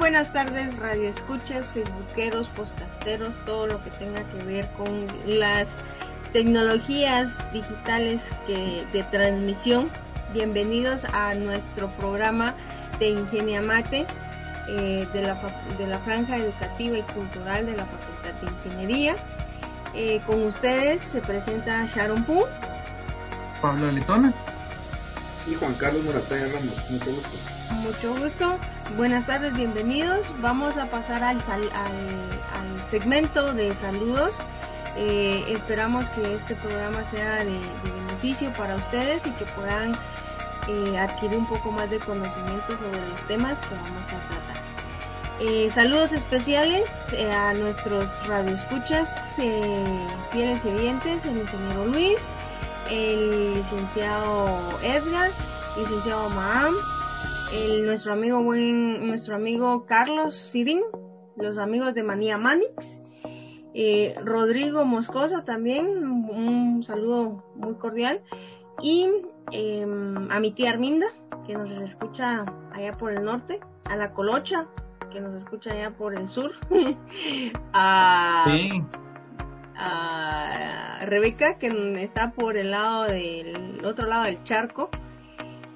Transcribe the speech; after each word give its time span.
buenas 0.00 0.32
tardes 0.32 0.74
radio 0.78 1.10
escuchas, 1.10 1.68
facebookeros, 1.68 2.48
podcasteros, 2.48 3.34
todo 3.44 3.66
lo 3.66 3.84
que 3.84 3.90
tenga 3.90 4.24
que 4.30 4.42
ver 4.44 4.66
con 4.70 5.06
las 5.26 5.68
tecnologías 6.32 7.28
digitales 7.52 8.22
que, 8.46 8.86
de 8.94 9.02
transmisión. 9.04 9.90
Bienvenidos 10.32 11.04
a 11.04 11.34
nuestro 11.34 11.90
programa 11.96 12.54
de 12.98 13.10
Ingenia 13.10 13.60
Mate 13.60 14.06
eh, 14.70 15.06
de, 15.12 15.20
la, 15.20 15.38
de 15.76 15.86
la 15.86 15.98
franja 15.98 16.38
educativa 16.38 16.96
y 16.96 17.02
cultural 17.02 17.66
de 17.66 17.76
la 17.76 17.84
Facultad 17.84 18.40
de 18.40 18.70
Ingeniería. 18.70 19.16
Eh, 19.94 20.22
con 20.26 20.44
ustedes 20.44 21.02
se 21.02 21.20
presenta 21.20 21.84
Sharon 21.84 22.24
Poo. 22.24 22.46
Pablo 23.60 23.92
Letona. 23.92 24.32
Y 25.46 25.56
Juan 25.56 25.74
Carlos 25.74 26.02
Morataya 26.04 26.46
Ramos. 26.46 26.90
Mucho 26.90 27.10
gusto. 27.12 27.36
Mucho 27.82 28.14
gusto. 28.14 28.79
Buenas 28.96 29.24
tardes, 29.24 29.54
bienvenidos. 29.54 30.26
Vamos 30.40 30.76
a 30.76 30.86
pasar 30.86 31.22
al, 31.22 31.40
segmento 32.90 33.54
de 33.54 33.72
saludos. 33.74 34.34
Eh, 34.96 35.44
esperamos 35.48 36.08
que 36.10 36.34
este 36.34 36.56
programa 36.56 37.04
sea 37.04 37.44
de, 37.44 37.58
beneficio 37.84 38.52
para 38.54 38.74
ustedes 38.74 39.24
y 39.24 39.30
que 39.30 39.44
puedan 39.54 39.96
eh, 40.68 40.98
adquirir 40.98 41.38
un 41.38 41.46
poco 41.46 41.70
más 41.70 41.88
de 41.88 42.00
conocimiento 42.00 42.76
sobre 42.78 43.08
los 43.08 43.20
temas 43.28 43.60
que 43.60 43.74
vamos 43.76 44.06
a 44.08 44.28
tratar. 44.28 44.62
Eh, 45.40 45.70
saludos 45.72 46.12
especiales 46.12 47.14
a 47.32 47.54
nuestros 47.54 48.10
radioescuchas 48.26 49.36
fieles 50.32 50.64
y 50.64 50.68
oyentes, 50.68 51.24
el 51.24 51.38
ingeniero 51.38 51.86
Luis, 51.86 52.18
el 52.90 53.54
licenciado 53.54 54.78
Edgar, 54.82 55.30
licenciado 55.78 56.28
Maham, 56.30 56.74
el, 57.52 57.84
nuestro 57.84 58.12
amigo 58.12 58.42
buen, 58.42 59.06
nuestro 59.06 59.34
amigo 59.34 59.84
Carlos 59.86 60.36
Sirin, 60.36 60.82
los 61.36 61.58
amigos 61.58 61.94
de 61.94 62.02
Manía 62.02 62.38
Manix, 62.38 63.00
eh, 63.74 64.14
Rodrigo 64.22 64.84
Moscoso 64.84 65.42
también, 65.42 65.86
un 65.86 66.82
saludo 66.84 67.44
muy 67.54 67.74
cordial, 67.74 68.22
y 68.82 69.08
eh, 69.52 69.82
a 70.30 70.40
mi 70.40 70.52
tía 70.52 70.70
Arminda, 70.70 71.06
que 71.46 71.54
nos 71.54 71.70
escucha 71.70 72.44
allá 72.72 72.92
por 72.92 73.12
el 73.12 73.24
norte, 73.24 73.60
a 73.84 73.96
la 73.96 74.12
Colocha, 74.12 74.66
que 75.10 75.20
nos 75.20 75.34
escucha 75.34 75.72
allá 75.72 75.90
por 75.90 76.14
el 76.16 76.28
sur, 76.28 76.52
a, 77.72 78.42
sí. 78.46 78.84
a 79.76 81.00
Rebeca, 81.04 81.58
que 81.58 82.02
está 82.02 82.30
por 82.32 82.56
el 82.56 82.70
lado 82.70 83.04
del 83.04 83.84
otro 83.84 84.06
lado 84.06 84.24
del 84.24 84.42
charco, 84.44 84.90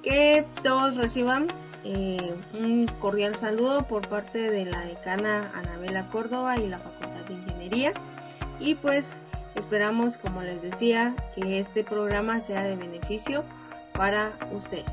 que 0.01 0.45
todos 0.61 0.95
reciban 0.97 1.47
eh, 1.87 2.33
un 2.53 2.87
cordial 2.99 3.35
saludo 3.35 3.83
por 3.83 4.07
parte 4.07 4.39
de 4.39 4.65
la 4.65 4.81
decana 4.81 5.51
Anabela 5.53 6.07
Córdoba 6.07 6.57
y 6.57 6.67
la 6.67 6.79
Facultad 6.79 7.23
de 7.27 7.33
Ingeniería. 7.35 7.93
Y 8.59 8.73
pues 8.73 9.21
esperamos, 9.53 10.17
como 10.17 10.41
les 10.41 10.59
decía, 10.63 11.13
que 11.35 11.59
este 11.59 11.83
programa 11.83 12.41
sea 12.41 12.63
de 12.63 12.75
beneficio 12.75 13.43
para 13.93 14.33
ustedes. 14.51 14.85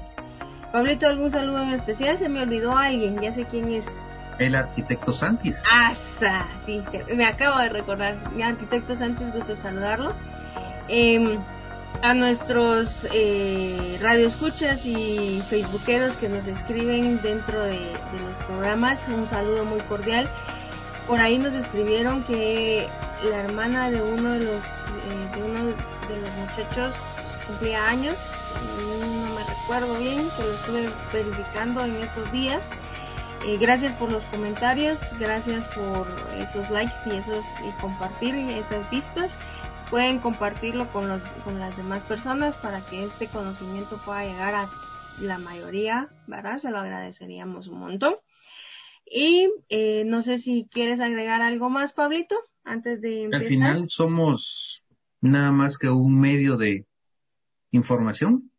Pablito, 0.70 1.08
¿algún 1.08 1.30
saludo 1.30 1.62
en 1.62 1.70
especial? 1.70 2.18
Se 2.18 2.28
me 2.28 2.42
olvidó 2.42 2.76
alguien, 2.76 3.18
ya 3.22 3.32
sé 3.32 3.46
quién 3.46 3.72
es. 3.72 3.86
El 4.38 4.54
arquitecto 4.54 5.12
Santis. 5.12 5.64
¡Asa! 5.72 6.46
Sí, 6.66 6.82
me 7.14 7.24
acabo 7.24 7.58
de 7.58 7.70
recordar. 7.70 8.16
Mi 8.34 8.42
arquitecto 8.42 8.94
Santis, 8.96 9.32
gusto 9.32 9.56
saludarlo. 9.56 10.12
Eh, 10.88 11.38
a 12.00 12.14
nuestros 12.14 13.06
eh, 13.12 13.98
radioescuchas 14.00 14.86
y 14.86 15.42
facebookeros 15.48 16.16
que 16.16 16.28
nos 16.28 16.46
escriben 16.46 17.20
dentro 17.22 17.62
de, 17.62 17.78
los 17.78 18.46
programas, 18.46 19.00
un 19.08 19.28
saludo 19.28 19.64
muy 19.64 19.80
cordial. 19.80 20.28
Por 21.06 21.20
ahí 21.20 21.38
nos 21.38 21.54
escribieron 21.54 22.22
que 22.24 22.88
la 23.24 23.42
hermana 23.42 23.90
de 23.90 24.02
uno 24.02 24.32
de 24.32 24.40
los 24.40 24.64
eh, 24.64 25.36
de 25.36 25.42
uno 25.42 25.64
de 25.64 26.20
los 26.20 26.30
muchachos 26.40 26.96
cumplía 27.46 27.88
años, 27.88 28.16
no 28.78 29.34
me 29.34 29.44
recuerdo 29.44 29.94
bien, 29.98 30.28
que 30.36 30.42
lo 30.42 30.52
estuve 30.52 30.88
verificando 31.12 31.84
en 31.84 31.96
estos 31.96 32.30
días. 32.32 32.62
Eh, 33.46 33.58
gracias 33.58 33.92
por 33.94 34.10
los 34.10 34.22
comentarios, 34.24 35.00
gracias 35.18 35.64
por 35.74 36.06
esos 36.38 36.70
likes 36.70 36.94
y 37.06 37.16
esos 37.16 37.44
y 37.66 37.80
compartir 37.80 38.36
esas 38.36 38.88
vistas 38.90 39.30
pueden 39.92 40.20
compartirlo 40.20 40.88
con, 40.88 41.06
los, 41.06 41.20
con 41.44 41.58
las 41.58 41.76
demás 41.76 42.02
personas 42.02 42.56
para 42.56 42.80
que 42.86 43.04
este 43.04 43.26
conocimiento 43.26 44.00
pueda 44.06 44.24
llegar 44.24 44.54
a 44.54 44.70
la 45.20 45.36
mayoría, 45.38 46.08
¿verdad? 46.26 46.56
Se 46.56 46.70
lo 46.70 46.78
agradeceríamos 46.78 47.66
un 47.66 47.78
montón. 47.78 48.14
Y 49.04 49.50
eh, 49.68 50.04
no 50.06 50.22
sé 50.22 50.38
si 50.38 50.66
quieres 50.70 50.98
agregar 50.98 51.42
algo 51.42 51.68
más, 51.68 51.92
Pablito, 51.92 52.36
antes 52.64 53.02
de 53.02 53.24
empezar. 53.24 53.42
Al 53.42 53.48
final 53.48 53.88
somos 53.90 54.86
nada 55.20 55.52
más 55.52 55.76
que 55.76 55.90
un 55.90 56.18
medio 56.18 56.56
de 56.56 56.86
información. 57.70 58.50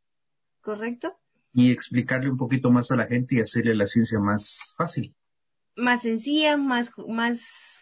Correcto. 0.61 1.17
Y 1.51 1.72
explicarle 1.72 2.29
un 2.29 2.38
poquito 2.38 2.69
más 2.69 2.91
a 2.91 2.95
la 2.95 3.07
gente 3.07 3.33
y 3.35 3.39
hacerle 3.39 3.73
la 3.73 3.88
ciencia 3.88 4.19
más 4.19 4.75
fácil. 4.77 5.16
Más 5.75 6.03
sencilla, 6.03 6.57
más, 6.57 6.91
más, 7.07 7.81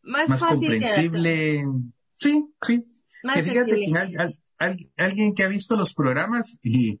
más, 0.00 0.30
más 0.30 0.40
fácil 0.40 0.60
comprensible. 0.60 1.66
Sí, 2.18 2.52
sí. 2.66 2.84
que 3.34 3.42
fíjate 3.42 3.76
que 3.76 3.96
al, 3.96 4.38
al, 4.58 4.90
alguien 4.96 5.34
que 5.34 5.44
ha 5.44 5.48
visto 5.48 5.76
los 5.76 5.94
programas 5.94 6.58
y 6.62 6.98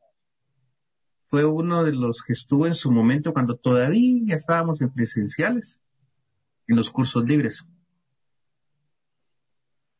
fue 1.26 1.44
uno 1.44 1.84
de 1.84 1.92
los 1.92 2.22
que 2.22 2.32
estuvo 2.32 2.66
en 2.66 2.74
su 2.74 2.90
momento 2.90 3.32
cuando 3.32 3.56
todavía 3.56 4.34
estábamos 4.34 4.80
en 4.80 4.92
presenciales, 4.92 5.82
en 6.68 6.76
los 6.76 6.90
cursos 6.90 7.24
libres. 7.24 7.66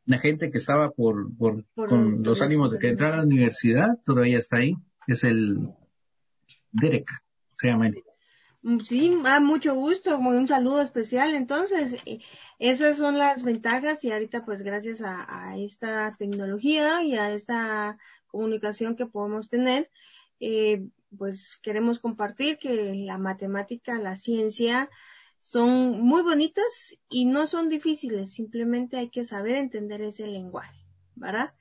La 0.05 0.17
gente 0.19 0.49
que 0.49 0.57
estaba 0.57 0.89
por, 0.89 1.35
por, 1.37 1.65
por 1.75 1.89
con 1.89 2.23
los 2.23 2.41
ánimos 2.41 2.71
de 2.71 2.79
que 2.79 2.87
entrara 2.87 3.15
a 3.15 3.17
la 3.19 3.25
universidad 3.25 3.99
todavía 4.03 4.39
está 4.39 4.57
ahí. 4.57 4.73
Es 5.05 5.23
el 5.23 5.69
Derek, 6.71 7.09
se 7.59 7.67
llama 7.67 7.87
él. 7.87 8.03
Sí, 8.83 9.17
a 9.25 9.39
mucho 9.39 9.73
gusto, 9.73 10.17
un 10.17 10.47
saludo 10.47 10.81
especial. 10.81 11.33
Entonces, 11.33 11.95
esas 12.59 12.97
son 12.97 13.17
las 13.17 13.43
ventajas 13.43 14.03
y 14.03 14.11
ahorita 14.11 14.43
pues 14.43 14.63
gracias 14.63 15.01
a, 15.01 15.55
esta 15.57 16.15
tecnología 16.17 17.01
y 17.03 17.15
a 17.15 17.31
esta 17.31 17.97
comunicación 18.27 18.95
que 18.97 19.05
podemos 19.05 19.49
tener, 19.49 19.89
eh, 20.41 20.87
pues 21.17 21.57
queremos 21.63 21.99
compartir 21.99 22.57
que 22.59 22.93
la 22.95 23.17
matemática, 23.17 23.97
la 23.97 24.17
ciencia 24.17 24.89
son 25.39 26.01
muy 26.01 26.21
bonitas 26.21 26.97
y 27.09 27.25
no 27.25 27.47
son 27.47 27.69
difíciles, 27.69 28.33
simplemente 28.33 28.97
hay 28.97 29.09
que 29.09 29.23
saber 29.23 29.55
entender 29.55 30.01
ese 30.01 30.27
lenguaje, 30.27 30.85
¿verdad? 31.15 31.53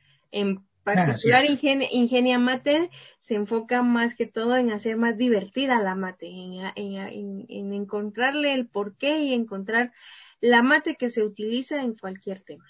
Particular 0.95 1.45
Ingenia, 1.45 1.89
Ingenia 1.91 2.39
Mate 2.39 2.91
se 3.21 3.35
enfoca 3.35 3.83
más 3.83 4.15
que 4.15 4.27
todo 4.27 4.57
en 4.57 4.71
hacer 4.71 4.97
más 4.97 5.17
divertida 5.17 5.83
la 5.83 5.95
mate, 5.95 6.27
en, 6.27 6.55
en, 6.77 6.97
en, 6.97 7.47
en 7.49 7.73
encontrarle 7.73 8.55
el 8.55 8.67
porqué 8.67 9.21
y 9.23 9.33
encontrar 9.33 9.93
la 10.41 10.63
mate 10.63 10.97
que 10.97 11.09
se 11.09 11.23
utiliza 11.23 11.83
en 11.83 11.95
cualquier 11.95 12.41
tema. 12.41 12.67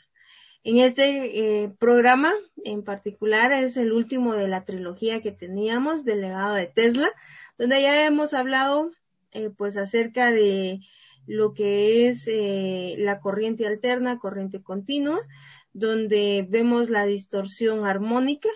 En 0.65 0.79
este 0.79 1.63
eh, 1.65 1.71
programa 1.79 2.33
en 2.65 2.83
particular 2.83 3.53
es 3.53 3.77
el 3.77 3.93
último 3.93 4.35
de 4.35 4.49
la 4.49 4.65
trilogía 4.65 5.23
que 5.23 5.33
teníamos 5.33 6.05
del 6.05 6.21
legado 6.21 6.55
de 6.55 6.67
Tesla, 6.67 7.11
donde 7.57 7.81
ya 7.81 8.05
hemos 8.07 8.35
hablado 8.35 8.91
eh, 9.31 9.51
pues 9.57 9.77
acerca 9.77 10.31
de 10.31 10.81
lo 11.27 11.53
que 11.53 12.09
es 12.09 12.27
eh, 12.27 12.97
la 12.99 13.21
corriente 13.21 13.67
alterna, 13.67 14.19
corriente 14.19 14.63
continua, 14.63 15.21
donde 15.79 16.47
vemos 16.49 16.91
la 16.91 17.05
distorsión 17.07 17.87
armónica 17.87 18.49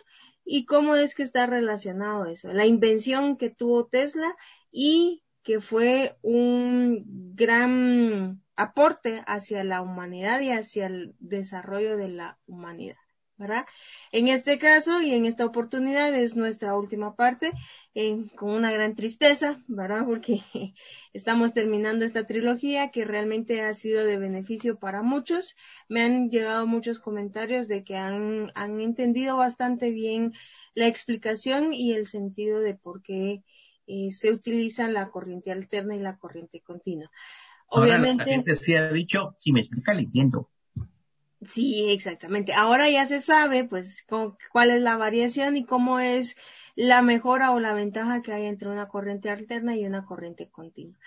y 0.45 0.65
cómo 0.67 0.97
es 0.97 1.15
que 1.15 1.23
está 1.23 1.47
relacionado 1.47 2.27
eso, 2.27 2.53
la 2.53 2.67
invención 2.67 3.37
que 3.37 3.51
tuvo 3.51 3.87
Tesla 3.87 4.35
y 4.71 5.23
que 5.43 5.61
fue 5.61 6.17
un 6.23 7.05
gran 7.35 8.43
aporte 8.57 9.23
hacia 9.27 9.65
la 9.65 9.83
humanidad 9.83 10.41
y 10.41 10.51
hacia 10.51 10.87
el 10.87 11.15
desarrollo 11.19 11.97
de 11.97 12.09
la 12.09 12.39
humanidad. 12.47 13.02
¿Verdad? 13.43 13.67
En 14.13 14.29
este 14.29 14.57
caso 14.57 15.03
y 15.03 15.13
en 15.13 15.27
esta 15.27 15.45
oportunidad 15.45 16.15
es 16.15 16.37
nuestra 16.37 16.77
última 16.77 17.17
parte, 17.17 17.53
eh, 17.95 18.17
con 18.37 18.51
una 18.51 18.71
gran 18.71 18.95
tristeza, 18.95 19.61
¿verdad? 19.67 20.05
Porque 20.07 20.41
estamos 21.13 21.53
terminando 21.53 22.05
esta 22.05 22.27
trilogía 22.27 22.91
que 22.91 23.05
realmente 23.05 23.63
ha 23.63 23.75
sido 23.75 24.05
de 24.05 24.17
beneficio 24.17 24.79
para 24.79 25.03
muchos. 25.03 25.57
Me 25.89 26.03
han 26.03 26.31
llegado 26.31 26.67
muchos 26.67 27.01
comentarios 27.01 27.67
de 27.67 27.83
que 27.83 27.97
han, 27.97 28.53
han 28.55 28.81
entendido 28.81 29.37
bastante 29.37 29.91
bien 29.91 30.33
la 30.75 30.87
explicación 30.87 31.75
y 31.75 31.93
el 31.93 32.07
sentido 32.07 32.61
de 32.61 32.75
por 32.75 33.03
qué 33.03 33.43
eh, 33.87 34.13
se 34.13 34.31
utiliza 34.31 34.89
la 34.89 35.11
corriente 35.11 35.51
alterna 35.51 35.97
y 35.97 36.01
la 36.01 36.17
corriente 36.17 36.61
continua. 36.61 37.11
Obviamente. 37.67 38.23
Ahora 38.23 38.27
la 38.27 38.37
gente 38.37 38.57
sí 38.57 38.75
ha 38.75 38.93
dicho, 38.93 39.35
si 39.39 39.53
me 39.53 39.61
explica, 39.61 39.95
le 39.95 40.03
entiendo. 40.03 40.49
Sí, 41.49 41.91
exactamente. 41.91 42.53
Ahora 42.53 42.89
ya 42.91 43.07
se 43.07 43.21
sabe, 43.21 43.65
pues, 43.65 44.05
cuál 44.53 44.71
es 44.71 44.81
la 44.81 44.97
variación 44.97 45.57
y 45.57 45.65
cómo 45.65 45.99
es 45.99 46.37
la 46.77 47.03
mejora 47.03 47.51
o 47.51 47.61
la 47.61 47.75
ventaja 47.75 48.23
que 48.23 48.33
hay 48.33 48.47
entre 48.47 48.69
una 48.69 48.89
corriente 48.89 49.29
alterna 49.31 49.77
y 49.77 49.85
una 49.85 50.05
corriente 50.05 50.49
continua. 50.49 50.99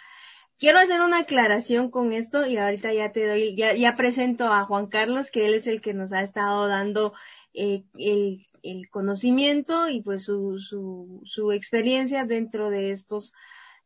Quiero 0.58 0.80
hacer 0.80 1.02
una 1.02 1.20
aclaración 1.20 1.90
con 1.90 2.14
esto 2.14 2.46
y 2.46 2.58
ahorita 2.58 2.94
ya 2.94 3.12
te 3.12 3.28
doy, 3.28 3.56
ya, 3.56 3.96
presento 3.96 4.48
a 4.48 4.66
Juan 4.66 4.88
Carlos, 4.88 5.32
que 5.32 5.46
él 5.46 5.54
es 5.54 5.68
el 5.68 5.82
que 5.82 5.94
nos 5.94 6.14
ha 6.14 6.22
estado 6.22 6.68
dando 6.68 7.14
eh, 7.54 7.84
el, 7.98 8.46
el, 8.64 8.90
conocimiento 8.90 9.90
y 9.90 10.02
pues 10.02 10.24
su, 10.24 10.60
su, 10.60 11.22
su 11.26 11.52
experiencia 11.52 12.26
dentro 12.26 12.70
de 12.70 12.92
estos 12.92 13.34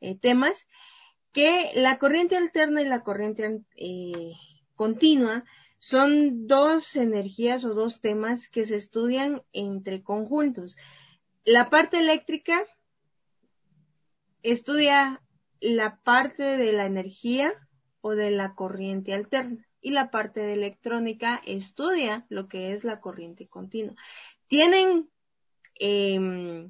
eh, 0.01 0.15
temas, 0.15 0.67
que 1.31 1.71
la 1.75 1.97
corriente 1.97 2.37
alterna 2.37 2.81
y 2.81 2.85
la 2.85 3.01
corriente 3.01 3.61
eh, 3.75 4.33
continua 4.75 5.43
son 5.79 6.45
dos 6.45 6.95
energías 6.95 7.63
o 7.63 7.73
dos 7.73 8.01
temas 8.01 8.47
que 8.49 8.65
se 8.65 8.75
estudian 8.75 9.41
entre 9.53 10.03
conjuntos. 10.03 10.77
La 11.45 11.69
parte 11.69 11.97
eléctrica 11.99 12.65
estudia 14.43 15.21
la 15.61 15.99
parte 16.03 16.43
de 16.57 16.73
la 16.73 16.85
energía 16.85 17.53
o 18.01 18.11
de 18.11 18.31
la 18.31 18.55
corriente 18.55 19.13
alterna 19.13 19.65
y 19.81 19.91
la 19.91 20.11
parte 20.11 20.41
de 20.41 20.53
electrónica 20.53 21.41
estudia 21.45 22.25
lo 22.29 22.47
que 22.49 22.73
es 22.73 22.83
la 22.83 22.99
corriente 22.99 23.47
continua. 23.47 23.95
¿Tienen 24.47 25.09
eh, 25.79 26.69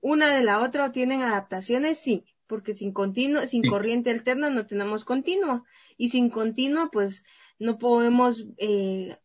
una 0.00 0.34
de 0.34 0.42
la 0.44 0.60
otra 0.60 0.86
o 0.86 0.92
tienen 0.92 1.22
adaptaciones? 1.22 1.98
Sí, 1.98 2.24
porque 2.46 2.74
sin 2.74 2.92
continuo, 2.92 3.46
sin 3.46 3.62
corriente 3.62 4.10
alterna 4.10 4.50
no 4.50 4.66
tenemos 4.66 5.04
continua 5.04 5.64
y 5.96 6.10
sin 6.10 6.30
continua 6.30 6.90
pues 6.90 7.24
no 7.58 7.78
podemos 7.78 8.46
eh, 8.56 9.16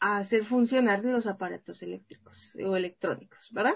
hacer 0.00 0.44
funcionar 0.44 1.04
los 1.04 1.26
aparatos 1.26 1.82
eléctricos 1.82 2.56
o 2.64 2.76
electrónicos, 2.76 3.48
¿verdad? 3.52 3.74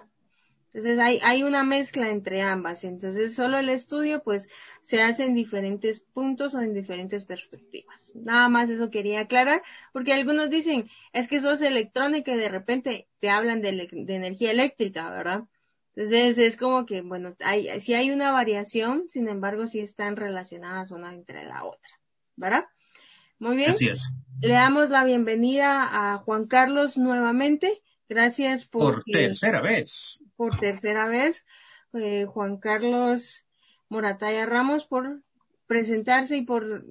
Entonces 0.74 0.98
hay, 0.98 1.18
hay 1.22 1.42
una 1.42 1.64
mezcla 1.64 2.08
entre 2.08 2.40
ambas. 2.40 2.84
Entonces 2.84 3.34
solo 3.34 3.58
el 3.58 3.68
estudio 3.68 4.22
pues 4.22 4.48
se 4.80 5.02
hace 5.02 5.24
en 5.24 5.34
diferentes 5.34 6.00
puntos 6.00 6.54
o 6.54 6.60
en 6.60 6.72
diferentes 6.72 7.24
perspectivas. 7.24 8.12
Nada 8.14 8.48
más 8.48 8.70
eso 8.70 8.90
quería 8.90 9.20
aclarar 9.20 9.62
porque 9.92 10.14
algunos 10.14 10.48
dicen 10.48 10.88
es 11.12 11.28
que 11.28 11.36
eso 11.36 11.52
es 11.52 11.62
electrónica 11.62 12.32
y 12.32 12.38
de 12.38 12.48
repente 12.48 13.08
te 13.20 13.28
hablan 13.28 13.60
de, 13.60 13.88
de 13.90 14.14
energía 14.14 14.50
eléctrica, 14.50 15.10
¿verdad? 15.10 15.44
Entonces 15.94 16.38
es 16.38 16.56
como 16.56 16.86
que, 16.86 17.02
bueno, 17.02 17.36
hay, 17.40 17.78
si 17.80 17.92
hay 17.92 18.10
una 18.10 18.32
variación, 18.32 19.08
sin 19.08 19.28
embargo, 19.28 19.66
sí 19.66 19.80
están 19.80 20.16
relacionadas 20.16 20.90
una 20.90 21.12
entre 21.12 21.44
la 21.44 21.64
otra, 21.64 21.90
¿verdad? 22.34 22.64
Muy 23.42 23.56
bien. 23.56 23.72
Así 23.72 23.88
es. 23.88 24.12
Le 24.40 24.54
damos 24.54 24.88
la 24.88 25.02
bienvenida 25.02 25.82
a 25.90 26.18
Juan 26.18 26.46
Carlos 26.46 26.96
nuevamente. 26.96 27.82
Gracias 28.08 28.64
por, 28.64 29.02
por 29.02 29.02
tercera 29.02 29.60
vez. 29.60 30.22
Por 30.36 30.60
tercera 30.60 31.08
vez, 31.08 31.44
eh, 31.92 32.24
Juan 32.24 32.58
Carlos 32.58 33.44
Morataya 33.88 34.46
Ramos 34.46 34.84
por 34.86 35.22
presentarse 35.66 36.36
y 36.36 36.42
por 36.42 36.86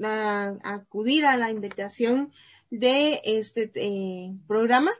acudir 0.63 1.25
a 1.25 1.37
la 1.37 1.51
invitación 1.51 2.33
de 2.69 3.21
este 3.23 3.71
eh, 3.75 4.33
programa. 4.45 4.91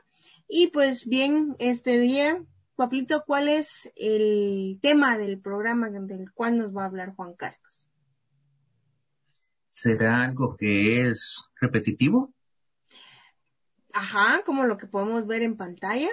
Y 0.48 0.68
pues 0.68 1.06
bien, 1.06 1.54
este 1.58 1.98
día, 1.98 2.42
Pablito, 2.76 3.24
¿cuál 3.26 3.48
es 3.48 3.92
el 3.94 4.78
tema 4.80 5.18
del 5.18 5.38
programa 5.38 5.90
del 5.90 6.32
cual 6.32 6.56
nos 6.56 6.74
va 6.74 6.84
a 6.84 6.86
hablar 6.86 7.14
Juan 7.14 7.34
Carlos? 7.34 7.71
¿Será 9.72 10.22
algo 10.22 10.54
que 10.56 11.08
es 11.08 11.50
repetitivo? 11.58 12.32
Ajá, 13.92 14.42
como 14.44 14.64
lo 14.64 14.76
que 14.76 14.86
podemos 14.86 15.26
ver 15.26 15.42
en 15.42 15.56
pantalla. 15.56 16.10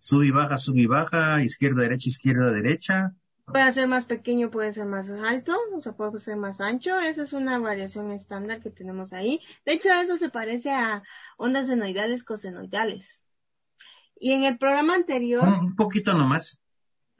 Sub 0.00 0.22
y 0.22 0.30
baja, 0.30 0.58
sub 0.58 0.76
y 0.76 0.86
baja, 0.86 1.42
izquierda, 1.42 1.82
derecha, 1.82 2.08
izquierda, 2.08 2.50
derecha. 2.50 3.14
Puede 3.46 3.72
ser 3.72 3.88
más 3.88 4.04
pequeño, 4.04 4.50
puede 4.50 4.72
ser 4.72 4.86
más 4.86 5.08
alto, 5.10 5.56
o 5.72 5.80
sea, 5.80 5.92
puede 5.92 6.18
ser 6.18 6.36
más 6.36 6.60
ancho. 6.60 6.98
Esa 6.98 7.22
es 7.22 7.32
una 7.32 7.58
variación 7.58 8.10
estándar 8.10 8.60
que 8.60 8.70
tenemos 8.70 9.12
ahí. 9.12 9.40
De 9.64 9.72
hecho, 9.72 9.90
eso 9.90 10.16
se 10.16 10.28
parece 10.28 10.70
a 10.70 11.02
ondas 11.36 11.68
senoidales, 11.68 12.24
cosenoidales. 12.24 13.22
Y 14.16 14.32
en 14.32 14.44
el 14.44 14.58
programa 14.58 14.96
anterior. 14.96 15.48
Un 15.48 15.76
poquito 15.76 16.12
nomás. 16.12 16.60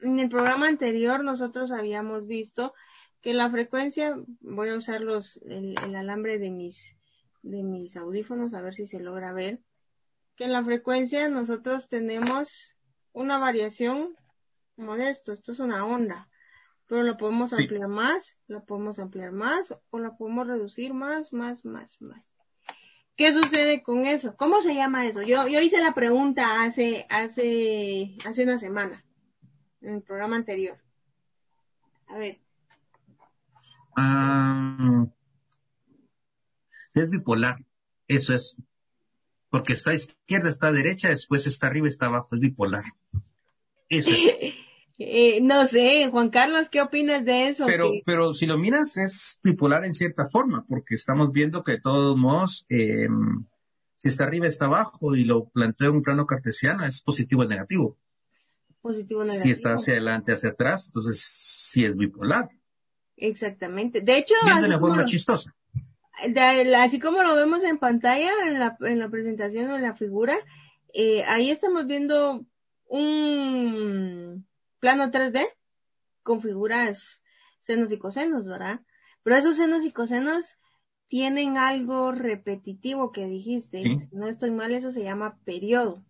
En 0.01 0.19
el 0.19 0.29
programa 0.29 0.69
anterior 0.69 1.25
nosotros 1.25 1.71
habíamos 1.71 2.27
visto 2.27 2.75
que 3.21 3.35
la 3.35 3.51
frecuencia, 3.51 4.17
voy 4.41 4.69
a 4.69 4.77
usar 4.77 5.01
los, 5.01 5.37
el, 5.49 5.77
alambre 5.97 6.39
de 6.39 6.51
mis, 6.51 6.97
de 7.43 7.63
mis 7.63 7.97
audífonos 7.97 8.55
a 8.55 8.63
ver 8.63 8.75
si 8.75 8.87
se 8.87 9.01
logra 9.01 9.33
ver, 9.33 9.61
que 10.37 10.45
en 10.45 10.53
la 10.53 10.65
frecuencia 10.65 11.29
nosotros 11.29 11.89
tenemos 11.89 12.75
una 13.13 13.39
variación 13.39 14.17
modesto, 14.77 15.33
esto 15.33 15.53
es 15.53 15.59
una 15.59 15.85
onda, 15.85 16.29
pero 16.87 17.03
la 17.03 17.17
podemos 17.17 17.53
ampliar 17.53 17.89
más, 17.89 18.37
la 18.47 18.61
podemos 18.61 18.99
ampliar 18.99 19.33
más 19.33 19.75
o 19.91 19.99
la 19.99 20.17
podemos 20.17 20.47
reducir 20.47 20.95
más, 20.95 21.33
más, 21.33 21.65
más, 21.65 22.01
más. 22.01 22.33
¿Qué 23.17 23.33
sucede 23.33 23.83
con 23.83 24.07
eso? 24.07 24.37
¿Cómo 24.37 24.61
se 24.61 24.75
llama 24.75 25.07
eso? 25.07 25.23
Yo, 25.23 25.49
yo 25.49 25.61
hice 25.61 25.81
la 25.81 25.93
pregunta 25.93 26.63
hace, 26.63 27.05
hace, 27.11 28.17
hace 28.25 28.45
una 28.45 28.59
semana, 28.59 29.05
en 29.81 29.97
el 29.97 30.03
programa 30.03 30.37
anterior. 30.37 30.79
A 32.07 32.17
ver, 32.17 32.39
Ah, 34.01 35.07
es 36.95 37.11
bipolar, 37.11 37.65
eso 38.07 38.35
es. 38.35 38.57
Porque 39.51 39.73
está 39.73 39.95
izquierda, 39.95 40.51
está 40.51 40.71
derecha, 40.71 41.09
después 41.09 41.47
está 41.47 41.67
arriba, 41.67 41.89
está 41.89 42.07
abajo, 42.07 42.29
es 42.33 42.41
bipolar. 42.41 42.85
Eso 43.89 44.11
es. 44.11 44.21
Eh, 45.01 45.39
no 45.41 45.65
sé, 45.69 46.09
Juan 46.11 46.29
Carlos, 46.29 46.69
¿qué 46.69 46.81
opinas 46.81 47.25
de 47.25 47.51
eso? 47.51 47.67
Pero, 47.67 47.93
pero 48.05 48.35
si 48.35 48.47
lo 48.47 48.59
miras, 48.59 48.97
es 48.97 49.39
bipolar 49.45 49.85
en 49.85 49.95
cierta 49.95 50.27
forma, 50.29 50.67
porque 50.69 50.97
estamos 50.97 51.31
viendo 51.31 51.63
que 51.63 51.73
de 51.73 51.81
todos 51.81 52.17
modos, 52.17 52.67
em, 52.69 53.47
si 53.95 54.09
está 54.09 54.25
arriba, 54.25 54.49
está 54.49 54.65
abajo, 54.65 55.15
y 55.15 55.23
lo 55.23 55.51
planteo 55.51 55.91
en 55.91 55.97
un 55.99 56.03
plano 56.03 56.27
cartesiano, 56.27 56.85
es 56.85 57.01
positivo 57.01 57.43
o 57.43 57.47
negativo. 57.47 57.97
Positivo 58.81 59.21
o 59.21 59.23
negativo. 59.23 59.45
Si 59.45 59.53
está 59.53 59.75
hacia 59.75 59.93
adelante, 59.93 60.33
hacia 60.33 60.51
atrás, 60.51 60.87
entonces 60.87 61.21
sí 61.25 61.85
es 61.85 61.97
bipolar. 61.97 62.49
Exactamente. 63.19 64.01
De 64.01 64.19
hecho, 64.19 64.35
de 64.61 64.69
la 64.69 64.79
forma 64.79 65.05
chistosa. 65.05 65.55
así 66.77 66.99
como 66.99 67.23
lo 67.23 67.35
vemos 67.35 67.65
en 67.65 67.79
pantalla, 67.79 68.31
en 68.47 68.59
la, 68.59 68.77
en 68.81 68.99
la 68.99 69.09
presentación 69.09 69.71
o 69.71 69.77
en 69.77 69.83
la 69.83 69.95
figura, 69.95 70.39
eh, 70.93 71.25
ahí 71.25 71.51
estamos 71.51 71.87
viendo 71.87 72.45
un 72.87 74.47
plano 74.81 75.11
3D 75.11 75.49
con 76.23 76.41
figuras 76.41 77.23
senos 77.61 77.93
y 77.93 77.99
cosenos, 77.99 78.49
¿verdad? 78.49 78.81
Pero 79.23 79.37
esos 79.37 79.57
senos 79.57 79.85
y 79.85 79.93
cosenos 79.93 80.57
tienen 81.09 81.57
algo 81.59 82.13
repetitivo 82.13 83.13
que 83.13 83.27
dijiste. 83.27 83.83
Si 83.83 84.09
no 84.13 84.29
estoy 84.29 84.51
mal, 84.51 84.73
eso 84.73 84.93
se 84.93 85.03
llama 85.03 85.39
periodo. 85.45 86.05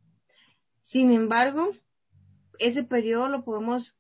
Sin 0.83 1.13
embargo, 1.13 1.71
ese 2.59 2.83
periodo 2.85 3.29
lo 3.29 3.45
podemos 3.45 3.95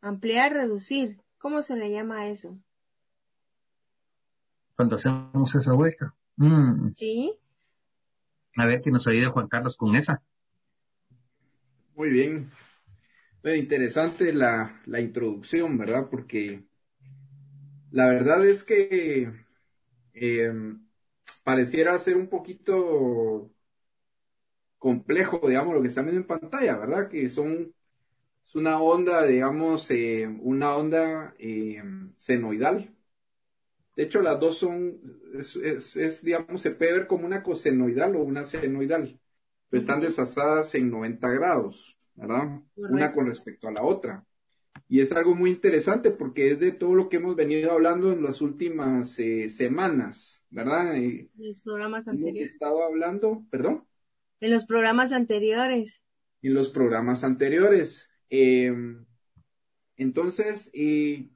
ampliar, 0.00 0.52
reducir. 0.52 1.21
¿Cómo 1.42 1.60
se 1.60 1.74
le 1.74 1.90
llama 1.90 2.20
a 2.20 2.28
eso? 2.28 2.56
Cuando 4.76 4.94
hacemos 4.94 5.52
esa 5.52 5.72
vuelta. 5.72 6.14
Mm. 6.36 6.92
Sí. 6.94 7.36
A 8.56 8.66
ver 8.66 8.80
que 8.80 8.92
nos 8.92 9.08
ayude 9.08 9.26
Juan 9.26 9.48
Carlos 9.48 9.76
con 9.76 9.96
esa. 9.96 10.22
Muy 11.96 12.10
bien. 12.10 12.48
Bueno, 13.42 13.58
interesante 13.58 14.32
la, 14.32 14.80
introducción, 15.00 15.76
¿verdad? 15.76 16.06
Porque 16.08 16.62
la 17.90 18.06
verdad 18.06 18.46
es 18.46 18.62
que 18.62 19.32
em, 20.14 20.86
pareciera 21.42 21.98
ser 21.98 22.16
un 22.16 22.28
poquito 22.28 23.50
complejo, 24.78 25.40
digamos, 25.48 25.74
lo 25.74 25.82
que 25.82 25.88
están 25.88 26.04
viendo 26.04 26.20
en 26.20 26.26
pantalla, 26.28 26.76
¿verdad? 26.76 27.08
Que 27.08 27.28
son 27.28 27.74
es 28.52 28.56
una 28.56 28.82
onda, 28.82 29.24
digamos, 29.24 29.90
eh, 29.90 30.28
una 30.42 30.76
onda 30.76 31.34
eh, 31.38 31.82
senoidal. 32.18 32.94
De 33.96 34.02
hecho, 34.02 34.20
las 34.20 34.38
dos 34.38 34.58
son, 34.58 35.00
es, 35.32 36.22
digamos, 36.22 36.60
se 36.60 36.72
puede 36.72 36.92
ver 36.92 37.06
como 37.06 37.24
una 37.24 37.42
cosenoidal 37.42 38.14
o 38.14 38.22
una 38.22 38.44
senoidal. 38.44 39.18
Pero 39.70 39.80
están 39.80 40.02
desfasadas 40.02 40.74
en 40.74 40.90
90 40.90 41.28
grados, 41.30 41.96
¿verdad? 42.14 42.60
Una 42.76 43.12
con 43.14 43.26
respecto 43.26 43.68
a 43.68 43.72
la 43.72 43.82
otra. 43.82 44.26
Y 44.86 45.00
es 45.00 45.12
algo 45.12 45.34
muy 45.34 45.48
interesante 45.48 46.10
porque 46.10 46.52
es 46.52 46.60
de 46.60 46.72
todo 46.72 46.94
lo 46.94 47.08
que 47.08 47.16
hemos 47.16 47.34
venido 47.34 47.72
hablando 47.72 48.12
en 48.12 48.22
las 48.22 48.42
últimas 48.42 49.18
eh, 49.18 49.48
semanas, 49.48 50.44
¿verdad? 50.50 50.94
En 50.94 51.30
los 51.38 51.60
programas 51.60 52.06
anteriores. 52.06 52.36
Hemos 52.36 52.52
estado 52.52 52.84
hablando, 52.84 53.46
perdón. 53.50 53.86
En 54.40 54.50
los 54.50 54.66
programas 54.66 55.10
anteriores. 55.10 56.02
En 56.42 56.52
los 56.52 56.68
programas 56.68 57.24
anteriores. 57.24 58.10
Em, 58.34 59.04
entonces, 59.96 60.70
y 60.74 61.32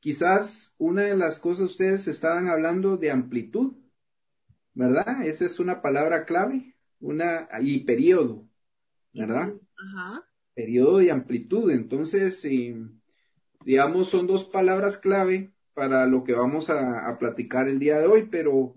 quizás 0.00 0.74
una 0.78 1.02
de 1.04 1.16
las 1.16 1.38
cosas 1.38 1.70
ustedes 1.70 2.08
estaban 2.08 2.48
hablando 2.48 2.96
de 2.96 3.12
amplitud, 3.12 3.76
¿verdad? 4.74 5.24
Esa 5.24 5.44
es 5.44 5.60
una 5.60 5.82
palabra 5.82 6.24
clave, 6.26 6.74
una 7.00 7.48
y 7.60 7.84
periodo. 7.84 8.48
¿verdad? 9.12 9.54
Ajá. 9.76 10.24
Periodo 10.54 11.02
y 11.02 11.10
amplitud. 11.10 11.70
Entonces, 11.70 12.44
eh, 12.44 12.76
digamos, 13.64 14.08
son 14.08 14.26
dos 14.26 14.44
palabras 14.44 14.96
clave 14.96 15.52
para 15.74 16.06
lo 16.06 16.24
que 16.24 16.34
vamos 16.34 16.70
a, 16.70 17.08
a 17.08 17.18
platicar 17.18 17.68
el 17.68 17.78
día 17.78 17.98
de 17.98 18.06
hoy, 18.06 18.28
pero 18.30 18.74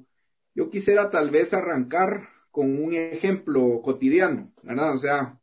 yo 0.53 0.69
quisiera 0.69 1.09
tal 1.09 1.31
vez 1.31 1.53
arrancar 1.53 2.29
con 2.51 2.81
un 2.83 2.93
ejemplo 2.93 3.81
cotidiano, 3.81 4.53
¿verdad? 4.63 4.93
O 4.93 4.97
sea, 4.97 5.39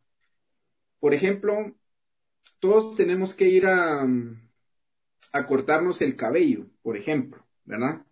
por 1.00 1.14
ejemplo, 1.14 1.74
todos 2.60 2.96
tenemos 2.96 3.34
que 3.34 3.48
ir 3.48 3.66
a, 3.66 4.06
a 5.32 5.46
cortarnos 5.46 6.00
el 6.02 6.16
cabello, 6.16 6.66
por 6.82 6.96
ejemplo, 6.96 7.44
¿verdad? 7.64 8.02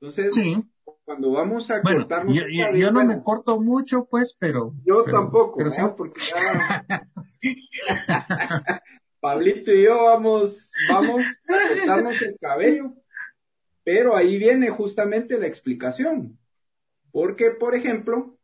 Entonces, 0.00 0.34
cuando 1.04 1.30
vamos 1.32 1.70
a 1.70 1.80
cortarnos 1.82 2.36
el 2.36 2.42
cabello. 2.42 2.76
Yo 2.76 2.90
no 2.92 3.04
me 3.04 3.22
corto 3.22 3.60
mucho, 3.60 4.06
pues, 4.06 4.34
pero. 4.38 4.74
Yo 4.84 5.04
tampoco, 5.04 5.58
pero 5.58 5.96
porque 5.96 6.20
Pablito 9.20 9.72
y 9.72 9.84
yo 9.84 10.04
vamos, 10.04 10.70
vamos 10.88 11.22
a 11.22 11.68
cortarnos 11.68 12.22
el 12.22 12.38
cabello, 12.40 12.94
pero 13.84 14.16
ahí 14.16 14.38
viene 14.38 14.70
justamente 14.70 15.38
la 15.38 15.46
explicación. 15.46 16.38
Porque, 17.12 17.50
por 17.50 17.74
ejemplo, 17.74 18.38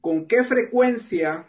¿con 0.00 0.26
qué 0.26 0.44
frecuencia 0.44 1.48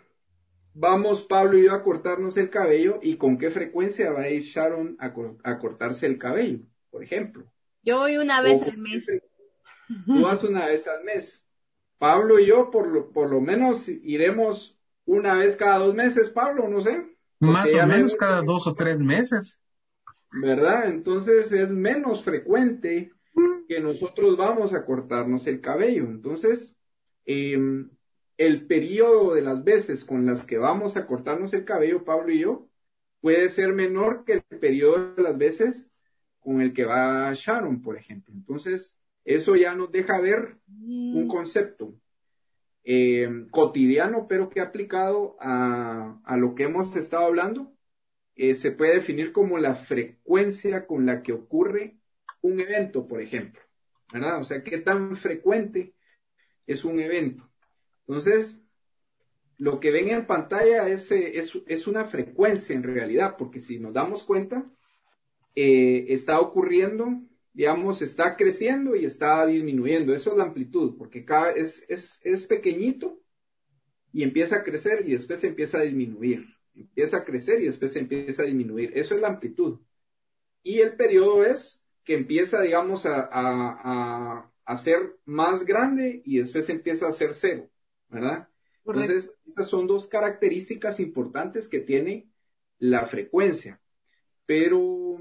vamos 0.75 1.21
Pablo 1.23 1.57
y 1.57 1.63
yo 1.63 1.73
a 1.73 1.81
cortarnos 1.81 2.37
el 2.37 2.49
cabello 2.49 2.99
y 3.01 3.17
con 3.17 3.37
qué 3.37 3.49
frecuencia 3.49 4.11
va 4.11 4.21
a 4.21 4.29
ir 4.29 4.43
Sharon 4.43 4.97
a, 4.99 5.57
cortarse 5.57 6.05
el 6.05 6.19
cabello, 6.19 6.59
por 6.91 7.03
ejemplo. 7.03 7.45
Yo 7.81 7.97
voy 7.97 8.17
una 8.17 8.41
vez 8.41 8.61
al 8.61 8.77
mes. 8.77 9.09
Tú 10.05 10.21
vas 10.21 10.43
una 10.43 10.67
vez 10.67 10.85
al 10.87 11.03
mes. 11.03 11.43
Pablo 11.97 12.39
y 12.39 12.47
yo 12.47 12.69
por 12.69 12.87
lo, 12.87 13.11
por 13.11 13.29
lo 13.29 13.39
menos 13.39 13.87
iremos 13.87 14.77
una 15.05 15.35
vez 15.35 15.55
cada 15.55 15.77
dos 15.77 15.95
meses, 15.95 16.29
Pablo, 16.29 16.67
no 16.67 16.81
sé. 16.81 17.17
Más 17.39 17.73
o 17.73 17.87
menos 17.87 18.15
cada 18.15 18.41
dos 18.41 18.67
o 18.67 18.73
tres 18.73 18.99
meses. 18.99 19.63
¿Verdad? 20.41 20.89
Entonces 20.89 21.51
es 21.51 21.69
menos 21.69 22.23
frecuente 22.23 23.11
que 23.67 23.79
nosotros 23.79 24.35
vamos 24.35 24.73
a 24.73 24.83
cortarnos 24.83 25.47
el 25.47 25.61
cabello. 25.61 26.03
Entonces, 26.03 26.75
eh, 27.25 27.57
el 28.37 28.67
periodo 28.67 29.33
de 29.33 29.41
las 29.41 29.63
veces 29.63 30.05
con 30.05 30.25
las 30.25 30.45
que 30.45 30.57
vamos 30.57 30.97
a 30.97 31.07
cortarnos 31.07 31.53
el 31.53 31.65
cabello, 31.65 32.03
Pablo 32.03 32.31
y 32.31 32.39
yo, 32.39 32.69
puede 33.21 33.47
ser 33.49 33.73
menor 33.73 34.25
que 34.25 34.33
el 34.33 34.59
periodo 34.59 35.15
de 35.15 35.23
las 35.23 35.37
veces 35.37 35.87
con 36.39 36.61
el 36.61 36.73
que 36.73 36.85
va 36.85 37.31
Sharon, 37.33 37.81
por 37.81 37.97
ejemplo. 37.97 38.33
Entonces, 38.33 38.95
eso 39.23 39.55
ya 39.55 39.73
nos 39.75 39.91
deja 39.91 40.19
ver 40.19 40.57
un 40.67 41.25
mm. 41.25 41.27
concepto 41.27 41.95
eh, 42.83 43.47
cotidiano, 43.51 44.27
pero 44.27 44.49
que 44.49 44.61
aplicado 44.61 45.37
a, 45.39 46.19
a, 46.23 46.37
lo 46.37 46.53
que 46.53 46.63
hemos 46.63 46.95
estado 46.95 47.25
hablando, 47.25 47.73
eh, 48.35 48.53
se 48.53 48.71
puede 48.71 48.95
definir 48.95 49.31
como 49.31 49.57
la 49.57 49.75
frecuencia 49.75 50.85
con 50.85 51.05
la 51.05 51.23
que 51.23 51.33
ocurre 51.33 51.97
un 52.41 52.59
evento, 52.59 53.07
por 53.07 53.21
ejemplo. 53.21 53.61
¿verdad? 54.11 54.39
O 54.39 54.43
sea, 54.43 54.63
qué 54.63 54.79
tan 54.79 55.15
frecuente 55.15 55.93
es 56.67 56.85
un 56.85 56.99
evento. 56.99 57.49
Entonces, 58.07 58.61
lo 59.57 59.79
que 59.79 59.91
ven 59.91 60.09
en 60.09 60.27
pantalla 60.27 60.87
es, 60.89 61.11
eh, 61.11 61.33
es, 61.37 61.87
una 61.87 62.05
frecuencia 62.05 62.75
en 62.75 62.83
realidad, 62.83 63.35
porque 63.37 63.59
si 63.59 63.79
nos 63.79 63.93
damos 63.93 64.23
cuenta, 64.23 64.69
eh, 65.55 66.05
está 66.09 66.39
ocurriendo, 66.39 67.21
digamos, 67.53 68.01
está 68.01 68.35
creciendo 68.35 68.95
y 68.95 69.05
está 69.05 69.45
disminuyendo. 69.45 70.13
Eso 70.13 70.31
es 70.31 70.37
la 70.37 70.43
amplitud, 70.43 70.97
porque 70.97 71.23
cada, 71.23 71.51
es, 71.51 71.85
es, 71.87 72.19
es 72.23 72.45
pequeñito 72.47 73.19
y 74.11 74.23
empieza 74.23 74.57
a 74.57 74.63
crecer 74.63 75.07
y 75.07 75.13
después 75.13 75.43
empieza 75.43 75.79
a 75.79 75.83
disminuir. 75.83 76.45
Empieza 76.75 77.17
a 77.17 77.23
crecer 77.23 77.61
y 77.61 77.65
después 77.65 77.95
empieza 77.95 78.43
a 78.43 78.45
disminuir. 78.45 78.91
Eso 78.95 79.15
es 79.15 79.21
la 79.21 79.29
amplitud. 79.29 79.79
Y 80.61 80.79
el 80.79 80.95
periodo 80.97 81.45
es 81.45 81.81
que 82.03 82.15
empieza, 82.15 82.61
digamos, 82.61 83.05
a, 83.05 83.29
a, 83.31 84.51
a 84.65 84.75
ser 84.75 85.17
más 85.25 85.65
grande 85.65 86.21
y 86.25 86.39
después 86.39 86.69
empieza 86.69 87.07
a 87.07 87.13
ser 87.13 87.33
cero. 87.33 87.69
¿Verdad? 88.09 88.47
Entonces, 88.85 89.33
esas 89.47 89.67
son 89.67 89.87
dos 89.87 90.07
características 90.07 90.99
importantes 90.99 91.67
que 91.67 91.79
tiene 91.79 92.29
la 92.77 93.05
frecuencia. 93.05 93.79
Pero, 94.45 95.17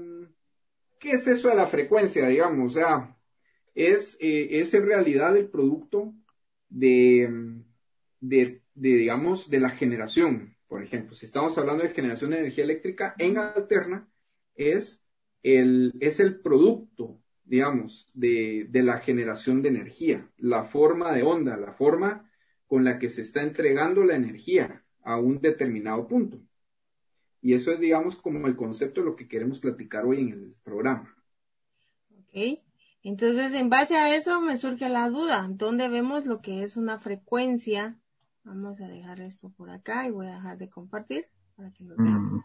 ¿qué 0.99 1.11
es 1.11 1.27
eso 1.27 1.49
de 1.49 1.55
la 1.55 1.65
frecuencia, 1.65 2.27
digamos? 2.27 2.71
O 2.71 2.75
sea, 2.75 3.17
es, 3.73 4.17
eh, 4.19 4.59
es 4.59 4.73
en 4.73 4.85
realidad 4.85 5.35
el 5.35 5.49
producto 5.49 6.13
de, 6.69 7.63
de, 8.19 8.61
digamos, 8.75 9.49
de 9.49 9.59
la 9.59 9.69
generación. 9.69 10.55
Por 10.67 10.83
ejemplo, 10.83 11.15
si 11.15 11.25
estamos 11.25 11.57
hablando 11.57 11.83
de 11.83 11.89
generación 11.89 12.31
de 12.31 12.39
energía 12.39 12.63
eléctrica 12.63 13.15
en 13.17 13.37
alterna, 13.37 14.07
es 14.55 15.01
el, 15.41 15.93
es 15.99 16.19
el 16.19 16.39
producto, 16.39 17.19
digamos, 17.43 18.09
de, 18.13 18.67
de 18.69 18.83
la 18.83 18.99
generación 18.99 19.61
de 19.61 19.69
energía, 19.69 20.29
la 20.37 20.65
forma 20.65 21.13
de 21.13 21.23
onda, 21.23 21.57
la 21.57 21.73
forma 21.73 22.24
con 22.67 22.83
la 22.83 22.99
que 22.99 23.09
se 23.09 23.21
está 23.21 23.41
entregando 23.41 24.03
la 24.03 24.15
energía 24.15 24.83
a 25.03 25.19
un 25.19 25.39
determinado 25.39 26.07
punto. 26.07 26.39
Y 27.41 27.53
eso 27.53 27.71
es, 27.71 27.79
digamos, 27.79 28.15
como 28.15 28.47
el 28.47 28.55
concepto 28.55 29.01
de 29.01 29.05
lo 29.05 29.15
que 29.15 29.27
queremos 29.27 29.59
platicar 29.59 30.05
hoy 30.05 30.21
en 30.21 30.29
el 30.31 30.55
programa. 30.63 31.15
Ok. 32.19 32.59
Entonces, 33.03 33.53
en 33.53 33.69
base 33.69 33.95
a 33.95 34.15
eso 34.15 34.41
me 34.41 34.57
surge 34.57 34.89
la 34.89 35.09
duda. 35.09 35.47
¿Dónde 35.51 35.87
vemos 35.89 36.25
lo 36.25 36.41
que 36.41 36.63
es 36.63 36.75
una 36.75 36.97
frecuencia? 36.97 37.99
Vamos 38.43 38.81
a 38.81 38.87
dejar 38.87 39.21
esto 39.21 39.51
por 39.51 39.69
acá 39.69 40.07
y 40.07 40.11
voy 40.11 40.25
a 40.25 40.35
dejar 40.35 40.57
de 40.57 40.69
compartir 40.69 41.27
para 41.55 41.71
que 41.71 41.83
lo 41.83 41.95
vean. 41.97 42.43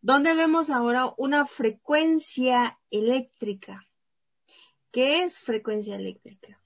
¿Dónde 0.00 0.34
vemos 0.34 0.68
ahora 0.68 1.14
una 1.16 1.46
frecuencia 1.46 2.78
eléctrica? 2.90 3.86
¿Qué 4.90 5.22
es 5.22 5.40
frecuencia 5.40 5.94
eléctrica? 5.94 6.61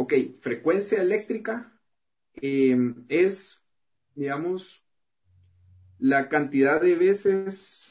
Ok, 0.00 0.14
frecuencia 0.40 1.02
eléctrica 1.02 1.76
em, 2.36 3.04
es, 3.08 3.60
digamos, 4.14 4.84
la 5.98 6.28
cantidad 6.28 6.80
de 6.80 6.94
veces 6.94 7.90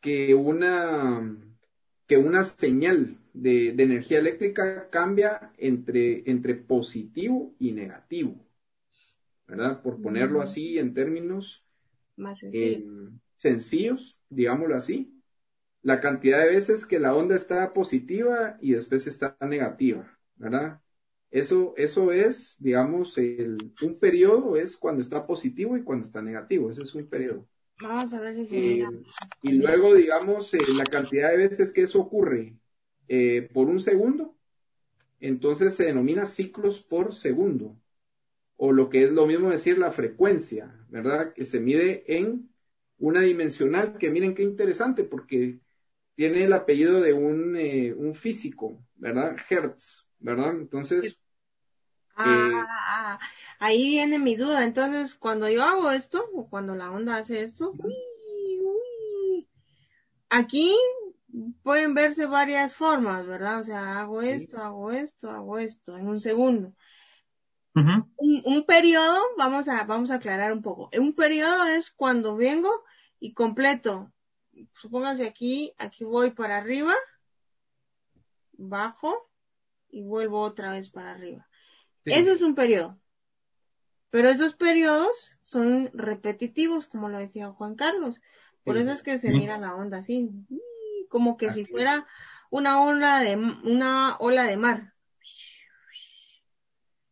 que 0.00 0.34
una, 0.34 1.36
que 2.06 2.16
una 2.16 2.42
señal 2.44 3.18
de, 3.34 3.68
energía 3.68 4.20
eléctrica 4.20 4.88
cambia 4.88 5.52
entre, 5.58 6.22
entre 6.30 6.54
positivo 6.54 7.54
y 7.58 7.72
negativo. 7.72 8.34
¿Verdad? 9.46 9.82
Por 9.82 10.00
ponerlo 10.00 10.40
así 10.40 10.78
en 10.78 10.94
términos 10.94 11.62
Más 12.16 12.42
em, 12.42 13.20
sencillos, 13.36 14.18
digámoslo 14.30 14.74
así. 14.74 15.12
La 15.82 16.00
cantidad 16.00 16.38
de 16.38 16.54
veces 16.54 16.86
que 16.86 16.98
la 16.98 17.14
onda 17.14 17.36
está 17.36 17.74
positiva 17.74 18.56
y 18.62 18.72
después 18.72 19.06
está 19.06 19.36
negativa. 19.42 20.16
¿verdad? 20.36 20.80
Eso, 21.30 21.74
eso 21.76 22.12
es, 22.12 22.56
digamos, 22.58 23.18
el, 23.18 23.72
un 23.82 23.98
periodo 24.00 24.56
es 24.56 24.76
cuando 24.76 25.02
está 25.02 25.26
positivo 25.26 25.76
y 25.76 25.82
cuando 25.82 26.06
está 26.06 26.22
negativo. 26.22 26.70
Ese 26.70 26.82
es 26.82 26.94
un 26.94 27.08
periodo. 27.08 27.46
Vamos 27.80 28.12
a 28.14 28.20
ver 28.20 28.34
si 28.34 28.46
se 28.46 28.78
eh, 28.80 28.86
Y 29.42 29.52
luego, 29.52 29.94
digamos, 29.94 30.52
eh, 30.54 30.58
la 30.76 30.84
cantidad 30.84 31.30
de 31.30 31.36
veces 31.36 31.72
que 31.72 31.82
eso 31.82 32.00
ocurre 32.00 32.56
eh, 33.08 33.48
por 33.52 33.68
un 33.68 33.80
segundo, 33.80 34.34
entonces 35.20 35.74
se 35.74 35.84
denomina 35.84 36.26
ciclos 36.26 36.82
por 36.82 37.12
segundo. 37.12 37.76
O 38.56 38.72
lo 38.72 38.88
que 38.88 39.04
es 39.04 39.12
lo 39.12 39.26
mismo 39.26 39.50
decir 39.50 39.76
la 39.78 39.92
frecuencia, 39.92 40.74
¿verdad? 40.88 41.34
Que 41.34 41.44
se 41.44 41.60
mide 41.60 42.04
en 42.16 42.48
una 42.98 43.20
dimensional, 43.20 43.98
que 43.98 44.10
miren 44.10 44.34
qué 44.34 44.42
interesante, 44.42 45.04
porque 45.04 45.58
tiene 46.14 46.44
el 46.44 46.54
apellido 46.54 47.02
de 47.02 47.12
un, 47.12 47.56
un 47.98 48.14
físico, 48.14 48.82
¿verdad? 48.94 49.36
Hertz. 49.50 50.05
¿Verdad? 50.18 50.50
Entonces... 50.50 51.18
Ah, 52.18 52.24
eh, 52.24 52.64
ah, 52.68 53.18
ahí 53.58 53.90
viene 53.90 54.18
mi 54.18 54.36
duda. 54.36 54.64
Entonces, 54.64 55.14
cuando 55.14 55.48
yo 55.48 55.62
hago 55.62 55.90
esto, 55.90 56.24
o 56.34 56.48
cuando 56.48 56.74
la 56.74 56.90
onda 56.90 57.18
hace 57.18 57.42
esto, 57.42 57.74
aquí 60.30 60.74
pueden 61.62 61.94
verse 61.94 62.26
varias 62.26 62.76
formas, 62.76 63.26
¿verdad? 63.26 63.60
O 63.60 63.64
sea, 63.64 64.00
hago 64.00 64.22
esto, 64.22 64.58
hago 64.62 64.92
esto, 64.92 65.30
hago 65.30 65.58
esto, 65.58 65.96
en 65.96 66.08
un 66.08 66.20
segundo. 66.20 66.74
un, 67.74 68.42
un, 68.44 68.64
periodo, 68.64 69.20
vamos 69.36 69.68
a, 69.68 69.84
vamos 69.84 70.10
a 70.10 70.14
aclarar 70.14 70.52
un 70.52 70.62
poco. 70.62 70.88
Un 70.98 71.14
periodo 71.14 71.64
es 71.64 71.90
cuando 71.90 72.36
vengo 72.36 72.84
y 73.20 73.34
completo. 73.34 74.10
Supóngase 74.80 75.26
aquí, 75.26 75.74
aquí 75.76 76.04
voy 76.04 76.30
para 76.30 76.56
arriba, 76.56 76.94
bajo, 78.52 79.25
y 79.96 80.02
vuelvo 80.02 80.42
otra 80.42 80.72
vez 80.72 80.90
para 80.90 81.12
arriba. 81.12 81.48
Eso 82.04 82.30
es 82.30 82.42
un 82.42 82.54
periodo. 82.54 82.98
Pero 84.10 84.28
esos 84.28 84.54
periodos 84.54 85.36
son 85.42 85.90
repetitivos, 85.94 86.86
como 86.86 87.08
lo 87.08 87.18
decía 87.18 87.50
Juan 87.50 87.76
Carlos. 87.76 88.20
Por 88.62 88.76
eso 88.76 88.92
es 88.92 89.02
que 89.02 89.16
se 89.16 89.30
mira 89.30 89.58
la 89.58 89.74
onda 89.74 89.98
así, 89.98 90.30
como 91.08 91.38
que 91.38 91.50
si 91.50 91.64
fuera 91.64 92.06
una 92.50 92.82
ola 92.82 93.20
de 93.20 93.36
una 93.36 94.16
ola 94.18 94.44
de 94.44 94.56
mar. 94.58 94.92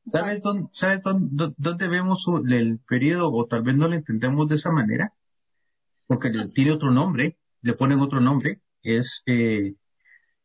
¿Sabes 0.06 0.42
dónde, 0.42 0.68
sabes 0.72 1.00
dónde, 1.00 1.54
dónde 1.56 1.88
vemos 1.88 2.26
el 2.50 2.80
periodo 2.80 3.32
o 3.32 3.46
tal 3.46 3.62
vez 3.62 3.76
no 3.76 3.88
lo 3.88 3.94
entendemos 3.94 4.46
de 4.48 4.56
esa 4.56 4.70
manera? 4.70 5.14
Porque 6.06 6.30
tiene 6.52 6.72
otro 6.72 6.90
nombre, 6.90 7.38
le 7.62 7.72
ponen 7.72 8.00
otro 8.00 8.20
nombre, 8.20 8.60
es 8.82 9.22
eh, 9.24 9.74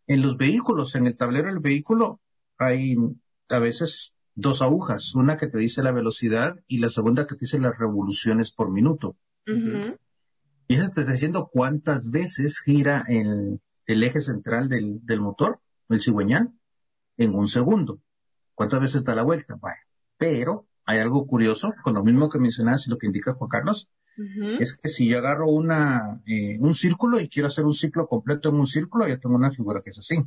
en 0.08 0.22
los 0.22 0.38
vehículos, 0.38 0.96
en 0.96 1.06
el 1.06 1.18
tablero 1.18 1.50
del 1.50 1.60
vehículo 1.60 2.22
hay 2.60 2.96
a 3.50 3.60
veces 3.60 4.14
dos 4.36 4.62
agujas, 4.62 5.16
una 5.16 5.38
que 5.38 5.48
te 5.48 5.58
dice 5.58 5.82
la 5.82 5.92
velocidad 5.92 6.60
y 6.68 6.78
la 6.78 6.90
segunda 6.90 7.26
que 7.26 7.36
te 7.36 7.42
dice 7.42 7.60
las 7.60 7.78
revoluciones 7.78 8.52
por 8.52 8.70
minuto. 8.72 9.18
Y 10.68 10.76
eso 10.76 10.90
te 10.90 11.02
está 11.02 11.14
diciendo 11.14 11.50
cuántas 11.52 12.12
veces 12.12 12.60
gira 12.60 13.04
el, 13.08 13.60
el 13.88 14.04
eje 14.04 14.22
central 14.22 14.70
del, 14.70 15.04
del 15.04 15.20
motor, 15.20 15.60
el 15.90 16.02
cigüeñal, 16.02 16.54
en 17.18 17.34
un 17.34 17.48
segundo. 17.48 18.02
¿Cuántas 18.54 18.82
veces 18.82 19.04
da 19.04 19.16
la 19.16 19.24
vuelta? 19.24 19.56
Bueno, 19.56 19.78
pero 20.18 20.68
hay 20.86 21.00
algo 21.00 21.26
curioso, 21.26 21.74
con 21.84 21.96
lo 21.96 22.04
mismo 22.04 22.30
que 22.30 22.40
mencionas 22.40 22.86
y 22.86 22.92
lo 22.92 22.98
que 22.98 23.08
indica 23.08 23.34
Juan 23.34 23.50
Carlos, 23.50 23.90
es 24.60 24.76
que 24.76 24.90
si 24.90 25.08
yo 25.08 25.20
agarro 25.20 25.48
una, 25.50 26.22
eh, 26.26 26.58
un 26.60 26.76
círculo 26.76 27.22
y 27.22 27.30
quiero 27.30 27.48
hacer 27.48 27.64
un 27.64 27.74
ciclo 27.74 28.06
completo 28.08 28.50
en 28.50 28.56
un 28.56 28.68
círculo, 28.68 29.08
ya 29.08 29.18
tengo 29.18 29.36
una 29.36 29.50
figura 29.50 29.82
que 29.82 29.92
es 29.92 30.00
así. 30.00 30.18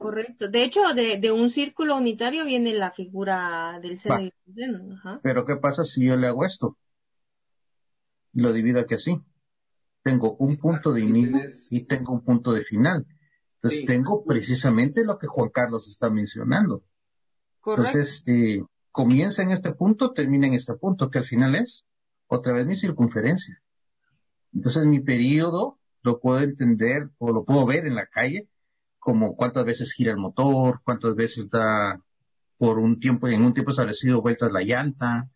Correcto. 0.00 0.48
De 0.48 0.64
hecho, 0.64 0.80
de, 0.94 1.18
de 1.18 1.30
un 1.30 1.50
círculo 1.50 1.94
unitario 1.94 2.46
viene 2.46 2.72
la 2.72 2.90
figura 2.90 3.78
del 3.82 3.98
seno 3.98 4.30
Pero 5.22 5.44
¿qué 5.44 5.56
pasa 5.56 5.84
si 5.84 6.06
yo 6.06 6.16
le 6.16 6.26
hago 6.26 6.46
esto? 6.46 6.78
Lo 8.32 8.50
divido 8.54 8.80
aquí 8.80 8.94
así. 8.94 9.20
Tengo 10.02 10.36
un 10.38 10.56
punto 10.56 10.94
de 10.94 11.02
inicio 11.02 11.42
y 11.68 11.82
tengo 11.82 12.14
un 12.14 12.24
punto 12.24 12.52
de 12.52 12.62
final. 12.62 13.06
Entonces 13.56 13.84
tengo 13.84 14.24
precisamente 14.24 15.04
lo 15.04 15.18
que 15.18 15.26
Juan 15.26 15.50
Carlos 15.50 15.86
está 15.86 16.08
mencionando. 16.08 16.82
Entonces, 17.58 18.22
eh, 18.24 18.62
comienza 18.90 19.42
en 19.42 19.50
este 19.50 19.74
punto, 19.74 20.14
termina 20.14 20.46
en 20.46 20.54
este 20.54 20.72
punto, 20.76 21.10
que 21.10 21.18
al 21.18 21.24
final 21.24 21.54
es 21.56 21.84
otra 22.26 22.54
vez 22.54 22.66
mi 22.66 22.76
circunferencia. 22.76 23.60
Entonces, 24.54 24.86
mi 24.86 25.00
periodo 25.00 25.78
lo 26.00 26.20
puedo 26.20 26.40
entender 26.40 27.10
o 27.18 27.32
lo 27.32 27.44
puedo 27.44 27.66
ver 27.66 27.86
en 27.86 27.96
la 27.96 28.06
calle 28.06 28.48
como 29.00 29.34
cuántas 29.34 29.64
veces 29.64 29.92
gira 29.92 30.12
el 30.12 30.18
motor, 30.18 30.80
cuántas 30.84 31.16
veces 31.16 31.48
da 31.50 32.00
por 32.58 32.78
un 32.78 33.00
tiempo, 33.00 33.26
en 33.26 33.42
un 33.42 33.54
tiempo 33.54 33.70
establecido 33.70 34.20
vueltas 34.20 34.52
la 34.52 34.62
llanta, 34.62 35.30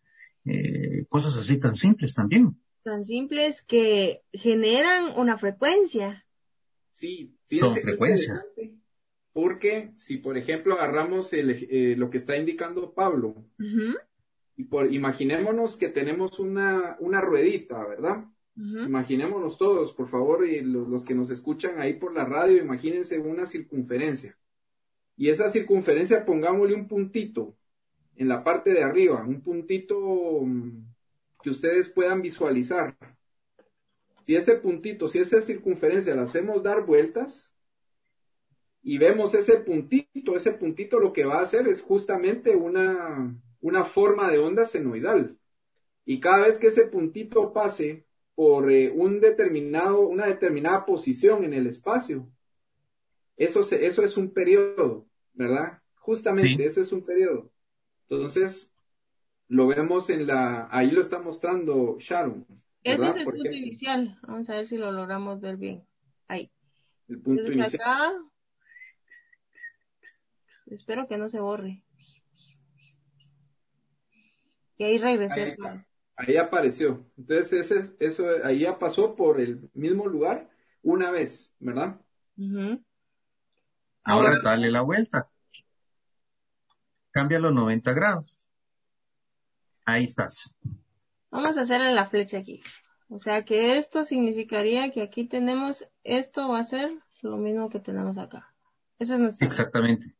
eh, 0.45 1.05
cosas 1.09 1.35
así 1.35 1.59
tan 1.59 1.75
simples 1.75 2.13
también. 2.13 2.55
Tan 2.83 3.03
simples 3.03 3.63
que 3.63 4.21
generan 4.31 5.11
una 5.17 5.37
frecuencia. 5.37 6.23
Sí, 6.91 7.35
son 7.49 7.75
frecuencias. 7.75 8.45
Porque 9.33 9.91
si, 9.97 10.17
por 10.17 10.37
ejemplo, 10.37 10.75
agarramos 10.75 11.33
eh, 11.33 11.95
lo 11.97 12.09
que 12.11 12.17
está 12.17 12.37
indicando 12.37 12.93
Pablo, 12.93 13.43
y 14.55 14.63
por, 14.65 14.93
imaginémonos 14.93 15.75
que 15.75 15.89
tenemos 15.89 16.39
una, 16.39 16.95
una 16.99 17.19
ruedita, 17.19 17.83
¿verdad? 17.85 18.23
Imaginémonos 18.57 19.57
todos, 19.57 19.91
por 19.93 20.07
favor, 20.07 20.47
y 20.47 20.61
los, 20.61 21.03
que 21.03 21.13
nos 21.13 21.29
escuchan 21.29 21.79
ahí 21.79 21.95
por 21.95 22.13
la 22.13 22.23
radio, 22.23 22.57
imagínense 22.57 23.19
una 23.19 23.45
circunferencia. 23.45 24.37
Y 25.17 25.29
esa 25.29 25.49
circunferencia 25.49 26.25
pongámosle 26.25 26.73
un 26.73 26.87
puntito 26.87 27.55
en 28.15 28.29
la 28.29 28.43
parte 28.43 28.71
de 28.71 28.83
arriba, 28.83 29.25
un 29.25 29.41
puntito 29.41 29.97
mm, 30.41 30.85
que 31.43 31.49
ustedes 31.49 31.89
puedan 31.89 32.21
visualizar. 32.21 32.95
Si 34.25 34.35
ese 34.35 34.55
puntito, 34.55 35.09
si 35.09 35.19
esa 35.19 35.41
circunferencia 35.41 36.15
la 36.15 36.23
hacemos 36.23 36.63
dar 36.63 36.85
vueltas, 36.85 37.53
y 38.81 38.99
vemos 38.99 39.33
ese 39.33 39.57
puntito, 39.57 40.35
ese 40.35 40.51
puntito 40.51 40.99
lo 40.99 41.11
que 41.11 41.25
va 41.25 41.39
a 41.39 41.41
hacer 41.41 41.67
es 41.67 41.81
justamente 41.81 42.55
una, 42.55 43.35
una 43.59 43.83
forma 43.83 44.29
de 44.29 44.37
onda 44.37 44.63
senoidal. 44.63 45.37
Y 46.05 46.19
cada 46.19 46.45
vez 46.45 46.59
que 46.59 46.67
ese 46.67 46.85
puntito 46.85 47.51
pase 47.51 48.04
por 48.35 48.69
eh, 48.69 48.91
un 48.91 49.19
determinado, 49.19 50.01
una 50.01 50.27
determinada 50.27 50.85
posición 50.85 51.43
en 51.43 51.53
el 51.53 51.67
espacio, 51.67 52.29
eso, 53.37 53.61
eso 53.61 54.03
es 54.03 54.17
un 54.17 54.31
periodo, 54.31 55.07
¿verdad? 55.33 55.81
Justamente, 55.95 56.65
eso 56.65 56.81
es 56.81 56.91
un 56.91 57.03
periodo. 57.03 57.51
Entonces, 58.07 58.69
lo 59.47 59.67
vemos 59.67 60.09
en 60.09 60.27
la, 60.27 60.67
ahí 60.71 60.91
lo 60.91 61.01
está 61.01 61.19
mostrando 61.19 61.97
Sharon. 61.99 62.45
Ese 62.83 63.07
es 63.07 63.15
el 63.15 63.25
punto 63.25 63.51
inicial. 63.51 64.19
Vamos 64.21 64.49
a 64.49 64.55
ver 64.55 64.67
si 64.67 64.77
lo 64.77 64.91
logramos 64.91 65.41
ver 65.41 65.57
bien. 65.57 65.83
Ahí. 66.27 66.51
El 67.07 67.19
punto 67.19 67.51
inicial. 67.51 68.25
Espero 70.67 71.07
que 71.07 71.17
no 71.17 71.27
se 71.27 71.39
borre. 71.39 71.83
Y 74.77 74.83
ahí 74.83 74.97
regresé. 74.97 75.41
Ahí, 75.41 75.85
apareció. 76.41 77.05
Entonces, 77.17 77.71
ese, 77.71 77.95
eso 77.99 78.25
ahí 78.43 78.59
ya 78.59 78.79
pasó 78.79 79.15
por 79.15 79.39
el 79.39 79.69
mismo 79.73 80.07
lugar 80.07 80.49
una 80.81 81.11
vez, 81.11 81.51
¿verdad? 81.59 81.99
Ahora 84.03 84.35
dale 84.43 84.71
la 84.71 84.81
vuelta. 84.81 85.29
Cambia 87.11 87.39
los 87.39 87.53
90 87.53 87.93
grados. 87.93 88.37
Ahí 89.85 90.03
estás. 90.03 90.55
Vamos 91.31 91.57
a 91.57 91.61
hacerle 91.61 91.93
la 91.93 92.07
flecha 92.07 92.37
aquí. 92.37 92.61
O 93.07 93.19
sea 93.19 93.45
que 93.45 93.77
esto 93.77 94.03
significaría 94.03 94.91
que 94.91 95.01
aquí 95.01 95.27
tenemos, 95.27 95.87
esto 96.03 96.49
va 96.49 96.59
a 96.59 96.63
ser 96.63 96.91
lo 97.21 97.37
mismo 97.37 97.69
que 97.69 97.79
tenemos 97.79 98.17
acá. 98.17 98.53
Eso 98.99 99.15
es 99.15 99.19
nuestro. 99.19 99.45
Exactamente 99.45 100.15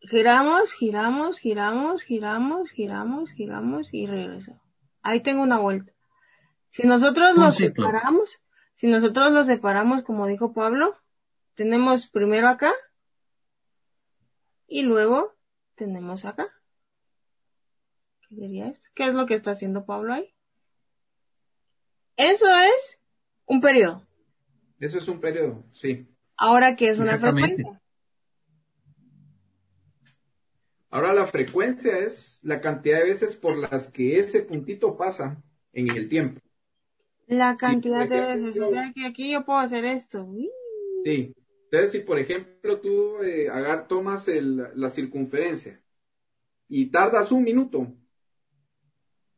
giramos, 0.00 0.72
giramos, 0.72 1.38
giramos, 1.38 2.02
giramos, 2.02 2.70
giramos, 2.70 3.30
giramos 3.32 3.94
y 3.94 4.06
regreso. 4.06 4.60
Ahí 5.02 5.20
tengo 5.20 5.42
una 5.42 5.58
vuelta. 5.58 5.92
Si 6.70 6.86
nosotros 6.86 7.36
lo 7.36 7.50
separamos, 7.50 8.42
si 8.74 8.86
nosotros 8.86 9.32
lo 9.32 9.44
separamos 9.44 10.02
como 10.02 10.26
dijo 10.26 10.52
Pablo, 10.52 10.96
tenemos 11.54 12.06
primero 12.06 12.48
acá 12.48 12.72
y 14.66 14.82
luego 14.82 15.34
tenemos 15.74 16.24
acá. 16.24 16.48
¿Qué 18.28 18.36
diría 18.36 18.68
esto? 18.68 18.88
¿Qué 18.94 19.08
es 19.08 19.14
lo 19.14 19.26
que 19.26 19.34
está 19.34 19.50
haciendo 19.50 19.84
Pablo 19.84 20.14
ahí? 20.14 20.32
Eso 22.16 22.46
es 22.54 23.00
un 23.46 23.60
periodo. 23.60 24.06
Eso 24.78 24.98
es 24.98 25.08
un 25.08 25.20
periodo, 25.20 25.64
sí. 25.72 26.06
Ahora, 26.36 26.76
¿qué 26.76 26.88
es 26.88 26.98
una 27.00 27.18
frecuencia? 27.18 27.79
Ahora 30.90 31.14
la 31.14 31.26
frecuencia 31.26 31.98
es 31.98 32.40
la 32.42 32.60
cantidad 32.60 32.98
de 32.98 33.04
veces 33.04 33.36
por 33.36 33.56
las 33.56 33.90
que 33.90 34.18
ese 34.18 34.42
puntito 34.42 34.96
pasa 34.96 35.40
en 35.72 35.88
el 35.96 36.08
tiempo. 36.08 36.40
La 37.28 37.54
cantidad 37.54 38.08
de 38.08 38.20
veces, 38.20 38.60
o 38.60 38.68
sea 38.68 38.92
que 38.92 39.06
aquí 39.06 39.30
yo 39.30 39.44
puedo 39.44 39.60
hacer 39.60 39.84
esto. 39.84 40.28
Sí. 41.04 41.32
Entonces, 41.64 41.92
si 41.92 42.00
por 42.00 42.18
ejemplo 42.18 42.80
tú 42.80 43.22
eh, 43.22 43.48
tomas 43.88 44.28
la 44.74 44.88
circunferencia 44.88 45.80
y 46.66 46.86
tardas 46.86 47.30
un 47.30 47.44
minuto 47.44 47.86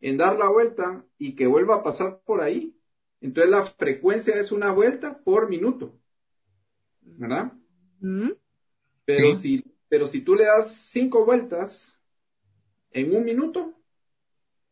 en 0.01 0.17
dar 0.17 0.39
la 0.39 0.49
vuelta 0.49 1.05
y 1.19 1.35
que 1.35 1.47
vuelva 1.47 1.77
a 1.77 1.83
pasar 1.83 2.23
por 2.25 2.41
ahí, 2.41 2.75
entonces 3.21 3.51
la 3.51 3.65
frecuencia 3.65 4.41
es 4.41 4.51
una 4.51 4.73
vuelta 4.73 5.19
por 5.23 5.51
minuto. 5.51 6.01
¿Verdad? 7.03 7.53
Mm. 8.01 8.31
Pero 9.05 9.33
si 9.33 9.63
pero 9.93 10.07
si 10.07 10.23
tú 10.23 10.35
le 10.35 10.47
das 10.47 10.75
cinco 10.75 11.27
vueltas 11.27 12.01
en 12.93 13.15
un 13.15 13.25
minuto, 13.25 13.75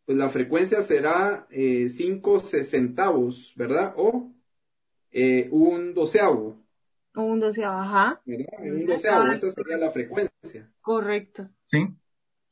pues 0.06 0.16
la 0.16 0.30
frecuencia 0.30 0.80
será 0.80 1.46
eh, 1.50 1.90
cinco 1.90 2.40
sesentavos, 2.40 3.52
¿verdad? 3.54 3.92
O 3.98 4.32
eh, 5.12 5.46
un 5.52 5.92
doceavo. 5.92 6.56
O 7.14 7.20
un 7.20 7.38
doceavo, 7.38 7.80
ajá. 7.80 8.22
Un 8.24 8.86
doceavo, 8.86 9.26
esa 9.26 9.50
sería 9.50 9.76
la 9.76 9.90
frecuencia. 9.90 10.72
Correcto. 10.80 11.50
Sí. 11.66 11.86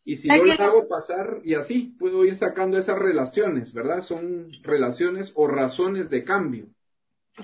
Y 0.04 0.16
si 0.16 0.28
yo 0.28 0.44
le 0.44 0.52
hago 0.52 0.88
pasar 0.88 1.40
y 1.44 1.54
así, 1.54 1.96
puedo 1.98 2.22
ir 2.26 2.34
sacando 2.34 2.76
esas 2.76 2.98
relaciones, 2.98 3.72
¿verdad? 3.72 4.02
Son 4.02 4.46
relaciones 4.62 5.32
o 5.36 5.46
razones 5.46 6.10
de 6.10 6.22
cambio. 6.22 6.66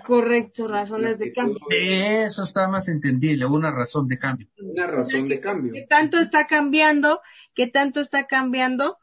Correcto, 0.03 0.67
razones 0.67 1.19
de 1.19 1.33
cambio. 1.33 1.61
Eso 1.71 2.43
está 2.43 2.67
más 2.69 2.89
entendible, 2.89 3.47
una 3.47 3.71
razón 3.71 4.09
de 4.09 4.19
cambio. 4.19 4.49
Una 4.59 4.87
razón 4.87 5.29
de 5.29 5.41
cambio. 5.41 5.73
¿Qué 5.73 5.83
tanto 5.83 6.19
está 6.19 6.47
cambiando? 6.47 7.21
¿Qué 7.55 7.69
tanto 7.69 8.01
está 8.01 8.27
cambiando 8.27 8.99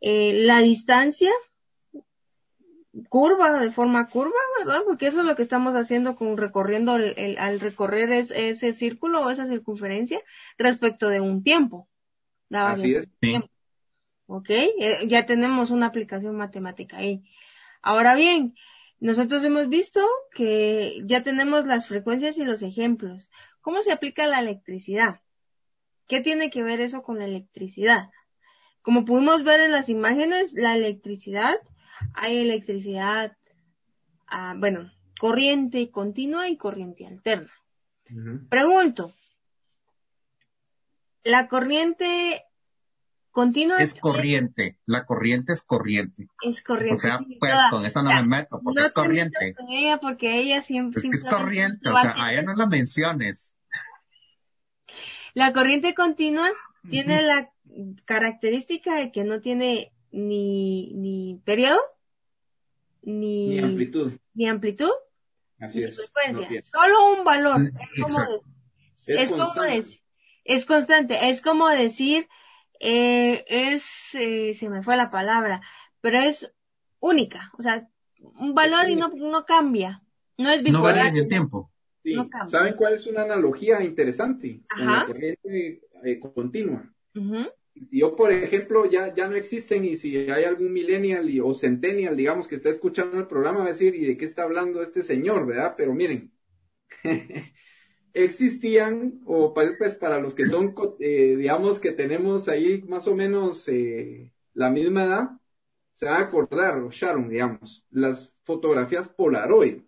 eh, 0.00 0.32
la 0.44 0.60
distancia? 0.60 1.30
Curva, 3.08 3.58
de 3.58 3.70
forma 3.70 4.08
curva, 4.08 4.38
¿verdad? 4.58 4.82
Porque 4.86 5.06
eso 5.06 5.20
es 5.20 5.26
lo 5.26 5.34
que 5.34 5.42
estamos 5.42 5.74
haciendo 5.74 6.14
con 6.14 6.36
recorriendo 6.36 6.96
el, 6.96 7.36
al 7.38 7.58
recorrer 7.58 8.12
ese 8.12 8.72
círculo 8.72 9.22
o 9.22 9.30
esa 9.30 9.46
circunferencia 9.46 10.20
respecto 10.58 11.08
de 11.08 11.20
un 11.20 11.42
tiempo. 11.42 11.88
Así 12.50 12.94
es. 12.94 13.08
Ok, 14.26 14.50
eh, 14.50 15.06
ya 15.06 15.26
tenemos 15.26 15.70
una 15.70 15.86
aplicación 15.86 16.36
matemática 16.36 16.98
ahí. 16.98 17.24
Ahora 17.82 18.14
bien, 18.14 18.54
nosotros 19.04 19.44
hemos 19.44 19.68
visto 19.68 20.00
que 20.32 21.02
ya 21.04 21.22
tenemos 21.22 21.66
las 21.66 21.88
frecuencias 21.88 22.38
y 22.38 22.44
los 22.46 22.62
ejemplos. 22.62 23.28
¿Cómo 23.60 23.82
se 23.82 23.92
aplica 23.92 24.26
la 24.26 24.40
electricidad? 24.40 25.20
¿Qué 26.08 26.22
tiene 26.22 26.48
que 26.48 26.62
ver 26.62 26.80
eso 26.80 27.02
con 27.02 27.18
la 27.18 27.26
electricidad? 27.26 28.08
Como 28.80 29.04
pudimos 29.04 29.44
ver 29.44 29.60
en 29.60 29.72
las 29.72 29.90
imágenes, 29.90 30.54
la 30.54 30.74
electricidad, 30.74 31.54
hay 32.14 32.38
electricidad, 32.38 33.36
ah, 34.26 34.54
bueno, 34.56 34.90
corriente 35.20 35.90
continua 35.90 36.48
y 36.48 36.56
corriente 36.56 37.06
alterna. 37.06 37.52
Pregunto, 38.48 39.14
¿la 41.24 41.46
corriente 41.48 42.42
continua? 43.34 43.78
Es 43.82 43.94
corriente, 43.94 44.78
la 44.86 45.04
corriente 45.04 45.52
es 45.52 45.62
corriente. 45.62 46.28
Es 46.40 46.62
corriente. 46.62 46.94
O 46.94 46.98
sea, 46.98 47.20
pues 47.40 47.52
con 47.70 47.84
eso 47.84 48.02
no 48.02 48.10
me 48.10 48.22
meto, 48.22 48.60
porque 48.62 48.82
es 48.82 48.92
corriente. 48.92 49.54
Con 49.54 49.68
ella 49.68 49.98
porque 49.98 50.38
ella 50.38 50.62
siempre... 50.62 51.02
Es 51.02 51.10
que 51.10 51.16
es 51.16 51.24
corriente, 51.24 51.90
o 51.90 52.00
sea, 52.00 52.14
a 52.16 52.32
ella 52.32 52.42
no 52.42 52.54
la 52.54 52.66
menciones. 52.66 53.58
La 55.34 55.52
corriente 55.52 55.94
continua 55.94 56.48
tiene 56.88 57.22
la 57.22 57.50
característica 58.04 58.96
de 58.96 59.10
que 59.10 59.24
no 59.24 59.40
tiene 59.40 59.92
ni, 60.12 60.94
ni 60.94 61.40
periodo, 61.44 61.80
ni, 63.02 63.58
amplitud. 63.58 64.12
Ni 64.32 64.46
amplitud. 64.46 64.92
Así 65.58 65.82
es. 65.82 65.96
Frecuencia. 65.96 66.62
Solo 66.62 67.14
un 67.14 67.24
valor. 67.24 67.58
Mm, 67.58 67.66
es 67.66 68.00
como, 68.00 68.42
es, 69.06 69.30
como 69.32 69.62
decir, 69.62 70.00
es 70.44 70.64
constante. 70.64 71.28
Es 71.28 71.40
como 71.40 71.68
decir, 71.68 72.28
eh, 72.80 73.44
es, 73.48 73.84
eh, 74.14 74.54
se 74.54 74.68
me 74.68 74.82
fue 74.82 74.96
la 74.96 75.10
palabra, 75.10 75.60
pero 76.00 76.18
es 76.18 76.52
única. 77.00 77.50
O 77.58 77.62
sea, 77.62 77.88
un 78.38 78.54
valor 78.54 78.88
y 78.88 78.96
no, 78.96 79.08
no 79.08 79.44
cambia. 79.44 80.02
No 80.36 80.50
es 80.50 80.62
No 80.62 80.82
varía 80.82 81.08
en 81.08 81.16
el 81.16 81.28
tiempo. 81.28 81.70
¿Saben 82.50 82.74
cuál 82.74 82.94
es 82.94 83.06
una 83.06 83.22
analogía 83.22 83.82
interesante? 83.82 84.60
la 84.76 85.06
corriente 85.06 85.80
eh, 86.04 86.20
continua. 86.20 86.84
Si 87.72 88.00
yo, 88.00 88.14
por 88.14 88.32
ejemplo, 88.32 88.88
ya, 88.88 89.14
ya 89.14 89.28
no 89.28 89.36
existen 89.36 89.84
y 89.84 89.96
si 89.96 90.16
hay 90.16 90.44
algún 90.44 90.72
millennial 90.72 91.28
o 91.42 91.54
centennial, 91.54 92.16
digamos, 92.16 92.46
que 92.46 92.54
está 92.54 92.68
escuchando 92.68 93.18
el 93.18 93.26
programa, 93.26 93.60
va 93.60 93.64
a 93.64 93.68
decir, 93.68 93.94
¿y 93.94 94.04
de 94.04 94.16
qué 94.16 94.24
está 94.24 94.42
hablando 94.42 94.82
este 94.82 95.02
señor, 95.02 95.46
verdad? 95.46 95.74
Pero 95.76 95.94
miren, 95.94 96.32
existían, 98.14 99.20
o 99.26 99.52
pues 99.52 99.96
para 99.96 100.20
los 100.20 100.34
que 100.34 100.46
son, 100.46 100.74
eh, 101.00 101.34
digamos, 101.36 101.80
que 101.80 101.90
tenemos 101.90 102.48
ahí 102.48 102.80
más 102.82 103.08
o 103.08 103.16
menos 103.16 103.68
eh, 103.68 104.32
la 104.54 104.70
misma 104.70 105.04
edad, 105.04 105.30
se 105.92 106.06
van 106.06 106.22
a 106.22 106.26
acordar, 106.26 106.88
Sharon, 106.90 107.28
digamos, 107.28 107.84
las 107.90 108.32
fotografías 108.44 109.08
Polaroid. 109.08 109.82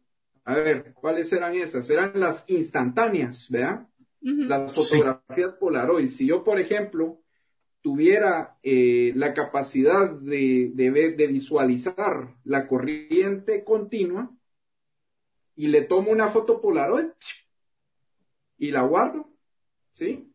A 0.45 0.55
ver, 0.55 0.93
¿cuáles 0.95 1.33
eran 1.33 1.55
esas? 1.55 1.89
Eran 1.91 2.13
las 2.15 2.45
instantáneas, 2.49 3.51
¿verdad? 3.51 3.87
Las 4.21 4.75
fotografías 4.75 5.55
Polaroid. 5.59 6.09
Si 6.09 6.27
yo, 6.27 6.45
por 6.45 6.61
ejemplo, 6.61 7.21
tuviera 7.81 8.59
eh, 8.63 9.13
la 9.15 9.35
capacidad 9.35 10.11
de, 10.11 10.73
de, 10.75 11.27
visualizar 11.29 12.35
la 12.45 12.67
corriente 12.67 13.65
continua 13.65 14.31
y 15.55 15.69
le 15.69 15.83
tomo 15.83 16.11
una 16.11 16.29
foto 16.29 16.61
Polaroid 16.61 17.07
y 18.59 18.71
la 18.71 18.83
guardo, 18.83 19.29
¿sí? 19.93 20.33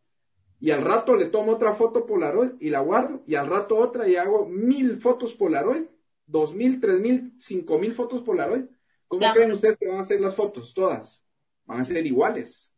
Y 0.60 0.70
al 0.70 0.82
rato 0.82 1.16
le 1.16 1.26
tomo 1.26 1.52
otra 1.52 1.74
foto 1.74 2.06
Polaroid 2.06 2.52
y 2.60 2.70
la 2.70 2.80
guardo, 2.80 3.22
y 3.26 3.34
al 3.34 3.48
rato 3.48 3.76
otra 3.76 4.08
y 4.08 4.16
hago 4.16 4.46
mil 4.46 5.00
fotos 5.00 5.34
Polaroid, 5.34 5.84
dos 6.26 6.54
mil, 6.54 6.80
tres 6.80 7.00
mil, 7.00 7.34
cinco 7.38 7.78
mil 7.78 7.94
fotos 7.94 8.22
Polaroid. 8.22 8.64
¿Cómo 9.08 9.32
creen 9.34 9.52
ustedes 9.52 9.76
que 9.76 9.88
van 9.88 9.98
a 9.98 10.04
ser 10.04 10.20
las 10.20 10.34
fotos? 10.34 10.72
Todas. 10.72 11.24
Van 11.66 11.80
a 11.80 11.84
ser 11.84 12.06
iguales 12.06 12.72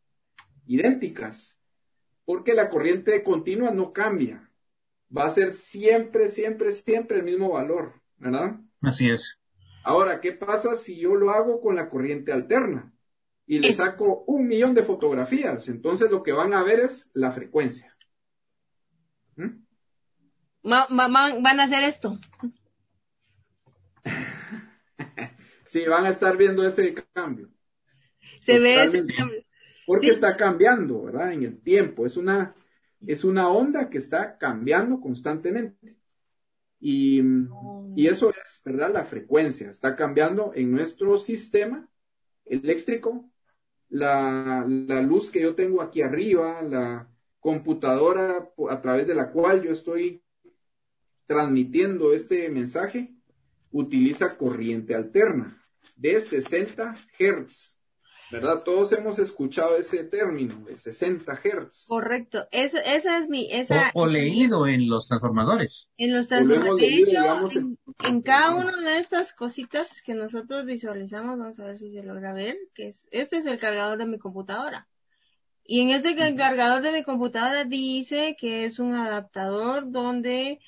idénticas, 0.67 1.59
porque 2.25 2.55
la 2.55 2.71
corriente 2.71 3.23
continua 3.23 3.71
no 3.71 3.93
cambia. 3.93 4.51
Va 5.17 5.27
a 5.27 5.31
ser 5.31 5.51
siempre, 5.51 6.29
siempre, 6.29 6.73
siempre 6.73 7.19
el 7.19 7.25
mismo 7.25 7.53
valor, 7.53 7.93
¿verdad? 8.17 8.57
Así 8.81 9.11
es. 9.11 9.39
Ahora, 9.85 10.21
¿qué 10.21 10.33
pasa 10.33 10.75
si 10.75 10.99
yo 10.99 11.15
lo 11.15 11.31
hago 11.31 11.61
con 11.61 11.77
la 11.77 11.91
corriente 11.91 12.33
alterna? 12.33 12.94
Y 13.47 13.59
le 13.59 13.73
saco 13.73 14.25
un 14.27 14.47
millón 14.47 14.75
de 14.75 14.85
fotografías. 14.85 15.69
Entonces 15.69 16.11
lo 16.11 16.23
que 16.23 16.33
van 16.33 16.55
a 16.55 16.63
ver 16.63 16.81
es 16.81 17.11
la 17.13 17.33
frecuencia. 17.33 17.95
¿Mm? 19.37 19.65
van 20.63 21.61
a 21.61 21.65
hacer 21.65 21.85
esto. 21.85 22.19
sí, 25.67 25.85
van 25.85 26.07
a 26.07 26.11
estar 26.11 26.37
viendo 26.37 26.65
ese 26.65 26.95
cambio. 27.13 27.51
Se 28.41 28.59
ve 28.59 28.85
ese 28.85 29.03
cambio 29.03 29.45
porque 29.87 30.09
está 30.09 30.37
cambiando, 30.37 31.03
¿verdad? 31.03 31.33
En 31.33 31.43
el 31.43 31.61
tiempo. 31.61 32.07
Es 32.07 32.17
una, 32.17 32.55
es 33.07 33.25
una 33.25 33.49
onda 33.49 33.89
que 33.89 33.99
está 33.99 34.39
cambiando 34.39 35.01
constantemente. 35.01 35.97
Y, 36.81 37.23
y, 37.97 38.09
eso 38.09 38.31
es, 38.31 38.61
¿verdad? 38.65 38.93
La 38.93 39.05
frecuencia 39.05 39.71
está 39.71 39.97
cambiando 39.97 40.53
en 40.55 40.71
nuestro 40.71 41.19
sistema 41.19 41.89
eléctrico. 42.45 43.31
La, 43.89 44.65
luz 44.67 45.31
que 45.31 45.41
yo 45.41 45.55
tengo 45.55 45.83
aquí 45.83 46.03
arriba, 46.03 46.63
la 46.63 47.09
computadora 47.39 48.51
a 48.71 48.81
través 48.81 49.07
de 49.07 49.15
la 49.15 49.31
cual 49.31 49.63
yo 49.63 49.71
estoy 49.71 50.23
transmitiendo 51.27 52.13
este 52.13 52.49
mensaje, 52.49 53.15
utiliza 53.71 54.37
corriente 54.37 54.95
alterna 54.95 55.63
de 55.97 56.21
60 56.21 56.95
Hz. 57.19 57.74
¿Verdad? 58.31 58.63
Todos 58.65 58.93
hemos 58.93 59.19
escuchado 59.19 59.77
ese 59.77 60.05
término 60.05 60.65
de 60.65 60.77
60 60.77 61.33
Hz. 61.33 61.87
Correcto, 61.87 62.47
eso, 62.51 62.79
esa 62.85 63.19
es 63.19 63.29
mi... 63.29 63.53
Esa, 63.53 63.91
o, 63.95 64.07
leído 64.07 64.67
en 64.67 64.89
los 64.89 65.09
transformadores. 65.09 65.91
En 65.97 66.15
los 66.15 66.29
transformadores. 66.29 66.87
De 66.87 66.97
hecho, 66.97 67.19
en, 68.05 68.23
cada 68.23 68.55
una 68.55 68.81
de 68.81 68.99
estas 68.99 69.33
cositas 69.33 70.03
que 70.03 70.15
nosotros 70.15 70.65
visualizamos, 70.65 71.39
vamos 71.39 71.59
a 71.61 71.65
ver 71.65 71.79
si 71.79 71.91
se 71.91 72.03
logra 72.03 72.33
ver, 72.33 72.57
que 72.75 72.89
es, 72.89 73.09
este 73.11 73.39
es 73.39 73.47
el 73.47 73.59
cargador 73.61 73.99
de 73.99 74.07
mi 74.07 74.19
computadora. 74.19 74.89
Y 75.67 75.81
en 75.81 75.91
este 75.91 76.15
cargador 76.37 76.83
de 76.83 76.93
mi 76.93 77.03
computadora 77.03 77.65
dice 77.65 78.37
que 78.39 78.67
es 78.67 78.79
un 78.79 78.95
adaptador 78.95 79.91
donde 79.91 80.61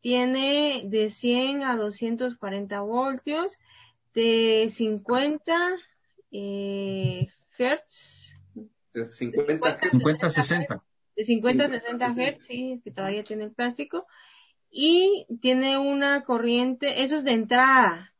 tiene 0.00 0.82
de 0.86 1.10
100 1.10 1.64
a 1.64 1.76
240 1.76 2.80
voltios, 2.82 3.58
de 4.14 4.68
50 4.70 5.76
eh, 6.34 7.28
hertz. 7.56 8.36
De 8.92 9.04
50, 9.04 9.78
50, 9.90 10.28
60. 10.28 10.82
De 11.16 11.24
50 11.24 11.64
a 11.64 11.68
60 11.68 12.14
hertz, 12.16 12.46
sí, 12.46 12.80
que 12.82 12.90
todavía 12.90 13.22
tiene 13.22 13.44
el 13.44 13.52
plástico. 13.52 14.08
Y 14.70 15.26
tiene 15.40 15.78
una 15.78 16.24
corriente, 16.24 17.04
eso 17.04 17.14
es 17.16 17.22
de 17.22 17.30
entrada, 17.32 18.12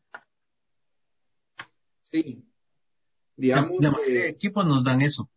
Sí. 2.02 2.44
Digamos, 3.36 3.80
la, 3.80 3.96
equipos 4.28 4.66
nos 4.66 4.84
dan 4.84 5.02
eso. 5.02 5.30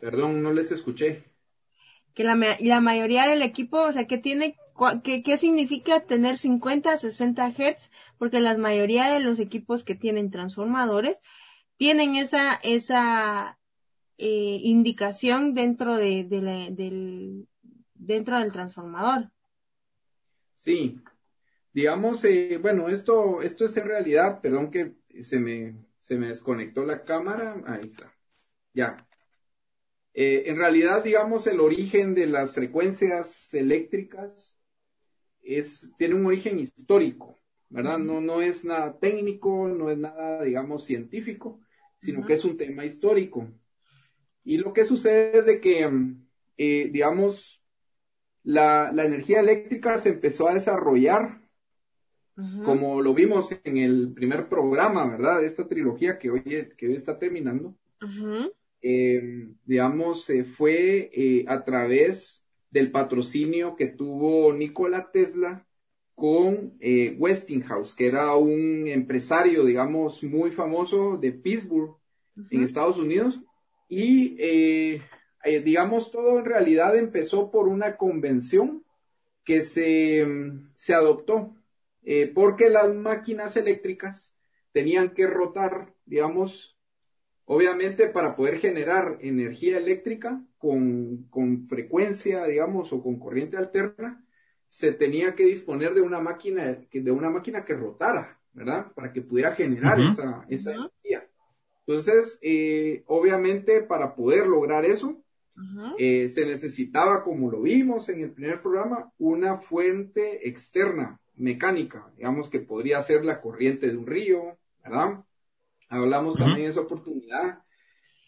Perdón, 0.00 0.42
no 0.42 0.52
les 0.52 0.70
escuché. 0.70 1.24
Que 2.14 2.24
la, 2.24 2.36
la 2.60 2.80
mayoría 2.80 3.26
del 3.26 3.42
equipo, 3.42 3.80
o 3.80 3.92
sea, 3.92 4.06
que 4.06 4.18
tiene, 4.18 4.56
que, 5.02 5.22
¿qué 5.22 5.36
significa 5.36 6.00
tener 6.00 6.36
50 6.36 6.92
a 6.92 6.96
60 6.96 7.52
Hz? 7.52 7.90
Porque 8.18 8.40
la 8.40 8.56
mayoría 8.56 9.12
de 9.12 9.20
los 9.20 9.38
equipos 9.38 9.82
que 9.82 9.94
tienen 9.94 10.30
transformadores 10.30 11.20
tienen 11.76 12.16
esa, 12.16 12.54
esa, 12.62 13.58
eh, 14.18 14.60
indicación 14.62 15.54
dentro 15.54 15.96
de, 15.96 16.24
del 16.24 17.48
dentro 17.94 18.38
del 18.38 18.52
transformador. 18.52 19.30
Sí, 20.52 21.00
digamos, 21.72 22.24
eh, 22.24 22.58
bueno, 22.60 22.88
esto, 22.88 23.42
esto 23.42 23.64
es 23.64 23.76
en 23.76 23.86
realidad, 23.86 24.40
perdón 24.40 24.70
que 24.70 24.94
se 25.20 25.38
me, 25.38 25.76
se 25.98 26.16
me 26.16 26.28
desconectó 26.28 26.84
la 26.84 27.02
cámara, 27.04 27.62
ahí 27.66 27.84
está, 27.84 28.12
ya. 28.72 29.06
Eh, 30.12 30.44
en 30.46 30.56
realidad, 30.56 31.02
digamos, 31.02 31.46
el 31.48 31.60
origen 31.60 32.14
de 32.14 32.26
las 32.26 32.54
frecuencias 32.54 33.52
eléctricas 33.52 34.56
es, 35.42 35.92
tiene 35.98 36.14
un 36.14 36.26
origen 36.26 36.58
histórico, 36.60 37.40
¿verdad? 37.68 37.98
No, 37.98 38.20
no 38.20 38.40
es 38.40 38.64
nada 38.64 38.96
técnico, 38.98 39.68
no 39.68 39.90
es 39.90 39.98
nada, 39.98 40.44
digamos, 40.44 40.84
científico, 40.84 41.60
sino 41.98 42.24
que 42.24 42.34
es 42.34 42.44
un 42.44 42.56
tema 42.56 42.84
histórico. 42.84 43.48
Y 44.44 44.58
lo 44.58 44.72
que 44.72 44.84
sucede 44.84 45.38
es 45.38 45.46
de 45.46 45.60
que, 45.60 45.86
mm, 45.88 46.26
eh, 46.58 46.90
digamos, 46.92 47.62
la, 48.42 48.90
energía 48.90 49.40
eléctrica 49.40 49.96
se 49.98 50.10
empezó 50.10 50.48
a 50.48 50.54
desarrollar, 50.54 51.40
como 52.64 53.00
lo 53.00 53.14
vimos 53.14 53.56
en 53.62 53.76
el 53.76 54.12
primer 54.12 54.48
programa, 54.48 55.06
¿verdad? 55.08 55.38
De 55.38 55.46
esta 55.46 55.68
trilogía 55.68 56.18
que 56.18 56.30
hoy, 56.30 56.42
que 56.76 56.88
hoy 56.88 56.94
está 56.94 57.16
terminando. 57.16 57.76
Eh, 58.82 59.48
digamos, 59.64 60.30
fue 60.56 61.10
eh, 61.12 61.44
a 61.46 61.64
través 61.64 62.44
del 62.70 62.90
patrocinio 62.90 63.76
que 63.76 63.86
tuvo 63.86 64.52
Nikola 64.52 65.10
Tesla 65.12 65.64
con 66.14 66.74
eh, 66.80 67.16
Westinghouse, 67.18 67.94
que 67.94 68.08
era 68.08 68.36
un 68.36 68.88
empresario, 68.88 69.64
digamos, 69.64 70.22
muy 70.24 70.50
famoso 70.50 71.16
de 71.16 71.32
Pittsburgh, 71.32 71.96
en 72.50 72.64
Estados 72.64 72.98
Unidos. 72.98 73.40
Y, 73.88 74.36
eh, 74.38 75.02
eh, 75.44 75.60
digamos, 75.60 76.10
todo 76.10 76.38
en 76.38 76.44
realidad 76.44 76.96
empezó 76.96 77.50
por 77.50 77.68
una 77.68 77.96
convención 77.96 78.84
que 79.44 79.60
se, 79.60 80.26
se 80.74 80.94
adoptó, 80.94 81.54
porque 82.34 82.68
las 82.70 82.94
máquinas 82.94 83.56
eléctricas 83.56 84.34
tenían 84.72 85.10
que 85.10 85.26
rotar, 85.26 85.94
digamos, 86.04 86.74
obviamente 87.44 88.08
para 88.08 88.36
poder 88.36 88.58
generar 88.58 89.18
energía 89.20 89.78
eléctrica 89.78 90.42
con, 90.58 91.24
con 91.30 91.68
frecuencia, 91.68 92.44
digamos, 92.44 92.92
o 92.92 93.02
con 93.02 93.18
corriente 93.18 93.56
alterna, 93.56 94.24
se 94.68 94.92
tenía 94.92 95.34
que 95.34 95.44
disponer 95.44 95.94
de 95.94 96.00
una 96.00 96.20
máquina, 96.20 96.76
de 96.90 97.10
una 97.10 97.30
máquina 97.30 97.64
que 97.64 97.74
rotara, 97.74 98.40
¿verdad? 98.52 98.92
Para 98.92 99.12
que 99.12 99.22
pudiera 99.22 99.54
generar 99.54 100.00
esa, 100.00 100.44
esa 100.48 100.72
energía. 100.72 101.28
Entonces, 101.86 102.38
eh, 102.42 103.02
obviamente, 103.06 103.82
para 103.82 104.14
poder 104.14 104.46
lograr 104.46 104.84
eso, 104.84 105.20
eh, 105.98 106.28
se 106.28 106.44
necesitaba, 106.46 107.22
como 107.22 107.50
lo 107.50 107.62
vimos 107.62 108.08
en 108.08 108.20
el 108.20 108.32
primer 108.32 108.60
programa, 108.60 109.12
una 109.18 109.58
fuente 109.58 110.48
externa, 110.48 111.20
mecánica, 111.36 112.12
digamos 112.16 112.48
que 112.48 112.60
podría 112.60 113.00
ser 113.00 113.24
la 113.24 113.40
corriente 113.40 113.88
de 113.88 113.96
un 113.96 114.06
río, 114.06 114.56
¿verdad? 114.82 115.24
Hablamos 115.88 116.36
también 116.36 116.62
de 116.62 116.66
esa 116.68 116.80
oportunidad, 116.80 117.62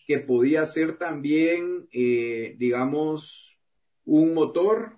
que 0.06 0.18
podía 0.18 0.64
ser 0.66 0.98
también, 0.98 1.88
eh, 1.92 2.54
digamos, 2.58 3.58
un 4.04 4.34
motor 4.34 4.96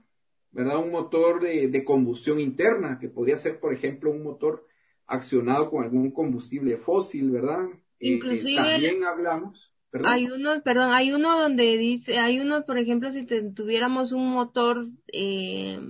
¿verdad? 0.50 0.78
Un 0.78 0.90
motor 0.90 1.40
de, 1.40 1.84
combustión 1.84 2.40
interna, 2.40 2.98
que 2.98 3.08
podría 3.08 3.36
ser, 3.36 3.60
por 3.60 3.72
ejemplo, 3.72 4.10
un 4.10 4.22
motor 4.22 4.66
accionado 5.06 5.68
con 5.68 5.82
algún 5.82 6.10
combustible 6.10 6.76
fósil, 6.78 7.30
¿verdad? 7.30 7.66
Eh, 8.00 8.14
Inclusive 8.14 8.56
también 8.56 9.04
hablamos. 9.04 9.72
Hay 10.04 10.28
uno, 10.28 10.62
perdón, 10.62 10.92
hay 10.92 11.12
uno 11.12 11.40
donde 11.40 11.76
dice, 11.78 12.18
hay 12.18 12.40
uno, 12.40 12.66
por 12.66 12.78
ejemplo, 12.78 13.10
si 13.10 13.24
tuviéramos 13.24 14.12
un 14.12 14.28
motor 14.30 14.84
eh, 15.12 15.80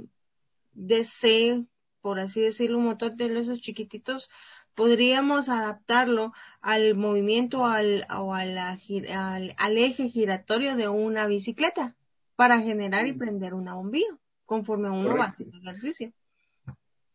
DC, 0.73 1.64
por 2.01 2.21
así 2.21 2.40
decirlo, 2.40 2.79
un 2.79 2.85
motor 2.85 3.16
de 3.16 3.38
esos 3.38 3.61
chiquititos, 3.61 4.31
podríamos 4.75 5.49
adaptarlo 5.49 6.33
al 6.61 6.94
movimiento 6.94 7.66
al, 7.66 8.07
o 8.16 8.35
al, 8.35 8.57
al 8.57 9.79
eje 9.79 10.09
giratorio 10.09 10.77
de 10.77 10.87
una 10.87 11.27
bicicleta 11.27 11.97
para 12.37 12.61
generar 12.61 13.09
y 13.09 13.12
prender 13.14 13.55
una 13.55 13.75
bombilla 13.75 14.16
conforme 14.47 14.88
uno 14.88 15.16
va 15.16 15.27
haciendo 15.27 15.59
ejercicio. 15.59 16.12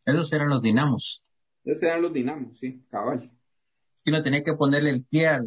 Esos 0.04 0.32
eran 0.34 0.50
los 0.50 0.60
dinamos. 0.60 1.24
Esos 1.64 1.82
eran 1.82 2.02
los 2.02 2.12
dinamos, 2.12 2.58
sí, 2.58 2.84
cabal. 2.90 3.33
Y 4.04 4.10
uno 4.10 4.22
tenía 4.22 4.42
que 4.42 4.54
ponerle 4.54 4.90
el 4.90 5.04
pie 5.04 5.28
al 5.28 5.46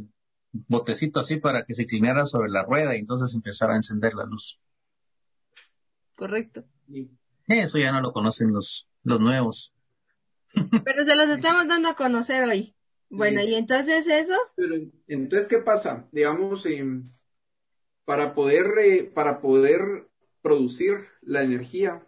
botecito 0.51 1.19
así 1.19 1.37
para 1.37 1.63
que 1.65 1.73
se 1.73 1.83
inclinara 1.83 2.25
sobre 2.25 2.49
la 2.49 2.63
rueda 2.63 2.95
y 2.95 2.99
entonces 2.99 3.33
empezara 3.35 3.73
a 3.73 3.77
encender 3.77 4.13
la 4.13 4.25
luz. 4.25 4.59
Correcto. 6.15 6.65
Eso 7.47 7.77
ya 7.77 7.91
no 7.91 8.01
lo 8.01 8.11
conocen 8.11 8.51
los, 8.51 8.89
los 9.03 9.21
nuevos. 9.21 9.73
Pero 10.83 11.05
se 11.05 11.15
los 11.15 11.29
estamos 11.29 11.67
dando 11.67 11.89
a 11.89 11.95
conocer 11.95 12.47
hoy. 12.47 12.73
Bueno, 13.09 13.41
y 13.41 13.55
entonces 13.55 14.05
eso. 14.07 14.35
Pero 14.55 14.75
entonces, 15.07 15.47
¿qué 15.47 15.59
pasa? 15.59 16.07
Digamos, 16.11 16.65
em, 16.65 17.09
para 18.03 18.33
poder, 18.33 18.77
eh, 18.79 19.03
para 19.03 19.39
poder 19.39 20.07
producir 20.41 21.07
la 21.21 21.43
energía, 21.43 22.05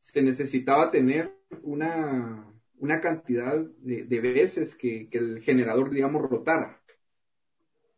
se 0.00 0.22
necesitaba 0.22 0.90
tener 0.90 1.36
una, 1.62 2.47
una 2.80 3.00
cantidad 3.00 3.56
de, 3.56 4.20
veces 4.20 4.74
que, 4.74 5.08
el 5.10 5.40
generador, 5.42 5.90
digamos, 5.90 6.28
rotara. 6.28 6.80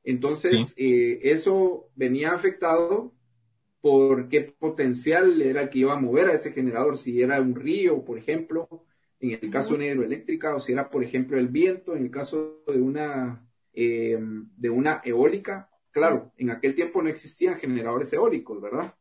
Entonces, 0.02 0.74
eh, 0.76 1.20
eso 1.22 1.90
venía 1.94 2.32
afectado 2.32 3.14
por 3.80 4.28
qué 4.28 4.54
potencial 4.58 5.40
era 5.42 5.70
que 5.70 5.80
iba 5.80 5.92
a 5.92 6.00
mover 6.00 6.28
a 6.28 6.34
ese 6.34 6.52
generador, 6.52 6.96
si 6.96 7.20
era 7.22 7.40
un 7.40 7.54
río, 7.54 8.04
por 8.04 8.18
ejemplo, 8.18 8.84
en 9.20 9.38
el 9.40 9.50
caso 9.50 9.70
de 9.70 9.76
una 9.76 9.86
hidroeléctrica, 9.86 10.54
o 10.54 10.60
si 10.60 10.72
era, 10.72 10.90
por 10.90 11.04
ejemplo, 11.04 11.38
el 11.38 11.48
viento, 11.48 11.94
en 11.94 12.04
el 12.04 12.10
caso 12.10 12.62
de 12.66 12.80
una, 12.80 13.46
eh, 13.72 14.18
de 14.56 14.70
una 14.70 15.02
eólica. 15.04 15.70
Claro, 15.90 16.32
en 16.36 16.50
aquel 16.50 16.74
tiempo 16.74 17.02
no 17.02 17.08
existían 17.08 17.56
generadores 17.56 18.12
eólicos, 18.12 18.60
¿verdad? 18.60 18.94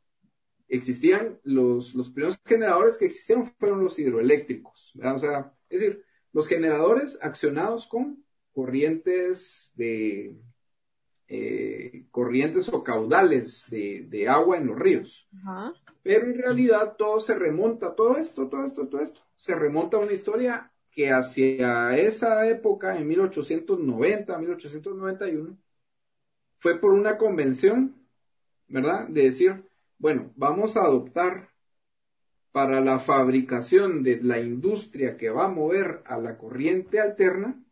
existían 0.70 1.40
los, 1.44 1.96
los 1.96 2.12
primeros 2.12 2.40
generadores 2.46 2.98
que 2.98 3.06
existieron 3.06 3.48
fueron 3.58 3.84
los 3.84 3.98
hidroeléctricos, 3.98 4.94
O 5.04 5.20
sea, 5.20 5.52
es 5.70 5.82
decir, 5.82 6.04
los 6.34 6.48
generadores 6.48 7.18
accionados 7.22 7.88
con 7.88 8.24
corrientes 8.54 9.72
de 9.76 10.36
eh, 11.28 12.06
corrientes 12.10 12.68
o 12.70 12.84
caudales 12.84 13.66
de, 13.70 14.28
agua 14.28 14.58
en 14.58 14.68
los 14.68 14.80
ríos. 14.80 15.30
Pero 16.02 16.26
en 16.26 16.36
realidad 16.36 16.96
todo 16.98 17.20
se 17.20 17.36
remonta, 17.36 17.94
todo 17.94 18.18
esto, 18.18 18.48
todo 18.48 18.66
esto, 18.66 18.88
todo 18.88 19.02
esto, 19.02 19.22
se 19.36 19.54
remonta 19.54 19.98
a 19.98 20.00
una 20.00 20.12
historia 20.12 20.72
que 20.92 21.12
hacia 21.12 21.98
esa 21.98 22.48
época, 22.48 22.98
en 22.98 23.08
1890, 23.08 24.38
1891, 24.38 25.58
fue 26.58 26.80
por 26.80 26.94
una 26.94 27.18
convención, 27.18 27.96
¿verdad? 28.68 29.08
De 29.08 29.24
decir, 29.24 29.64
bueno, 30.00 30.32
vamos 30.36 30.76
a 30.78 30.82
adoptar 30.82 31.49
para 32.52 32.82
la 32.82 33.00
fabricación 33.00 34.04
de 34.04 34.22
la 34.22 34.40
industria 34.40 35.18
que 35.18 35.30
va 35.30 35.46
a 35.46 35.50
mover 35.50 36.02
a 36.06 36.18
la 36.18 36.38
corriente 36.38 37.00
alterna, 37.00 37.64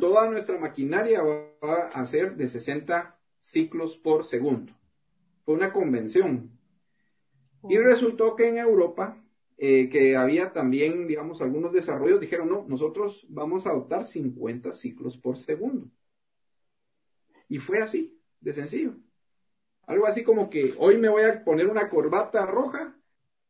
toda 0.00 0.28
nuestra 0.28 0.58
maquinaria 0.58 1.22
va 1.22 1.88
a 1.92 2.04
ser 2.04 2.36
de 2.36 2.48
60 2.48 3.16
ciclos 3.40 3.96
por 3.96 4.24
segundo. 4.24 4.72
Fue 5.44 5.54
una 5.54 5.72
convención. 5.72 6.50
Y 7.68 7.78
resultó 7.78 8.34
que 8.34 8.48
en 8.48 8.58
Europa, 8.58 9.22
eh, 9.58 9.88
que 9.88 10.16
había 10.16 10.52
también, 10.52 11.06
digamos, 11.06 11.40
algunos 11.40 11.72
desarrollos, 11.72 12.20
dijeron, 12.20 12.48
no, 12.48 12.64
nosotros 12.68 13.26
vamos 13.28 13.66
a 13.66 13.70
adoptar 13.70 14.04
50 14.04 14.72
ciclos 14.72 15.16
por 15.16 15.36
segundo. 15.36 15.88
Y 17.48 17.58
fue 17.58 17.78
así, 17.78 18.18
de 18.40 18.52
sencillo. 18.52 18.96
Algo 19.86 20.06
así 20.06 20.24
como 20.24 20.50
que 20.50 20.74
hoy 20.78 20.98
me 20.98 21.08
voy 21.08 21.22
a 21.22 21.44
poner 21.44 21.68
una 21.68 21.88
corbata 21.88 22.44
roja 22.44 22.95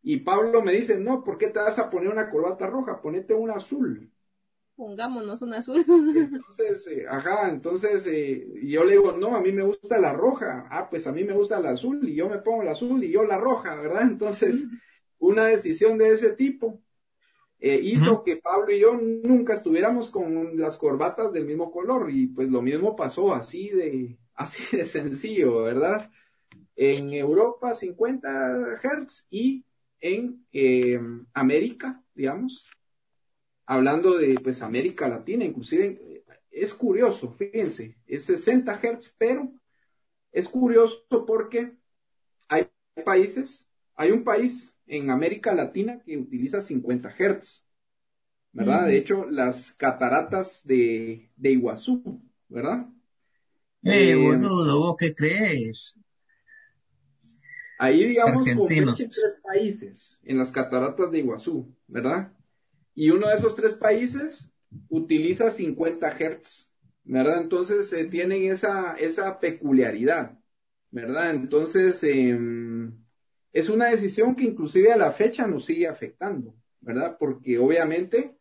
y 0.02 0.18
Pablo 0.18 0.62
me 0.62 0.72
dice, 0.72 0.98
no, 0.98 1.24
¿por 1.24 1.38
qué 1.38 1.48
te 1.48 1.58
vas 1.58 1.78
a 1.78 1.90
poner 1.90 2.08
una 2.10 2.30
corbata 2.30 2.66
roja? 2.66 3.00
Ponete 3.00 3.34
una 3.34 3.54
azul. 3.54 4.10
Pongámonos 4.76 5.40
una 5.42 5.58
azul. 5.58 5.84
Entonces, 5.88 6.86
eh, 6.88 7.06
ajá, 7.08 7.48
entonces 7.48 8.06
eh, 8.06 8.46
yo 8.62 8.84
le 8.84 8.92
digo, 8.92 9.12
no, 9.12 9.34
a 9.34 9.40
mí 9.40 9.50
me 9.52 9.64
gusta 9.64 9.98
la 9.98 10.12
roja. 10.12 10.68
Ah, 10.70 10.88
pues 10.88 11.06
a 11.06 11.12
mí 11.12 11.24
me 11.24 11.32
gusta 11.32 11.58
la 11.60 11.70
azul 11.70 12.06
y 12.08 12.14
yo 12.14 12.28
me 12.28 12.38
pongo 12.38 12.62
la 12.62 12.72
azul 12.72 13.02
y 13.02 13.10
yo 13.10 13.24
la 13.24 13.38
roja, 13.38 13.74
¿verdad? 13.74 14.02
Entonces, 14.02 14.66
una 15.18 15.46
decisión 15.46 15.98
de 15.98 16.12
ese 16.12 16.32
tipo 16.34 16.80
eh, 17.58 17.80
hizo 17.82 18.22
que 18.22 18.36
Pablo 18.36 18.70
y 18.72 18.80
yo 18.80 18.92
nunca 18.94 19.54
estuviéramos 19.54 20.10
con 20.10 20.58
las 20.58 20.76
corbatas 20.76 21.32
del 21.32 21.46
mismo 21.46 21.72
color 21.72 22.10
y 22.10 22.26
pues 22.26 22.50
lo 22.50 22.60
mismo 22.60 22.94
pasó 22.94 23.34
así 23.34 23.70
de, 23.70 24.18
así 24.34 24.76
de 24.76 24.84
sencillo, 24.84 25.62
¿verdad? 25.62 26.10
en 26.76 27.12
Europa 27.14 27.74
50 27.74 28.76
Hz 28.82 29.26
y 29.30 29.64
en 30.00 30.44
eh, 30.52 31.00
América, 31.32 32.02
digamos, 32.14 32.68
hablando 33.66 34.16
de 34.16 34.38
pues 34.42 34.62
América 34.62 35.08
Latina, 35.08 35.44
inclusive 35.44 36.24
es 36.50 36.72
curioso, 36.72 37.32
fíjense, 37.32 37.96
es 38.06 38.24
60 38.24 38.80
Hz, 38.80 39.14
pero 39.18 39.52
es 40.32 40.48
curioso 40.48 41.04
porque 41.26 41.72
hay 42.48 42.68
países, 43.04 43.66
hay 43.94 44.10
un 44.10 44.24
país 44.24 44.72
en 44.86 45.10
América 45.10 45.52
Latina 45.54 46.00
que 46.04 46.16
utiliza 46.16 46.60
50 46.60 47.10
Hz, 47.10 47.64
¿verdad? 48.52 48.86
De 48.86 48.96
hecho, 48.96 49.26
las 49.26 49.72
cataratas 49.74 50.66
de, 50.66 51.28
de 51.36 51.50
Iguazú, 51.50 52.22
¿verdad? 52.48 52.86
Eh, 53.82 54.14
boludo, 54.14 54.78
¿vos 54.78 54.96
qué 54.98 55.14
crees? 55.14 56.00
Ahí, 57.78 58.06
digamos, 58.06 58.44
tres 58.44 59.38
países 59.42 60.18
en 60.22 60.38
las 60.38 60.50
cataratas 60.50 61.10
de 61.10 61.18
Iguazú, 61.18 61.74
¿verdad? 61.86 62.32
Y 62.94 63.10
uno 63.10 63.28
de 63.28 63.34
esos 63.34 63.54
tres 63.54 63.74
países 63.74 64.50
utiliza 64.88 65.50
50 65.50 66.10
Hz, 66.10 66.70
¿verdad? 67.04 67.42
Entonces 67.42 67.92
eh, 67.92 68.06
tienen 68.06 68.50
esa, 68.50 68.94
esa 68.94 69.38
peculiaridad, 69.38 70.38
¿verdad? 70.90 71.30
Entonces, 71.34 72.02
em, 72.04 72.96
es 73.52 73.68
una 73.68 73.90
decisión 73.90 74.34
que 74.34 74.44
inclusive 74.44 74.92
a 74.92 74.96
la 74.96 75.12
fecha 75.12 75.46
nos 75.46 75.66
sigue 75.66 75.86
afectando, 75.86 76.54
¿verdad? 76.80 77.16
Porque 77.18 77.58
obviamente 77.58 78.36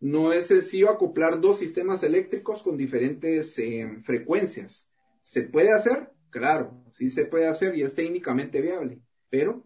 no 0.00 0.32
es 0.32 0.46
sencillo 0.46 0.90
acoplar 0.90 1.40
dos 1.40 1.58
sistemas 1.58 2.02
eléctricos 2.02 2.62
con 2.62 2.76
diferentes 2.76 3.58
eh, 3.58 3.98
frecuencias. 4.02 4.88
¿Se 5.22 5.42
puede 5.42 5.72
hacer? 5.72 6.10
Claro, 6.30 6.84
sí 6.90 7.10
se 7.10 7.26
puede 7.26 7.48
hacer 7.48 7.76
y 7.76 7.82
es 7.82 7.94
técnicamente 7.94 8.60
viable, 8.60 9.00
pero 9.28 9.64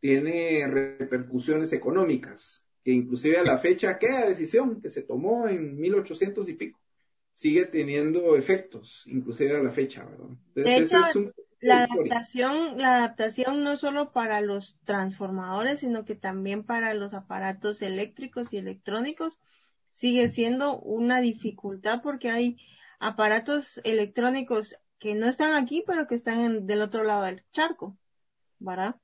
tiene 0.00 0.66
repercusiones 0.68 1.72
económicas, 1.72 2.64
que 2.82 2.92
inclusive 2.92 3.38
a 3.38 3.42
la 3.42 3.58
fecha 3.58 3.90
aquella 3.90 4.26
decisión 4.26 4.80
que 4.80 4.88
se 4.88 5.02
tomó 5.02 5.48
en 5.48 5.78
1800 5.80 6.48
y 6.48 6.54
pico 6.54 6.80
sigue 7.34 7.66
teniendo 7.66 8.36
efectos, 8.36 9.02
inclusive 9.06 9.58
a 9.58 9.62
la 9.62 9.72
fecha, 9.72 10.04
¿verdad? 10.04 10.36
de 10.54 10.76
hecho, 10.76 10.98
la 11.60 11.84
adaptación, 11.84 12.78
la 12.78 12.96
adaptación 12.96 13.64
no 13.64 13.76
solo 13.76 14.12
para 14.12 14.40
los 14.40 14.78
transformadores, 14.84 15.80
sino 15.80 16.04
que 16.04 16.14
también 16.14 16.62
para 16.62 16.94
los 16.94 17.14
aparatos 17.14 17.82
eléctricos 17.82 18.52
y 18.52 18.58
electrónicos 18.58 19.38
sigue 19.88 20.28
siendo 20.28 20.78
una 20.78 21.20
dificultad 21.20 22.02
porque 22.02 22.30
hay 22.30 22.58
aparatos 22.98 23.80
electrónicos 23.84 24.76
que 25.04 25.14
no 25.14 25.26
están 25.26 25.52
aquí, 25.52 25.84
pero 25.86 26.06
que 26.06 26.14
están 26.14 26.66
del 26.66 26.80
otro 26.80 27.04
lado 27.04 27.24
del 27.24 27.44
charco, 27.52 27.94
¿verdad? 28.58 28.96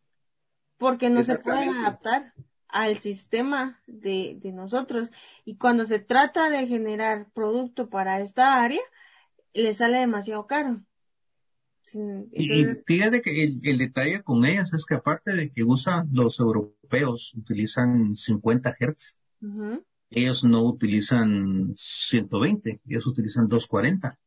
Porque 0.79 1.11
no 1.11 1.23
se 1.23 1.39
pueden 1.39 1.77
adaptar 1.77 2.33
al 2.69 2.97
sistema 2.97 3.83
de, 3.87 4.39
de 4.41 4.51
nosotros. 4.51 5.11
Y 5.45 5.59
cuando 5.59 5.85
se 5.85 5.99
trata 5.99 6.49
de 6.49 6.67
generar 6.67 7.27
producto 7.35 7.91
para 7.91 8.19
esta 8.21 8.63
área, 8.63 8.81
le 9.53 9.75
sale 9.75 9.99
demasiado 9.99 10.47
caro. 10.47 10.83
Y 12.33 12.65
fíjate 12.87 13.21
que 13.21 13.45
el, 13.45 13.77
detalle 13.77 14.23
con 14.23 14.47
ellas 14.47 14.73
es 14.73 14.87
que 14.87 14.95
aparte 14.95 15.33
de 15.33 15.51
que 15.51 15.65
usan 15.65 16.09
los 16.15 16.41
europeos, 16.41 17.35
utilizan 17.35 18.17
50 18.17 18.75
Hz, 18.81 19.19
ellos 20.09 20.45
no 20.45 20.63
utilizan 20.63 21.75
120, 21.75 22.81
ellos 22.87 23.07
utilizan 23.07 23.49
240. 23.49 24.19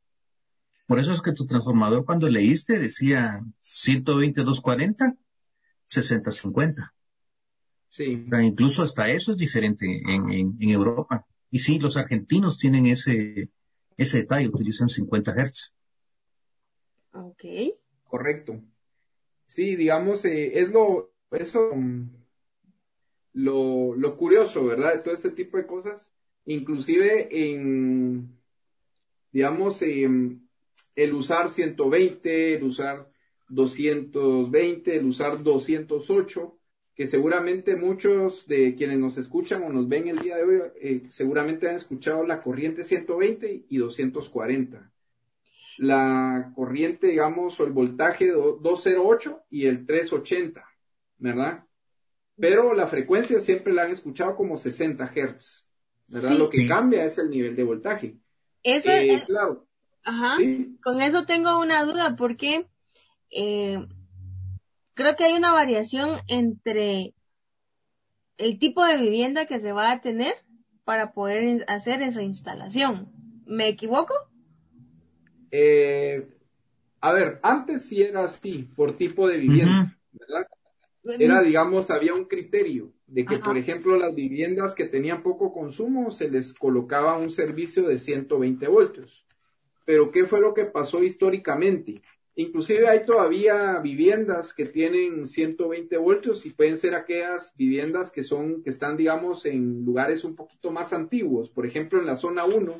Por 0.86 1.00
eso 1.00 1.13
es 1.13 1.22
que 1.22 1.32
tu 1.32 1.46
transformador 1.46 2.06
cuando 2.06 2.30
leíste 2.30 2.78
decía 2.78 3.41
120, 3.60 4.41
240, 4.41 5.15
60, 5.86 6.32
50. 6.32 6.93
Sí. 7.89 8.26
incluso 8.41 8.82
hasta 8.84 9.08
eso 9.10 9.32
es 9.32 9.38
diferente 9.38 9.86
en, 9.86 10.32
en, 10.32 10.69
Europa. 10.69 11.28
Y 11.52 11.60
sí, 11.60 11.78
los 11.78 11.96
argentinos 11.96 12.58
tienen 12.58 12.88
ese, 12.88 13.50
ese 13.98 14.17
detalle, 14.17 14.48
utilizan 14.48 14.89
50 14.89 15.32
Hz. 15.32 15.74
Ok. 17.12 17.43
Correcto. 18.04 18.60
Sí, 19.48 19.76
digamos, 19.76 20.26
eh, 20.26 20.60
es 20.60 20.69
lo, 20.69 21.13
eso, 21.30 21.69
lo, 23.34 23.96
lo 23.96 24.17
curioso, 24.17 24.65
¿verdad? 24.65 24.96
De 24.96 25.00
todo 25.02 25.13
este 25.13 25.30
tipo 25.30 25.58
de 25.58 25.67
cosas. 25.67 26.10
Inclusive 26.46 27.28
en, 27.32 28.39
digamos, 29.32 29.82
el 30.95 31.13
usar 31.13 31.49
120, 31.49 32.56
el 32.56 32.63
usar 32.63 33.10
220, 33.49 34.95
el 34.95 35.06
usar 35.06 35.43
208, 35.43 36.58
que 36.95 37.08
seguramente 37.08 37.75
muchos 37.75 38.47
de 38.47 38.75
quienes 38.75 38.99
nos 38.99 39.17
escuchan 39.17 39.63
o 39.63 39.69
nos 39.69 39.88
ven 39.88 40.08
el 40.08 40.19
día 40.19 40.38
de 40.38 40.43
hoy, 40.43 40.62
eh, 40.79 41.01
seguramente 41.08 41.67
han 41.67 41.75
escuchado 41.75 42.25
la 42.25 42.41
corriente 42.41 42.84
120 42.84 43.65
y 43.67 43.77
240. 43.77 44.91
La 45.77 46.51
corriente, 46.56 47.08
digamos, 47.08 47.60
o 47.60 47.65
el 47.65 47.71
voltaje 47.71 48.29
208 48.29 49.45
y 49.49 49.65
el 49.65 49.88
380, 49.88 50.63
¿verdad? 51.17 51.63
Pero 52.38 52.73
la 52.73 52.86
frecuencia 52.86 53.39
siempre 53.39 53.73
la 53.73 53.84
han 53.84 53.91
escuchado 53.91 54.36
como 54.36 54.56
60 54.56 55.08
Hz, 55.08 55.65
¿verdad? 56.10 56.38
Lo 56.38 56.49
que 56.49 56.67
cambia 56.67 57.03
es 57.06 57.17
el 57.17 57.32
nivel 57.32 57.56
de 57.56 57.63
voltaje. 57.63 58.17
Eso 58.62 58.91
eh, 58.91 59.15
es, 59.15 59.25
claro. 59.25 59.67
Ajá. 60.04 60.38
Con 60.84 61.02
eso 61.02 61.26
tengo 61.26 61.60
una 61.60 61.84
duda 61.86 62.16
porque 62.16 62.68
eh, 63.32 63.86
creo 64.94 65.16
que 65.16 65.26
hay 65.26 65.34
una 65.34 65.54
variación 65.54 66.20
entre 66.28 67.13
el 68.38 68.60
tipo 68.60 68.84
de 68.84 68.98
vivienda 68.98 69.46
que 69.46 69.60
se 69.60 69.72
va 69.72 69.92
a 69.92 70.02
tener 70.02 70.34
para 70.84 71.13
poder 71.13 71.63
hacer 71.68 72.02
esa 72.02 72.22
instalación. 72.22 73.12
¿Me 73.46 73.68
equivoco? 73.68 74.13
Eh, 75.52 76.28
a 77.00 77.13
ver, 77.13 77.39
antes 77.44 77.86
sí 77.86 78.02
era 78.02 78.24
así, 78.24 78.70
por 78.76 78.98
tipo 78.98 79.28
de 79.28 79.38
vivienda, 79.38 79.98
¿verdad? 80.12 80.48
Era, 81.20 81.42
digamos, 81.42 81.92
había 81.92 82.13
un 82.13 82.26
criterio 82.26 82.94
de 83.08 83.26
que, 83.26 83.38
por 83.38 83.58
ejemplo, 83.58 83.98
las 83.98 84.16
viviendas 84.16 84.74
que 84.74 84.86
tenían 84.86 85.22
poco 85.22 85.54
consumo 85.54 86.12
se 86.12 86.30
les 86.30 86.54
colocaba 86.54 87.18
un 87.18 87.30
servicio 87.30 87.88
de 87.88 87.98
120 87.98 88.68
voltios. 88.68 89.22
Pero, 89.86 90.12
¿qué 90.12 90.26
fue 90.26 90.39
lo 90.39 90.54
que 90.54 90.65
pasó 90.65 91.04
históricamente? 91.04 92.02
Inclusive 92.36 92.88
hay 92.88 93.06
todavía 93.06 93.80
viviendas 93.80 94.54
que 94.54 94.65
tienen 94.65 95.28
120 95.28 95.98
voltios 95.98 96.46
y 96.46 96.50
pueden 96.50 96.78
ser 96.78 96.96
aquellas 96.96 97.56
viviendas 97.56 98.12
que 98.12 98.24
son, 98.24 98.63
que 98.63 98.72
están, 98.72 98.98
digamos, 98.98 99.46
en 99.46 99.86
lugares 99.86 100.24
un 100.24 100.36
poquito 100.36 100.72
más 100.72 100.93
antiguos. 100.93 101.52
Por 101.52 101.67
ejemplo, 101.67 102.00
en 102.00 102.08
la 102.08 102.15
zona 102.15 102.46
1 102.46 102.78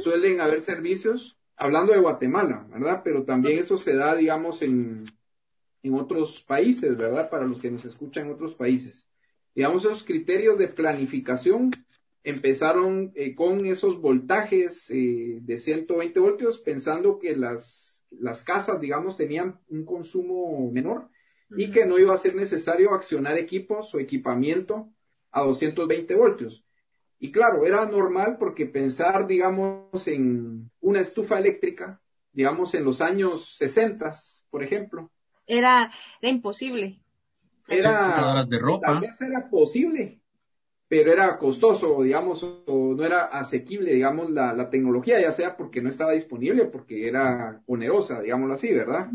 suelen 0.00 0.40
haber 0.40 0.62
servicios, 0.62 1.36
hablando 1.56 1.92
de 1.92 2.00
Guatemala, 2.00 2.66
¿verdad? 2.70 3.02
Pero 3.04 3.24
también 3.24 3.58
eso 3.58 3.76
se 3.76 3.94
da, 3.94 4.16
digamos, 4.16 4.62
en, 4.62 5.04
en 5.82 5.94
otros 5.94 6.42
países, 6.42 6.96
¿verdad? 6.96 7.28
Para 7.28 7.46
los 7.46 7.60
que 7.60 7.70
nos 7.70 7.84
escuchan 7.84 8.26
en 8.26 8.32
otros 8.32 8.54
países. 8.54 9.06
Digamos, 9.54 9.84
esos 9.84 10.02
criterios 10.02 10.56
de 10.56 10.68
planificación 10.68 11.70
empezaron 12.24 13.12
eh, 13.14 13.34
con 13.34 13.66
esos 13.66 14.00
voltajes 14.00 14.90
eh, 14.90 15.38
de 15.40 15.58
120 15.58 16.20
voltios, 16.20 16.60
pensando 16.60 17.18
que 17.18 17.36
las 17.36 17.92
las 18.18 18.42
casas, 18.42 18.80
digamos, 18.80 19.16
tenían 19.16 19.60
un 19.68 19.84
consumo 19.84 20.70
menor 20.70 21.08
y 21.54 21.70
que 21.70 21.84
no 21.84 21.98
iba 21.98 22.14
a 22.14 22.18
ser 22.18 22.34
necesario 22.34 22.94
accionar 22.94 23.36
equipos 23.36 23.94
o 23.94 23.98
equipamiento 23.98 24.90
a 25.30 25.42
220 25.42 26.14
voltios. 26.14 26.64
Y 27.18 27.30
claro, 27.30 27.66
era 27.66 27.84
normal 27.86 28.36
porque 28.38 28.66
pensar, 28.66 29.26
digamos, 29.26 30.08
en 30.08 30.70
una 30.80 31.00
estufa 31.00 31.38
eléctrica, 31.38 32.00
digamos, 32.32 32.74
en 32.74 32.84
los 32.84 33.00
años 33.00 33.54
60, 33.56 34.12
por 34.50 34.62
ejemplo. 34.62 35.10
Era, 35.46 35.92
era 36.20 36.30
imposible. 36.30 37.00
Era, 37.68 38.44
de 38.48 38.58
ropa. 38.58 38.86
Tal 38.86 39.00
vez 39.02 39.20
era 39.20 39.48
posible, 39.48 40.21
pero 40.92 41.10
era 41.10 41.38
costoso, 41.38 42.02
digamos, 42.02 42.42
o 42.42 42.94
no 42.94 43.02
era 43.02 43.24
asequible, 43.24 43.94
digamos, 43.94 44.30
la, 44.30 44.52
la, 44.52 44.68
tecnología, 44.68 45.18
ya 45.22 45.32
sea 45.32 45.56
porque 45.56 45.80
no 45.80 45.88
estaba 45.88 46.12
disponible, 46.12 46.66
porque 46.66 47.08
era 47.08 47.62
onerosa, 47.64 48.20
digámoslo 48.20 48.52
así, 48.52 48.70
¿verdad? 48.74 49.08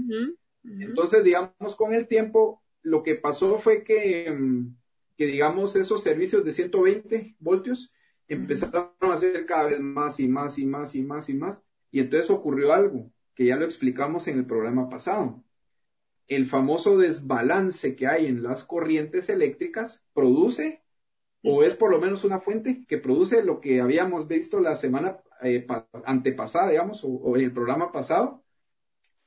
Entonces, 0.63 1.23
digamos, 1.23 1.75
con 1.77 1.93
el 1.93 2.07
tiempo, 2.07 2.63
lo 2.81 3.03
que 3.03 3.13
pasó 3.13 3.59
fue 3.59 3.83
que, 3.83 4.27
mm, 4.27 4.75
que, 5.17 5.27
digamos, 5.27 5.75
esos 5.75 6.01
servicios 6.01 6.43
de 6.43 6.51
120 6.51 7.35
voltios 7.37 7.93
empezaron 8.27 8.89
a 8.99 9.15
ser 9.15 9.45
cada 9.45 9.65
vez 9.65 9.79
más 9.79 10.19
y 10.19 10.27
más 10.27 10.57
y 10.57 10.65
más 10.65 10.95
y 10.95 11.03
más 11.03 11.29
y 11.29 11.35
más, 11.35 11.61
y 11.91 11.99
entonces 11.99 12.31
ocurrió 12.31 12.73
algo, 12.73 13.11
que 13.35 13.45
ya 13.45 13.55
lo 13.55 13.65
explicamos 13.65 14.27
en 14.27 14.39
el 14.39 14.47
programa 14.47 14.89
pasado. 14.89 15.43
El 16.27 16.47
famoso 16.47 16.97
desbalance 16.97 17.95
que 17.95 18.07
hay 18.07 18.25
en 18.25 18.41
las 18.41 18.63
corrientes 18.63 19.29
eléctricas 19.29 20.03
produce 20.15 20.81
o 21.49 21.63
es 21.63 21.75
por 21.75 21.89
lo 21.89 21.99
menos 21.99 22.23
una 22.23 22.39
fuente 22.39 22.83
que 22.87 22.97
produce 22.97 23.43
lo 23.43 23.61
que 23.61 23.79
habíamos 23.79 24.27
visto 24.27 24.59
la 24.59 24.75
semana 24.75 25.17
eh, 25.41 25.65
antepasada, 26.05 26.71
digamos, 26.71 27.01
o, 27.03 27.35
en 27.37 27.43
el 27.43 27.51
programa 27.51 27.91
pasado, 27.91 28.43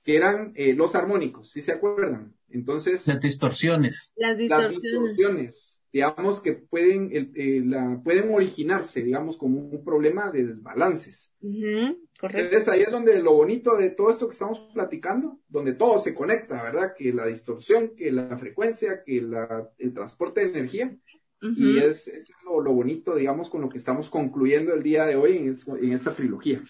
que 0.02 0.16
eran 0.16 0.52
eh, 0.54 0.74
los 0.74 0.94
armónicos, 0.94 1.50
si 1.50 1.60
se 1.60 1.72
acuerdan? 1.72 2.34
Entonces. 2.48 3.06
Las 3.06 3.20
distorsiones. 3.20 4.12
Las 4.16 4.36
distorsiones. 4.36 5.80
digamos 5.92 6.40
que 6.40 6.52
pueden, 6.52 7.10
eh, 7.12 7.62
la, 7.64 8.00
pueden 8.02 8.34
originarse, 8.34 9.02
digamos, 9.02 9.36
como 9.36 9.60
un 9.60 9.84
problema 9.84 10.30
de 10.30 10.46
desbalances. 10.46 11.32
correcto. 11.40 12.38
Entonces 12.38 12.68
ahí 12.68 12.82
es 12.82 12.90
donde 12.90 13.18
lo 13.20 13.34
bonito 13.34 13.76
de 13.76 13.90
todo 13.90 14.10
esto 14.10 14.26
que 14.26 14.32
estamos 14.32 14.70
platicando, 14.74 15.40
donde 15.48 15.74
todo 15.74 15.98
se 15.98 16.14
conecta, 16.14 16.62
¿verdad? 16.62 16.92
Que 16.96 17.12
la 17.12 17.26
distorsión, 17.26 17.94
que 17.96 18.10
la 18.10 18.36
frecuencia, 18.36 19.02
que 19.04 19.22
la, 19.22 19.68
el 19.78 19.94
transporte 19.94 20.40
de 20.40 20.50
energía, 20.50 20.96
y 21.43 21.78
es, 21.78 22.07
es 22.09 22.30
lo, 22.45 22.62
bonito, 22.72 23.14
digamos, 23.14 23.49
con 23.49 23.62
lo 23.62 23.68
que 23.68 23.78
estamos 23.78 24.11
concluyendo 24.11 24.74
el 24.74 24.82
día 24.82 25.05
de 25.05 25.16
hoy 25.16 25.38
en, 25.38 25.93
esta 25.93 26.14
trilogía. 26.14 26.62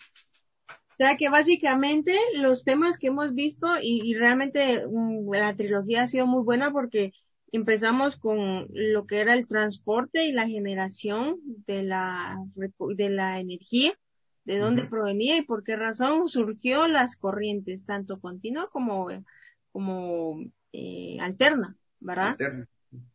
O 0.68 0.96
sea 0.96 1.16
que 1.16 1.28
básicamente 1.28 2.14
los 2.40 2.62
temas 2.62 2.98
que 2.98 3.08
hemos 3.08 3.34
visto 3.34 3.68
y, 3.82 4.14
realmente 4.14 4.86
mm, 4.86 5.32
la 5.32 5.56
trilogía 5.56 6.02
ha 6.02 6.06
sido 6.06 6.26
muy 6.26 6.44
buena 6.44 6.70
porque 6.70 7.12
empezamos 7.52 8.16
con 8.16 8.66
lo 8.70 9.06
que 9.06 9.20
era 9.20 9.34
el 9.34 9.48
transporte 9.48 10.24
y 10.24 10.32
la 10.32 10.46
generación 10.46 11.36
de 11.66 11.82
la, 11.82 12.36
de 12.54 13.08
la 13.08 13.40
energía, 13.40 13.94
de 14.44 14.58
dónde 14.58 14.84
provenía 14.84 15.36
y 15.36 15.42
por 15.42 15.64
qué 15.64 15.74
razón 15.74 16.28
surgió 16.28 16.86
las 16.86 17.16
corrientes, 17.16 17.84
tanto 17.84 18.20
continua 18.20 18.68
como, 18.70 19.08
como 19.72 20.38
eh, 20.72 21.18
alterna, 21.20 21.76
¿verdad? 21.98 22.36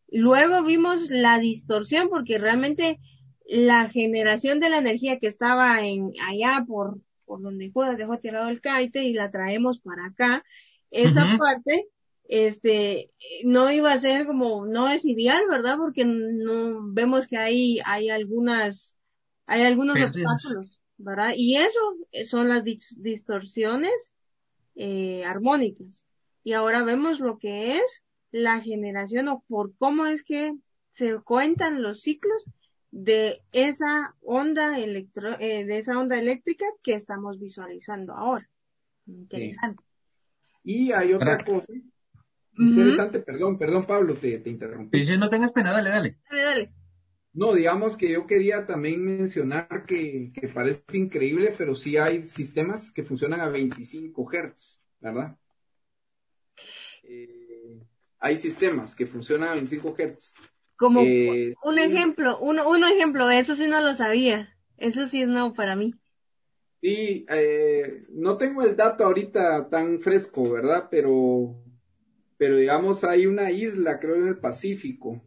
Luego 0.10 0.64
vimos 0.64 1.10
la 1.10 1.40
distorsión 1.40 2.10
porque 2.10 2.38
realmente 2.38 3.00
la 3.48 3.90
generación 3.90 4.60
de 4.60 4.70
la 4.70 4.78
energía 4.78 5.20
que 5.20 5.28
estaba 5.28 5.86
en 5.86 6.14
allá 6.26 6.64
por, 6.68 7.00
por 7.26 7.42
donde 7.42 7.72
Judas 7.72 7.98
dejó 7.98 8.18
tirado 8.20 8.50
el 8.50 8.62
kite 8.62 9.04
y 9.04 9.14
la 9.14 9.32
traemos 9.32 9.80
para 9.80 10.08
acá, 10.08 10.44
esa 10.92 11.38
parte 11.38 11.88
este 12.28 13.12
no 13.44 13.70
iba 13.72 13.92
a 13.92 14.00
ser 14.00 14.26
como 14.26 14.66
no 14.66 14.90
es 14.90 15.06
ideal 15.06 15.44
verdad 15.48 15.78
porque 15.78 16.06
no 16.06 16.92
vemos 16.92 17.28
que 17.28 17.38
hay 17.38 17.80
hay 17.86 18.10
algunas 18.10 18.96
hay 19.46 19.62
algunos 19.62 20.02
obstáculos 20.02 20.80
verdad 20.98 21.34
y 21.36 21.58
eso 21.58 21.80
son 22.28 22.50
las 22.50 22.64
distorsiones 22.64 24.16
eh, 24.76 25.24
armónicas. 25.24 26.06
Y 26.44 26.54
ahora 26.54 26.84
vemos 26.84 27.20
lo 27.20 27.38
que 27.40 27.78
es 27.78 28.04
la 28.32 28.60
generación 28.62 29.28
o 29.28 29.44
por 29.48 29.76
cómo 29.78 30.06
es 30.06 30.24
que 30.24 30.54
se 30.92 31.20
cuentan 31.20 31.82
los 31.82 32.02
ciclos 32.02 32.46
de 32.92 33.42
esa 33.52 34.16
onda 34.22 34.80
electro 34.80 35.40
eh, 35.40 35.66
de 35.66 35.78
esa 35.78 35.98
onda 36.00 36.18
eléctrica 36.18 36.66
que 36.84 36.94
estamos 36.94 37.40
visualizando 37.40 38.14
ahora 38.14 38.50
interesante 39.06 39.84
y 40.64 40.92
hay 40.92 41.14
otra 41.14 41.44
cosa 41.44 41.74
Interesante, 42.58 43.20
perdón, 43.20 43.58
perdón 43.58 43.86
Pablo, 43.86 44.16
te, 44.16 44.40
te 44.40 44.50
interrumpí. 44.50 45.04
Si 45.04 45.18
no 45.18 45.30
tengas 45.30 45.52
pena, 45.52 45.72
dale, 45.72 45.90
dale. 45.90 46.18
Dale, 46.30 46.44
dale. 46.44 46.72
No, 47.34 47.54
digamos 47.54 47.98
que 47.98 48.10
yo 48.10 48.26
quería 48.26 48.66
también 48.66 49.04
mencionar 49.04 49.86
que, 49.86 50.32
que 50.34 50.48
parece 50.48 50.98
increíble, 50.98 51.54
pero 51.58 51.76
sí 51.76 51.98
hay 51.98 52.24
sistemas 52.26 52.92
que 52.92 53.04
funcionan 53.04 53.42
a 53.42 53.50
25 53.50 54.26
Hz, 54.32 54.80
¿verdad? 55.02 55.38
Eh, 57.04 57.45
hay 58.26 58.36
sistemas 58.38 58.96
que 58.96 59.06
funcionan 59.06 59.50
a 59.50 59.54
25 59.54 59.96
Hz. 59.96 60.34
Como 60.78 61.02
eh, 61.02 61.54
un 61.64 61.80
ejemplo, 61.80 62.40
un, 62.40 62.60
un 62.60 62.84
ejemplo, 62.86 63.30
eso 63.30 63.56
sí 63.56 63.68
no 63.68 63.82
lo 63.82 63.94
sabía. 63.94 64.56
Eso 64.78 65.08
sí 65.08 65.22
es 65.22 65.28
nuevo 65.28 65.54
para 65.54 65.76
mí. 65.76 65.94
Sí, 66.82 67.26
eh, 67.30 68.06
no 68.10 68.38
tengo 68.38 68.62
el 68.62 68.76
dato 68.76 69.04
ahorita 69.06 69.70
tan 69.70 70.00
fresco, 70.02 70.52
¿verdad? 70.52 70.88
Pero 70.92 71.56
pero 72.38 72.58
digamos 72.58 73.04
hay 73.04 73.28
una 73.28 73.52
isla, 73.52 74.00
creo 74.00 74.16
en 74.18 74.28
el 74.28 74.40
Pacífico, 74.40 75.22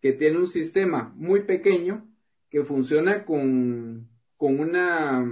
que 0.00 0.12
tiene 0.14 0.38
un 0.38 0.48
sistema 0.48 1.12
muy 1.16 1.44
pequeño 1.44 2.08
que 2.50 2.64
funciona 2.64 3.24
con, 3.24 4.08
con 4.36 4.60
una 4.60 5.24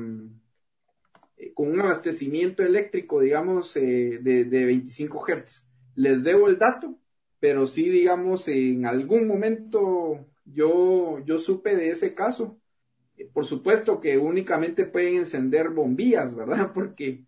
con 1.54 1.70
un 1.70 1.80
abastecimiento 1.80 2.62
eléctrico, 2.62 3.20
digamos, 3.20 3.76
eh, 3.76 4.18
de, 4.22 4.44
de 4.44 4.64
25 4.64 5.24
Hz. 5.26 5.68
Les 5.94 6.22
debo 6.22 6.48
el 6.48 6.58
dato, 6.58 6.98
pero 7.42 7.66
sí, 7.66 7.88
digamos, 7.88 8.46
en 8.46 8.86
algún 8.86 9.26
momento 9.26 10.28
yo, 10.44 11.18
yo 11.24 11.38
supe 11.38 11.74
de 11.74 11.90
ese 11.90 12.14
caso. 12.14 12.60
Por 13.32 13.46
supuesto 13.46 14.00
que 14.00 14.16
únicamente 14.16 14.84
pueden 14.84 15.16
encender 15.16 15.70
bombillas, 15.70 16.36
¿verdad? 16.36 16.70
Porque 16.74 17.26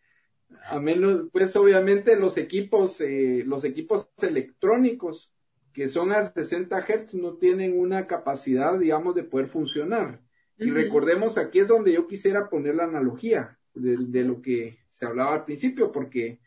a 0.67 0.79
menos, 0.79 1.25
pues 1.33 1.57
obviamente 1.57 2.15
los 2.15 2.39
equipos, 2.39 3.01
eh, 3.01 3.43
los 3.45 3.65
equipos 3.65 4.09
electrónicos 4.23 5.33
que 5.73 5.89
son 5.89 6.13
a 6.13 6.31
60 6.31 6.81
Hz 6.81 7.15
no 7.15 7.35
tienen 7.39 7.77
una 7.77 8.07
capacidad, 8.07 8.79
digamos, 8.79 9.17
de 9.17 9.25
poder 9.25 9.49
funcionar. 9.49 10.21
Y 10.57 10.71
recordemos, 10.71 11.39
aquí 11.39 11.59
es 11.59 11.67
donde 11.67 11.93
yo 11.93 12.07
quisiera 12.07 12.49
poner 12.49 12.77
la 12.77 12.85
analogía 12.85 13.59
de, 13.75 14.23
lo 14.23 14.41
que 14.41 14.79
se 14.91 15.07
hablaba 15.07 15.35
al 15.35 15.45
principio, 15.45 15.91
porque 15.91 16.39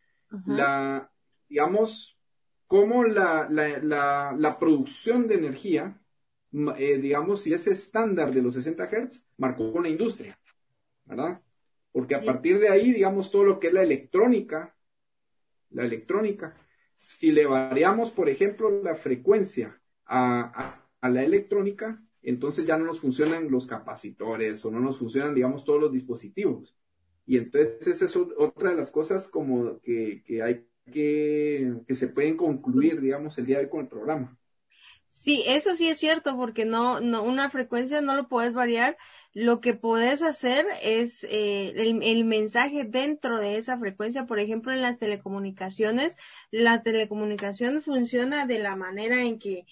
la, 0.45 1.11
digamos, 1.49 2.16
como 2.67 3.03
la, 3.03 3.47
la, 3.49 4.35
la, 4.37 4.59
producción 4.59 5.27
de 5.27 5.35
energía, 5.35 5.99
eh, 6.77 6.97
digamos, 6.97 7.41
si 7.41 7.53
ese 7.53 7.71
estándar 7.71 8.33
de 8.33 8.41
los 8.41 8.53
60 8.53 8.89
Hz 8.89 9.23
marcó 9.37 9.63
una 9.63 9.89
industria, 9.89 10.37
¿verdad? 11.05 11.41
Porque 11.91 12.15
a 12.15 12.23
partir 12.23 12.59
de 12.59 12.69
ahí, 12.69 12.91
digamos, 12.91 13.31
todo 13.31 13.43
lo 13.43 13.59
que 13.59 13.67
es 13.67 13.73
la 13.73 13.83
electrónica, 13.83 14.75
la 15.69 15.85
electrónica, 15.85 16.55
si 16.99 17.31
le 17.31 17.45
variamos, 17.45 18.11
por 18.11 18.29
ejemplo, 18.29 18.69
la 18.83 18.95
frecuencia 18.95 19.81
a, 20.05 20.83
la 21.01 21.23
electrónica, 21.23 22.03
entonces 22.21 22.65
ya 22.65 22.77
no 22.77 22.85
nos 22.85 22.99
funcionan 22.99 23.49
los 23.49 23.65
capacitores 23.65 24.63
o 24.65 24.71
no 24.71 24.81
nos 24.81 24.99
funcionan, 24.99 25.33
digamos, 25.33 25.63
todos 25.63 25.79
los 25.79 25.91
dispositivos. 25.91 26.75
Y 27.25 27.37
entonces 27.37 27.87
esa 27.87 28.05
es 28.05 28.15
otra 28.15 28.71
de 28.71 28.75
las 28.75 28.91
cosas 28.91 29.29
como 29.29 29.79
que, 29.81 30.21
hay 30.43 30.67
que, 30.91 31.73
se 31.93 32.07
pueden 32.07 32.37
concluir, 32.37 33.01
digamos, 33.01 33.37
el 33.37 33.45
día 33.45 33.57
de 33.57 33.65
hoy 33.65 33.69
con 33.69 33.81
el 33.81 33.87
programa. 33.87 34.37
Sí, 35.09 35.43
eso 35.47 35.75
sí 35.75 35.89
es 35.89 35.97
cierto, 35.97 36.37
porque 36.37 36.65
no, 36.65 36.99
no, 36.99 37.23
una 37.23 37.49
frecuencia 37.49 38.01
no 38.01 38.15
lo 38.15 38.27
puedes 38.27 38.53
variar. 38.53 38.97
Lo 39.33 39.61
que 39.61 39.73
puedes 39.73 40.21
hacer 40.21 40.65
es 40.81 41.23
eh, 41.25 41.73
el, 41.75 42.01
el, 42.01 42.25
mensaje 42.25 42.85
dentro 42.85 43.39
de 43.39 43.57
esa 43.57 43.77
frecuencia. 43.77 44.25
Por 44.25 44.39
ejemplo, 44.39 44.71
en 44.71 44.81
las 44.81 44.99
telecomunicaciones, 44.99 46.15
la 46.51 46.81
telecomunicación 46.81 47.81
funciona 47.81 48.45
de 48.45 48.59
la 48.59 48.75
manera 48.75 49.21
en 49.21 49.39
que 49.39 49.65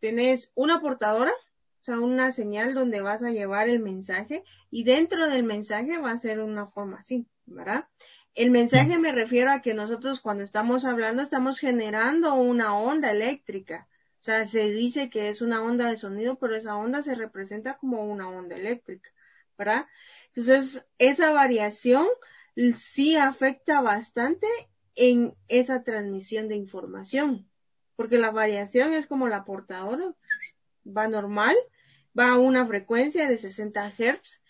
tenés 0.00 0.52
una 0.54 0.80
portadora, 0.80 1.32
o 1.32 1.84
sea, 1.84 2.00
una 2.00 2.30
señal 2.30 2.74
donde 2.74 3.00
vas 3.00 3.22
a 3.22 3.30
llevar 3.30 3.68
el 3.68 3.80
mensaje 3.80 4.44
y 4.70 4.84
dentro 4.84 5.28
del 5.28 5.42
mensaje 5.42 5.98
va 5.98 6.12
a 6.12 6.18
ser 6.18 6.40
una 6.40 6.66
forma 6.66 6.98
así, 6.98 7.26
¿verdad? 7.44 7.86
El 8.36 8.52
mensaje 8.52 8.98
me 8.98 9.10
refiero 9.10 9.50
a 9.50 9.60
que 9.60 9.74
nosotros 9.74 10.20
cuando 10.20 10.44
estamos 10.44 10.84
hablando 10.84 11.22
estamos 11.22 11.58
generando 11.58 12.34
una 12.34 12.78
onda 12.78 13.10
eléctrica 13.10 13.88
o 14.20 14.24
sea, 14.26 14.44
se 14.44 14.70
dice 14.72 15.08
que 15.08 15.28
es 15.28 15.40
una 15.40 15.62
onda 15.62 15.88
de 15.88 15.96
sonido, 15.96 16.36
pero 16.36 16.56
esa 16.56 16.74
onda 16.74 17.00
se 17.00 17.14
representa 17.14 17.76
como 17.76 18.04
una 18.04 18.28
onda 18.28 18.56
eléctrica, 18.56 19.08
¿verdad? 19.56 19.86
Entonces, 20.34 20.84
esa 20.98 21.30
variación 21.30 22.08
sí 22.74 23.14
afecta 23.14 23.80
bastante 23.82 24.48
en 24.96 25.36
esa 25.46 25.84
transmisión 25.84 26.48
de 26.48 26.56
información, 26.56 27.48
porque 27.94 28.18
la 28.18 28.32
variación 28.32 28.94
es 28.94 29.06
como 29.06 29.28
la 29.28 29.44
portadora, 29.44 30.12
va 30.84 31.06
normal, 31.06 31.54
va 32.18 32.30
a 32.30 32.38
una 32.38 32.66
frecuencia 32.66 33.28
de 33.28 33.38
60 33.38 33.92
Hz, 33.96 34.40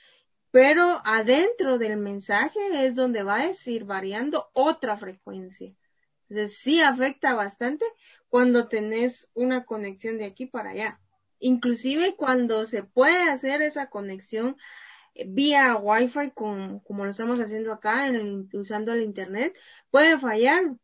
pero 0.57 1.03
adentro 1.05 1.77
del 1.77 1.99
mensaje 1.99 2.87
es 2.87 2.95
donde 2.95 3.23
va 3.23 3.41
a 3.41 3.51
ir 3.67 3.85
variando 3.85 4.49
otra 4.55 4.97
frecuencia. 4.97 5.75
Entonces 6.31 6.57
sí 6.57 6.81
afecta 6.81 7.35
bastante 7.35 7.85
cuando 8.31 8.67
tenés 8.67 9.29
una 9.35 9.67
conexión 9.67 10.17
de 10.17 10.25
aquí 10.25 10.47
para 10.47 10.71
allá. 10.71 10.99
Inclusive 11.41 12.17
cuando 12.17 12.65
se 12.65 12.83
puede 12.83 13.29
hacer 13.29 13.61
esa 13.61 13.91
conexión 13.91 14.57
eh, 15.15 15.27
vía 15.29 15.77
Wi-Fi 15.77 16.31
con, 16.31 16.81
como 16.81 17.05
lo 17.05 17.11
estamos 17.11 17.39
haciendo 17.39 17.71
acá, 17.71 18.07
en 18.07 18.49
usando 18.55 18.95
el 18.95 19.03
Internet, 19.03 19.55
puede 19.91 20.19
fallar, 20.19 20.75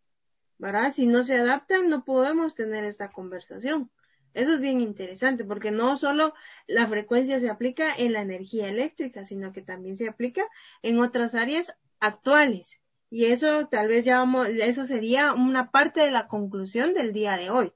¿verdad? 0.58 0.92
Si 0.92 1.06
no 1.06 1.24
se 1.24 1.38
adaptan, 1.38 1.88
no 1.88 2.04
podemos 2.04 2.54
tener 2.54 2.84
esta 2.84 3.10
conversación. 3.10 3.90
Eso 4.34 4.54
es 4.54 4.60
bien 4.60 4.80
interesante 4.80 5.44
porque 5.44 5.70
no 5.70 5.96
solo 5.96 6.34
la 6.66 6.86
frecuencia 6.86 7.38
se 7.40 7.50
aplica 7.50 7.94
en 7.94 8.12
la 8.12 8.22
energía 8.22 8.68
eléctrica, 8.68 9.24
sino 9.24 9.52
que 9.52 9.62
también 9.62 9.96
se 9.96 10.08
aplica 10.08 10.42
en 10.82 11.00
otras 11.00 11.34
áreas 11.34 11.74
actuales. 12.00 12.80
Y 13.10 13.26
eso 13.26 13.68
tal 13.68 13.88
vez 13.88 14.04
ya 14.06 14.18
vamos, 14.18 14.48
eso 14.48 14.84
sería 14.84 15.34
una 15.34 15.70
parte 15.70 16.00
de 16.00 16.10
la 16.10 16.28
conclusión 16.28 16.94
del 16.94 17.12
día 17.12 17.36
de 17.36 17.50
hoy, 17.50 17.72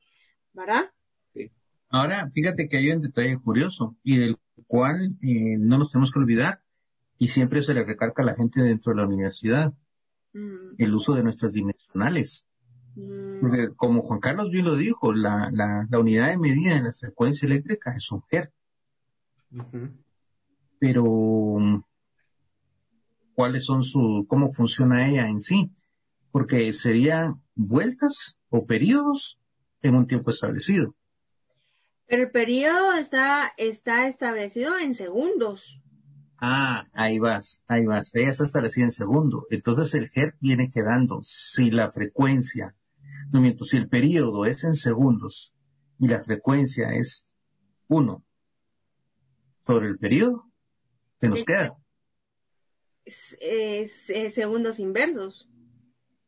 ¿verdad? 0.54 0.90
Sí. 1.34 1.52
Ahora, 1.90 2.30
fíjate 2.30 2.68
que 2.68 2.78
hay 2.78 2.90
un 2.90 3.02
detalle 3.02 3.38
curioso 3.38 3.96
y 4.02 4.16
del 4.16 4.38
cual 4.66 5.16
eh, 5.22 5.56
no 5.58 5.76
nos 5.76 5.92
tenemos 5.92 6.10
que 6.10 6.20
olvidar 6.20 6.62
y 7.18 7.28
siempre 7.28 7.62
se 7.62 7.74
le 7.74 7.84
recarga 7.84 8.22
a 8.22 8.26
la 8.26 8.34
gente 8.34 8.62
dentro 8.62 8.92
de 8.92 9.00
la 9.00 9.06
universidad, 9.06 9.74
mm. 10.32 10.76
el 10.78 10.94
uso 10.94 11.14
de 11.14 11.22
nuestras 11.22 11.52
dimensionales. 11.52 12.46
Mm. 12.96 13.40
Porque 13.40 13.68
como 13.76 14.00
Juan 14.00 14.20
Carlos 14.20 14.50
bien 14.50 14.64
lo 14.64 14.74
dijo, 14.74 15.12
la, 15.12 15.50
la, 15.52 15.86
la, 15.88 15.98
unidad 15.98 16.30
de 16.30 16.38
medida 16.38 16.74
de 16.74 16.82
la 16.82 16.92
frecuencia 16.92 17.46
eléctrica 17.46 17.94
es 17.94 18.10
un 18.10 18.22
Hertz. 18.30 18.52
Pero 20.78 21.84
cuáles 23.34 23.64
son 23.64 23.84
su, 23.84 24.26
cómo 24.28 24.52
funciona 24.52 25.08
ella 25.08 25.28
en 25.28 25.40
sí, 25.40 25.70
porque 26.32 26.72
serían 26.72 27.42
vueltas 27.54 28.36
o 28.48 28.66
periodos 28.66 29.38
en 29.82 29.94
un 29.94 30.06
tiempo 30.06 30.30
establecido. 30.30 30.94
Pero 32.06 32.22
el 32.22 32.30
periodo 32.30 32.92
está, 32.94 33.52
está 33.56 34.06
establecido 34.06 34.78
en 34.78 34.94
segundos. 34.94 35.80
Ah, 36.38 36.86
ahí 36.92 37.18
vas, 37.18 37.64
ahí 37.66 37.84
vas. 37.86 38.14
Ella 38.14 38.30
está 38.30 38.44
establecida 38.44 38.84
en 38.84 38.90
segundos. 38.90 39.44
Entonces 39.50 39.94
el 39.94 40.10
Hertz 40.14 40.36
viene 40.40 40.70
quedando 40.70 41.20
si 41.22 41.70
la 41.70 41.90
frecuencia, 41.90 42.75
no 43.32 43.40
miento, 43.40 43.64
si 43.64 43.76
el 43.76 43.88
periodo 43.88 44.44
es 44.46 44.64
en 44.64 44.74
segundos 44.74 45.54
y 45.98 46.08
la 46.08 46.20
frecuencia 46.20 46.92
es 46.94 47.26
uno 47.88 48.24
sobre 49.64 49.88
el 49.88 49.98
periodo, 49.98 50.50
¿qué 51.20 51.28
nos 51.28 51.44
queda? 51.44 51.76
es, 53.06 54.34
segundos 54.34 54.78
inversos. 54.78 55.48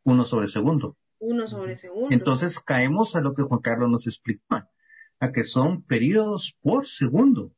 Uno 0.05 0.25
sobre 0.25 0.49
segundo. 0.49 0.97
Uno 1.19 1.49
sobre 1.49 1.77
segundo. 1.77 2.09
Entonces 2.11 2.61
caemos 2.61 3.17
a 3.17 3.21
lo 3.21 3.35
que 3.35 3.43
Juan 3.43 3.61
Carlos 3.61 3.91
nos 3.91 4.07
explicaba, 4.07 4.71
a 5.19 5.33
que 5.33 5.45
son 5.45 5.83
periodos 5.83 6.57
por 6.61 6.87
segundo. 6.87 7.53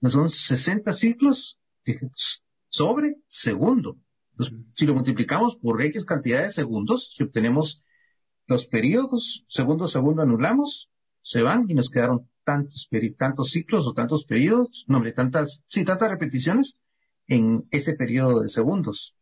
No 0.00 0.10
son 0.10 0.28
60 0.28 0.92
ciclos 0.92 1.58
sobre 2.68 3.16
segundo. 3.26 3.98
si 4.72 4.86
lo 4.86 4.94
multiplicamos 4.94 5.56
por 5.56 5.80
X 5.82 6.04
cantidad 6.04 6.42
de 6.42 6.50
segundos, 6.50 7.14
si 7.14 7.22
obtenemos 7.22 7.82
los 8.46 8.66
periodos, 8.66 9.44
segundo 9.48 9.88
segundo 9.88 10.22
anulamos, 10.22 10.90
se 11.22 11.42
van 11.42 11.66
y 11.68 11.74
nos 11.74 11.90
quedaron 11.90 12.28
tantos, 12.44 12.88
tantos 13.16 13.50
ciclos 13.50 13.86
o 13.86 13.94
tantos 13.94 14.24
periodos, 14.24 14.84
no 14.88 14.98
hombre, 14.98 15.12
tantas, 15.12 15.62
sí, 15.66 15.84
tantas 15.84 16.10
repeticiones 16.10 16.76
en 17.26 17.66
ese 17.70 17.94
periodo 17.94 18.40
de 18.40 18.48
segundos, 18.48 19.16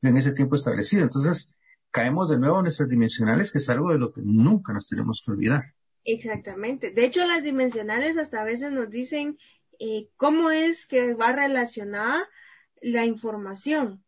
en 0.00 0.16
ese 0.16 0.32
tiempo 0.32 0.56
establecido. 0.56 1.02
Entonces, 1.02 1.48
caemos 1.90 2.30
de 2.30 2.38
nuevo 2.38 2.58
en 2.58 2.64
nuestras 2.64 2.88
dimensionales, 2.88 3.52
que 3.52 3.58
es 3.58 3.68
algo 3.68 3.90
de 3.92 3.98
lo 3.98 4.12
que 4.12 4.22
nunca 4.24 4.72
nos 4.72 4.88
tenemos 4.88 5.22
que 5.24 5.32
olvidar. 5.32 5.74
Exactamente. 6.04 6.90
De 6.90 7.04
hecho, 7.04 7.24
las 7.26 7.42
dimensionales 7.42 8.16
hasta 8.16 8.40
a 8.40 8.44
veces 8.44 8.72
nos 8.72 8.90
dicen 8.90 9.38
eh, 9.78 10.08
cómo 10.16 10.50
es 10.50 10.86
que 10.86 11.14
va 11.14 11.32
relacionada 11.32 12.28
la 12.80 13.04
información. 13.04 14.02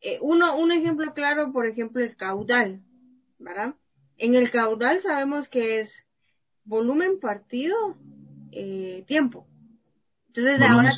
Eh, 0.00 0.18
uno, 0.20 0.56
un 0.56 0.72
ejemplo 0.72 1.14
claro, 1.14 1.52
por 1.52 1.66
ejemplo, 1.66 2.02
el 2.02 2.16
caudal, 2.16 2.82
¿verdad? 3.38 3.74
En 4.18 4.34
el 4.34 4.50
caudal 4.50 5.00
sabemos 5.00 5.48
que 5.48 5.80
es 5.80 6.04
volumen 6.64 7.18
partido 7.18 7.96
eh, 8.52 9.04
tiempo. 9.06 9.46
Entonces 10.28 10.60
ahora 10.60 10.92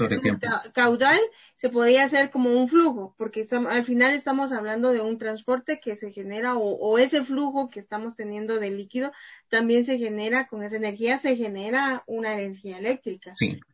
caudal 0.74 1.20
se 1.56 1.68
podría 1.68 2.04
hacer 2.04 2.30
como 2.30 2.50
un 2.58 2.68
flujo, 2.68 3.14
porque 3.16 3.46
al 3.50 3.84
final 3.84 4.12
estamos 4.12 4.52
hablando 4.52 4.92
de 4.92 5.00
un 5.00 5.18
transporte 5.18 5.78
que 5.80 5.94
se 5.94 6.10
genera 6.10 6.56
o, 6.56 6.98
ese 6.98 7.22
flujo 7.22 7.70
que 7.70 7.80
estamos 7.80 8.16
teniendo 8.16 8.58
de 8.58 8.70
líquido 8.70 9.12
también 9.48 9.84
se 9.84 9.98
genera, 9.98 10.46
con 10.46 10.62
esa 10.62 10.76
energía 10.76 11.16
se 11.16 11.36
genera 11.36 12.02
una 12.06 12.40
energía 12.40 12.78
eléctrica. 12.78 13.32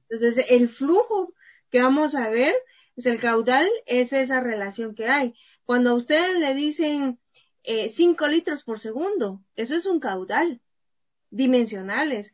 Entonces 0.08 0.44
el 0.48 0.68
flujo 0.68 1.32
que 1.70 1.82
vamos 1.82 2.14
a 2.14 2.28
ver, 2.28 2.54
pues 2.94 3.06
el 3.06 3.18
caudal 3.18 3.68
es 3.86 4.12
esa 4.12 4.40
relación 4.40 4.94
que 4.94 5.08
hay. 5.08 5.34
Cuando 5.64 5.90
a 5.90 5.94
ustedes 5.94 6.38
le 6.38 6.54
dicen 6.54 7.18
5 7.66 8.24
eh, 8.24 8.30
litros 8.30 8.64
por 8.64 8.78
segundo, 8.78 9.42
eso 9.56 9.74
es 9.74 9.86
un 9.86 10.00
caudal 10.00 10.60
dimensionales 11.30 12.32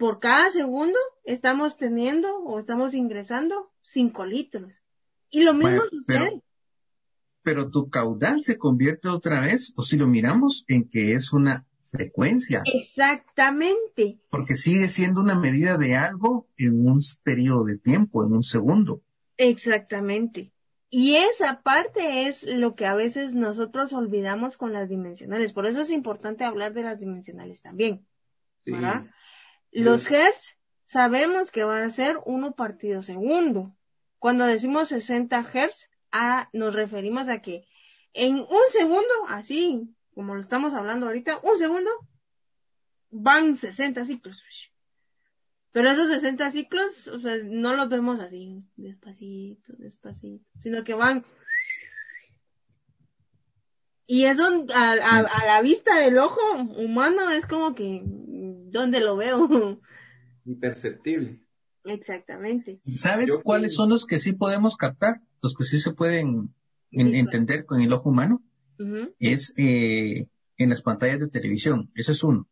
por 0.00 0.18
cada 0.18 0.50
segundo 0.50 0.98
estamos 1.24 1.76
teniendo 1.76 2.38
o 2.38 2.58
estamos 2.58 2.94
ingresando 2.94 3.70
5 3.82 4.24
litros. 4.24 4.82
Y 5.28 5.42
lo 5.42 5.52
mismo 5.52 5.82
sucede. 5.90 6.42
Pero, 7.42 7.70
tu 7.70 7.90
caudal 7.90 8.42
se 8.42 8.56
convierte 8.56 9.08
otra 9.08 9.40
vez, 9.40 9.74
o 9.76 9.82
si 9.82 9.98
lo 9.98 10.06
miramos, 10.06 10.64
en 10.68 10.88
que 10.88 11.12
es 11.12 11.34
una 11.34 11.66
frecuencia. 11.80 12.62
Exactamente. 12.64 14.18
Porque 14.30 14.56
sigue 14.56 14.88
siendo 14.88 15.20
una 15.20 15.38
medida 15.38 15.76
de 15.76 15.96
algo 15.96 16.48
en 16.56 16.86
un 16.86 17.00
periodo 17.22 17.64
de 17.64 17.76
tiempo, 17.76 18.24
en 18.24 18.32
un 18.32 18.42
segundo. 18.42 19.02
Exactamente. 19.36 20.50
Y 20.90 21.16
esa 21.16 21.62
parte 21.62 22.26
es 22.26 22.44
lo 22.44 22.74
que 22.74 22.84
a 22.84 22.94
veces 22.94 23.34
nosotros 23.34 23.92
olvidamos 23.92 24.56
con 24.56 24.72
las 24.72 24.88
dimensionales. 24.88 25.52
Por 25.52 25.66
eso 25.66 25.82
es 25.82 25.90
importante 25.90 26.44
hablar 26.44 26.74
de 26.74 26.82
las 26.82 26.98
dimensionales 26.98 27.62
también. 27.62 28.04
Los 29.70 30.10
hertz 30.10 30.58
sabemos 30.84 31.52
que 31.52 31.62
van 31.62 31.84
a 31.84 31.90
ser 31.92 32.18
uno 32.24 32.56
partido 32.56 33.02
segundo. 33.02 33.76
Cuando 34.18 34.44
decimos 34.46 34.88
60 34.88 35.48
hertz, 35.54 35.88
a, 36.10 36.48
nos 36.52 36.74
referimos 36.74 37.28
a 37.28 37.40
que 37.40 37.68
en 38.12 38.40
un 38.40 38.62
segundo, 38.70 39.14
así 39.28 39.94
como 40.12 40.34
lo 40.34 40.40
estamos 40.40 40.74
hablando 40.74 41.06
ahorita, 41.06 41.38
un 41.44 41.56
segundo, 41.56 41.90
van 43.10 43.54
60 43.54 44.04
ciclos. 44.04 44.42
Pero 45.72 45.90
esos 45.90 46.08
60 46.08 46.50
ciclos, 46.50 47.08
o 47.08 47.18
sea, 47.18 47.36
no 47.44 47.74
los 47.74 47.88
vemos 47.88 48.18
así, 48.20 48.64
despacito, 48.76 49.72
despacito, 49.78 50.44
sino 50.58 50.84
que 50.84 50.94
van 50.94 51.24
y 54.06 54.24
eso 54.24 54.42
a, 54.74 54.90
a, 54.90 55.46
la 55.46 55.62
vista 55.62 55.96
del 56.00 56.18
ojo 56.18 56.40
humano 56.76 57.30
es 57.30 57.46
como 57.46 57.76
que 57.76 58.02
¿Dónde 58.70 59.00
lo 59.00 59.16
veo? 59.16 59.80
Imperceptible. 60.44 61.42
Exactamente. 61.84 62.80
¿Sabes 62.94 63.38
cuáles 63.42 63.74
son 63.74 63.90
los 63.90 64.06
que 64.06 64.20
sí 64.20 64.32
podemos 64.32 64.76
captar? 64.76 65.20
Los 65.42 65.54
que 65.54 65.64
sí 65.64 65.78
se 65.78 65.92
pueden 65.92 66.54
entender 66.90 67.64
con 67.64 67.80
el 67.80 67.92
ojo 67.92 68.10
humano. 68.10 68.42
Es 69.18 69.52
eh, 69.58 70.26
en 70.56 70.70
las 70.70 70.82
pantallas 70.82 71.20
de 71.20 71.28
televisión. 71.28 71.90
Ese 71.94 72.12
es 72.12 72.22
uno. 72.22 72.48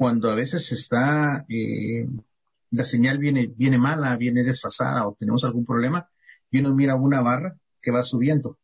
Cuando 0.00 0.30
a 0.30 0.34
veces 0.34 0.72
está, 0.72 1.44
eh, 1.50 2.06
la 2.70 2.84
señal 2.84 3.18
viene, 3.18 3.52
viene 3.54 3.76
mala, 3.76 4.16
viene 4.16 4.42
desfasada 4.42 5.06
o 5.06 5.14
tenemos 5.14 5.44
algún 5.44 5.66
problema, 5.66 6.08
y 6.50 6.60
uno 6.60 6.74
mira 6.74 6.94
una 6.94 7.20
barra 7.20 7.58
que 7.82 7.90
va 7.90 8.02
subiendo. 8.02 8.58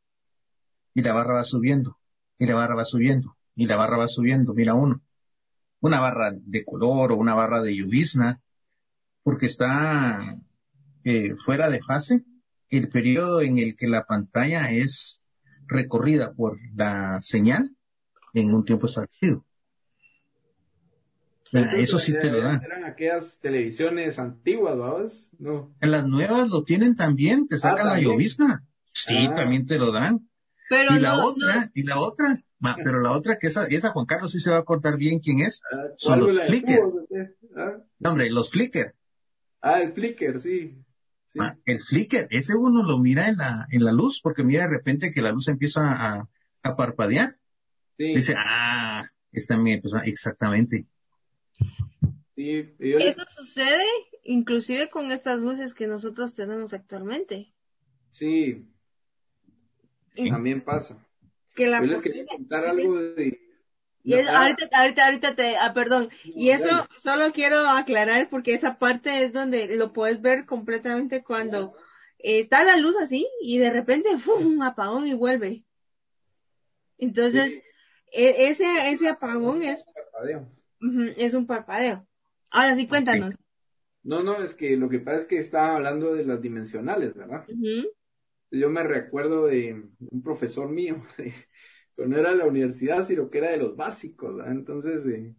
Y 0.95 1.03
la 1.03 1.13
barra 1.13 1.35
va 1.35 1.45
subiendo. 1.45 1.99
Y 2.39 2.47
la 2.47 2.55
barra 2.55 2.75
va 2.75 2.87
subiendo. 2.87 3.37
Y 3.55 3.67
la 3.67 3.77
barra 3.77 3.99
va 3.99 4.09
subiendo. 4.09 4.55
Mira 4.55 4.73
uno 4.73 5.03
una 5.81 6.01
barra 6.01 6.33
de 6.35 6.65
color 6.65 7.13
o 7.13 7.17
una 7.17 7.35
barra 7.35 7.61
de 7.61 7.77
llovizna, 7.77 8.41
porque 9.23 9.47
está 9.47 10.39
eh, 11.05 11.35
fuera 11.37 11.69
de 11.69 11.81
fase 11.81 12.25
el 12.71 12.89
periodo 12.89 13.43
en 13.43 13.59
el 13.59 13.77
que 13.77 13.87
la 13.87 14.05
pantalla 14.05 14.73
es 14.73 15.23
recorrida 15.67 16.33
por 16.33 16.59
la 16.75 17.21
señal 17.21 17.77
en 18.33 18.55
un 18.55 18.65
tiempo 18.65 18.87
establecido. 18.87 19.46
Eso, 21.57 21.99
sí 21.99 22.13
te 22.13 22.31
lo 22.31 22.41
da. 22.41 22.61
Eran 22.65 22.85
aquellas 22.85 23.39
televisiones 23.41 24.19
antiguas. 24.19 25.25
No. 25.39 25.75
En 25.81 25.91
las 25.91 26.07
nuevas 26.07 26.49
lo 26.49 26.65
tienen 26.65 26.97
también, 26.97 27.47
te 27.47 27.59
sacan 27.59 27.89
ah, 27.89 27.95
la 27.95 28.01
llovizna. 28.01 28.65
Sí, 28.93 29.29
ah. 29.29 29.35
también 29.35 29.67
te 29.67 29.79
lo 29.79 29.93
dan. 29.93 30.29
Pero 30.69 30.97
y 30.97 31.01
la 31.01 31.25
otra, 31.25 31.71
y 31.75 31.85
la 31.85 32.01
otra, 32.01 32.43
pero 32.85 33.01
la 33.01 33.13
otra 33.13 33.39
que 33.39 33.47
esa, 33.47 33.67
esa 33.67 33.91
Juan 33.91 34.07
Carlos 34.07 34.33
sí 34.33 34.41
se 34.41 34.51
va 34.51 34.59
a 34.59 34.65
cortar 34.65 34.97
bien 34.97 35.21
quién 35.21 35.41
es, 35.41 35.63
ah, 35.73 35.89
son 35.97 36.21
los 36.21 36.41
Flickr. 36.41 36.81
¿Ah? 37.57 37.79
No, 38.01 38.11
hombre, 38.11 38.31
los 38.31 38.51
Flickr. 38.51 38.95
Ah, 39.61 39.81
el 39.81 39.93
Flickr, 39.93 40.41
sí. 40.41 40.83
Ah, 41.39 41.57
el 41.65 41.81
Flickr, 41.81 42.27
ese 42.31 42.57
uno 42.57 42.83
lo 42.83 42.99
mira 42.99 43.29
en 43.29 43.37
la, 43.37 43.67
en 43.71 43.85
la 43.85 43.93
luz, 43.93 44.21
porque 44.23 44.43
mira 44.43 44.65
de 44.65 44.71
repente 44.71 45.11
que 45.11 45.23
la 45.23 45.31
luz 45.31 45.49
empieza 45.49 45.93
a, 45.93 46.29
a 46.63 46.77
parpadear. 46.77 47.37
Sí. 47.97 48.15
Dice, 48.15 48.35
ah, 48.37 49.07
está 49.31 49.57
bien, 49.57 49.81
pues 49.81 49.95
exactamente. 50.05 50.87
Sí, 52.35 52.75
Eso 52.79 53.25
sucede 53.29 53.85
inclusive 54.23 54.91
con 54.91 55.11
estas 55.11 55.41
luces 55.41 55.73
que 55.73 55.87
nosotros 55.87 56.35
tenemos 56.35 56.75
actualmente. 56.75 57.53
Sí. 58.11 58.67
También 60.15 60.63
pasa 60.63 60.99
que 61.55 61.67
la 61.67 61.81
Yo 61.81 61.87
les 61.87 62.03
quería 62.03 62.27
contar 62.27 62.65
algo 62.65 62.97
de... 62.97 63.41
Y 64.05 64.15
ahorita, 64.15 64.69
ahorita, 64.73 65.05
ahorita 65.05 65.35
te, 65.35 65.57
ah, 65.57 65.75
perdón. 65.75 66.11
Y 66.23 66.51
eso 66.51 66.87
solo 66.97 67.33
quiero 67.33 67.69
aclarar 67.69 68.29
porque 68.31 68.55
esa 68.55 68.79
parte 68.79 69.25
es 69.25 69.33
donde 69.33 69.75
lo 69.75 69.93
puedes 69.93 70.23
ver 70.23 70.47
completamente 70.47 71.25
cuando 71.25 71.75
está 72.19 72.63
la 72.63 72.77
luz 72.77 72.97
así 72.97 73.29
y 73.43 73.59
de 73.59 73.71
repente, 73.71 74.17
¡fum! 74.19 74.63
apagón 74.63 75.09
y 75.09 75.15
vuelve. 75.15 75.65
Entonces, 76.99 77.59
e, 78.13 78.49
ese, 78.49 78.91
ese 78.91 79.09
apagón 79.09 79.65
es, 79.65 79.85
es 81.17 81.35
un 81.35 81.47
parpadeo. 81.47 82.07
Ahora 82.51 82.75
sí, 82.75 82.87
cuéntanos. 82.87 83.35
No, 84.03 84.23
no, 84.23 84.43
es 84.43 84.55
que 84.55 84.77
lo 84.77 84.89
que 84.89 85.01
pasa 85.01 85.19
es 85.19 85.25
que 85.27 85.39
estaba 85.39 85.75
hablando 85.75 86.15
de 86.15 86.25
las 86.25 86.41
dimensionales, 86.41 87.15
¿verdad? 87.15 87.45
yo 88.51 88.71
me 88.71 88.83
recuerdo 88.83 89.47
de 89.47 89.85
un 89.99 90.23
profesor 90.23 90.69
mío, 90.69 91.03
pero 91.95 92.09
no 92.09 92.17
era 92.17 92.31
de 92.31 92.37
la 92.37 92.47
universidad, 92.47 93.07
sino 93.07 93.29
que 93.31 93.39
era 93.39 93.51
de 93.51 93.59
los 93.59 93.77
básicos, 93.77 94.41
Entonces, 94.47 95.07
eh, 95.07 95.35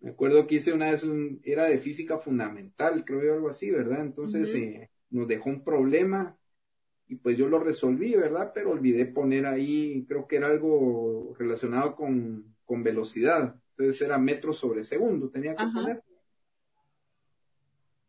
me 0.00 0.10
acuerdo 0.10 0.46
que 0.46 0.56
hice 0.56 0.72
una 0.72 0.90
vez 0.90 1.04
un, 1.04 1.40
era 1.42 1.64
de 1.64 1.78
física 1.78 2.18
fundamental, 2.18 3.04
creo 3.04 3.22
yo 3.22 3.34
algo 3.34 3.48
así, 3.48 3.70
¿verdad? 3.70 4.00
Entonces, 4.00 4.54
eh, 4.54 4.90
nos 5.10 5.28
dejó 5.28 5.50
un 5.50 5.64
problema 5.64 6.36
y 7.06 7.16
pues 7.16 7.36
yo 7.36 7.48
lo 7.48 7.58
resolví, 7.58 8.14
¿verdad? 8.14 8.52
Pero 8.54 8.70
olvidé 8.70 9.06
poner 9.06 9.46
ahí, 9.46 10.06
creo 10.08 10.26
que 10.28 10.36
era 10.36 10.46
algo 10.46 11.34
relacionado 11.38 11.96
con, 11.96 12.54
con 12.64 12.82
velocidad. 12.82 13.56
Entonces 13.80 14.02
era 14.02 14.18
metros 14.18 14.58
sobre 14.58 14.84
segundo, 14.84 15.30
tenía 15.30 15.56
que 15.56 15.64
poner. 15.72 16.02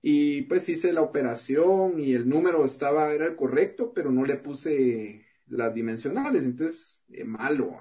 Y 0.01 0.41
pues 0.43 0.67
hice 0.67 0.91
la 0.91 1.01
operación 1.01 1.97
y 1.97 2.13
el 2.13 2.27
número 2.27 2.65
estaba, 2.65 3.13
era 3.13 3.25
el 3.25 3.37
correcto, 3.37 3.93
pero 3.93 4.11
no 4.11 4.25
le 4.25 4.35
puse 4.35 5.25
las 5.47 5.73
dimensionales, 5.73 6.43
entonces, 6.43 7.01
eh, 7.09 7.23
malo. 7.23 7.79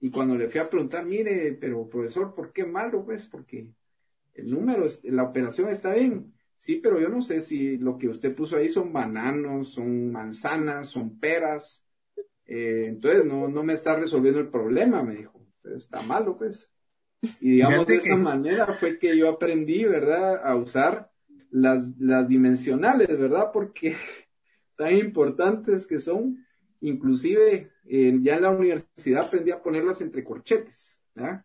Y 0.00 0.10
cuando 0.10 0.34
le 0.36 0.48
fui 0.48 0.60
a 0.60 0.68
preguntar, 0.68 1.04
mire, 1.04 1.52
pero 1.52 1.88
profesor, 1.88 2.34
¿por 2.34 2.52
qué 2.52 2.64
malo? 2.64 3.04
Pues 3.04 3.28
porque 3.28 3.68
el 4.34 4.50
número, 4.50 4.84
la 5.04 5.22
operación 5.22 5.68
está 5.68 5.94
bien. 5.94 6.34
Sí, 6.58 6.80
pero 6.82 6.98
yo 7.00 7.08
no 7.08 7.22
sé 7.22 7.38
si 7.38 7.76
lo 7.76 7.98
que 7.98 8.08
usted 8.08 8.34
puso 8.34 8.56
ahí 8.56 8.68
son 8.68 8.92
bananos, 8.92 9.68
son 9.74 10.10
manzanas, 10.10 10.88
son 10.88 11.20
peras. 11.20 11.86
Eh, 12.46 12.86
entonces 12.88 13.24
no, 13.24 13.46
no 13.46 13.62
me 13.62 13.74
está 13.74 13.94
resolviendo 13.94 14.40
el 14.40 14.48
problema, 14.48 15.04
me 15.04 15.14
dijo. 15.14 15.43
Está 15.64 16.02
malo, 16.02 16.36
pues. 16.36 16.70
Y 17.40 17.52
digamos 17.52 17.86
de 17.86 17.96
esa 17.96 18.16
manera 18.16 18.66
fue 18.74 18.98
que 18.98 19.16
yo 19.16 19.30
aprendí, 19.30 19.84
¿verdad?, 19.84 20.40
a 20.44 20.54
usar 20.56 21.10
las, 21.50 21.98
las 21.98 22.28
dimensionales, 22.28 23.08
¿verdad? 23.08 23.50
Porque 23.52 23.96
tan 24.76 24.94
importantes 24.96 25.86
que 25.86 25.98
son, 25.98 26.44
inclusive 26.80 27.70
ya 27.84 28.36
en 28.36 28.42
la 28.42 28.50
universidad 28.50 29.26
aprendí 29.26 29.50
a 29.50 29.62
ponerlas 29.62 30.00
entre 30.00 30.24
corchetes, 30.24 31.00
¿verdad? 31.14 31.44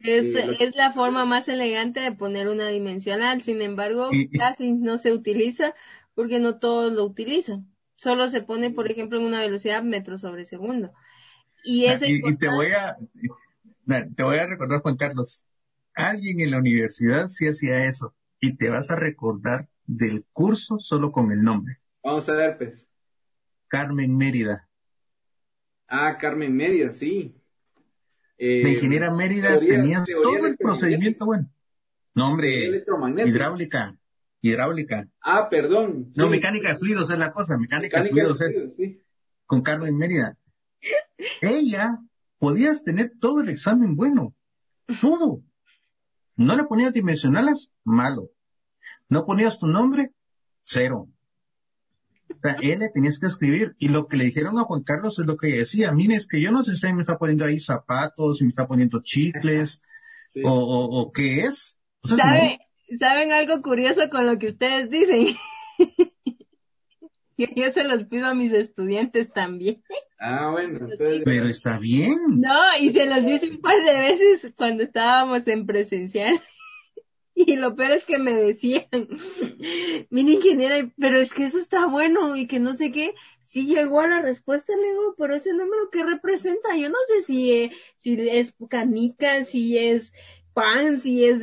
Es, 0.00 0.34
eh, 0.34 0.56
es 0.60 0.74
la 0.76 0.92
forma 0.92 1.24
más 1.24 1.48
elegante 1.48 2.00
de 2.00 2.12
poner 2.12 2.48
una 2.48 2.68
dimensional, 2.68 3.42
sin 3.42 3.62
embargo, 3.62 4.10
casi 4.36 4.72
no 4.72 4.98
se 4.98 5.12
utiliza 5.12 5.74
porque 6.14 6.40
no 6.40 6.58
todos 6.58 6.92
lo 6.92 7.04
utilizan. 7.04 7.66
Solo 7.96 8.28
se 8.28 8.42
pone, 8.42 8.70
por 8.70 8.90
ejemplo, 8.90 9.18
en 9.18 9.24
una 9.24 9.40
velocidad 9.40 9.82
metro 9.82 10.18
sobre 10.18 10.44
segundo. 10.44 10.92
Y, 11.62 11.86
eso 11.86 12.04
y, 12.04 12.20
y 12.22 12.36
te 12.36 12.48
voy 12.48 12.66
a 12.72 12.98
te 14.16 14.22
voy 14.22 14.38
a 14.38 14.46
recordar, 14.46 14.80
Juan 14.80 14.96
Carlos, 14.96 15.44
alguien 15.94 16.40
en 16.40 16.50
la 16.50 16.58
universidad 16.58 17.28
sí 17.28 17.46
hacía 17.46 17.86
eso 17.86 18.14
y 18.40 18.56
te 18.56 18.68
vas 18.68 18.90
a 18.90 18.96
recordar 18.96 19.68
del 19.86 20.24
curso 20.32 20.78
solo 20.78 21.12
con 21.12 21.30
el 21.30 21.42
nombre. 21.42 21.78
Vamos 22.02 22.28
a 22.28 22.34
ver, 22.34 22.58
pues. 22.58 22.86
Carmen 23.68 24.16
Mérida. 24.16 24.68
Ah, 25.88 26.18
Carmen 26.18 26.54
Mérida, 26.54 26.92
sí. 26.92 27.34
Eh, 28.38 28.62
la 28.62 28.70
ingeniera 28.70 29.10
Mérida 29.10 29.58
tenías 29.58 30.04
todo 30.22 30.46
el 30.46 30.56
procedimiento, 30.56 31.26
bueno. 31.26 31.50
No, 32.14 32.30
hombre, 32.30 32.82
hidráulica, 33.24 33.96
hidráulica. 34.40 35.08
Ah, 35.20 35.48
perdón. 35.48 36.12
No, 36.14 36.28
mecánica 36.28 36.68
de 36.68 36.76
fluidos 36.76 37.10
es 37.10 37.18
la 37.18 37.32
cosa, 37.32 37.58
mecánica, 37.58 38.02
de 38.02 38.10
fluidos, 38.10 38.40
es 38.40 38.70
con 39.46 39.62
Carmen 39.62 39.96
Mérida. 39.96 40.36
Ella, 41.40 41.98
podías 42.44 42.84
tener 42.84 43.12
todo 43.18 43.40
el 43.40 43.48
examen 43.48 43.96
bueno, 43.96 44.34
todo. 45.00 45.40
No 46.36 46.56
le 46.56 46.64
ponías 46.64 46.92
dimensionales, 46.92 47.70
malo. 47.84 48.32
No 49.08 49.24
ponías 49.24 49.58
tu 49.58 49.66
nombre, 49.66 50.12
cero. 50.62 51.08
O 52.28 52.38
sea, 52.42 52.56
él 52.60 52.80
le 52.80 52.90
tenías 52.90 53.18
que 53.18 53.28
escribir. 53.28 53.74
Y 53.78 53.88
lo 53.88 54.08
que 54.08 54.18
le 54.18 54.26
dijeron 54.26 54.58
a 54.58 54.64
Juan 54.64 54.82
Carlos 54.82 55.18
es 55.18 55.24
lo 55.24 55.38
que 55.38 55.56
decía. 55.56 55.90
Mire, 55.92 56.16
es 56.16 56.26
que 56.26 56.38
yo 56.38 56.52
no 56.52 56.62
sé 56.62 56.76
si 56.76 56.92
me 56.92 57.00
está 57.00 57.16
poniendo 57.16 57.46
ahí 57.46 57.58
zapatos, 57.58 58.36
si 58.36 58.44
me 58.44 58.50
está 58.50 58.68
poniendo 58.68 59.00
chicles, 59.02 59.80
o, 60.44 60.52
o, 60.52 61.12
qué 61.12 61.46
es. 61.46 61.78
¿Saben 62.02 63.32
algo 63.32 63.62
curioso 63.62 64.10
con 64.10 64.26
lo 64.26 64.38
que 64.38 64.48
ustedes 64.48 64.90
dicen? 64.90 65.34
yo 67.56 67.72
se 67.72 67.84
los 67.84 68.04
pido 68.04 68.26
a 68.26 68.34
mis 68.34 68.52
estudiantes 68.52 69.32
también. 69.32 69.82
Ah, 70.18 70.50
bueno. 70.50 70.88
Pero 70.98 71.48
está 71.48 71.78
bien. 71.78 72.16
No, 72.28 72.60
y 72.80 72.92
se 72.92 73.06
los 73.06 73.24
hice 73.24 73.50
un 73.50 73.60
par 73.60 73.82
de 73.82 74.00
veces 74.00 74.52
cuando 74.56 74.82
estábamos 74.82 75.46
en 75.46 75.66
presencial. 75.66 76.40
Y 77.36 77.56
lo 77.56 77.74
peor 77.74 77.90
es 77.90 78.04
que 78.04 78.18
me 78.18 78.32
decían, 78.32 78.86
mira 80.10 80.30
ingeniera, 80.30 80.88
pero 80.96 81.18
es 81.18 81.34
que 81.34 81.46
eso 81.46 81.58
está 81.58 81.86
bueno 81.86 82.36
y 82.36 82.46
que 82.46 82.60
no 82.60 82.74
sé 82.74 82.92
qué. 82.92 83.12
Sí 83.42 83.66
llegó 83.66 84.02
a 84.02 84.06
la 84.06 84.22
respuesta, 84.22 84.72
le 84.76 84.90
digo, 84.90 85.16
pero 85.18 85.34
ese 85.34 85.52
número 85.52 85.90
que 85.90 86.04
representa, 86.04 86.76
yo 86.76 86.90
no 86.90 86.98
sé 87.08 87.22
si, 87.22 87.52
eh, 87.52 87.72
si 87.96 88.14
es 88.28 88.54
canica, 88.70 89.44
si 89.44 89.76
es 89.76 90.12
pan, 90.52 91.00
si 91.00 91.24
es... 91.24 91.42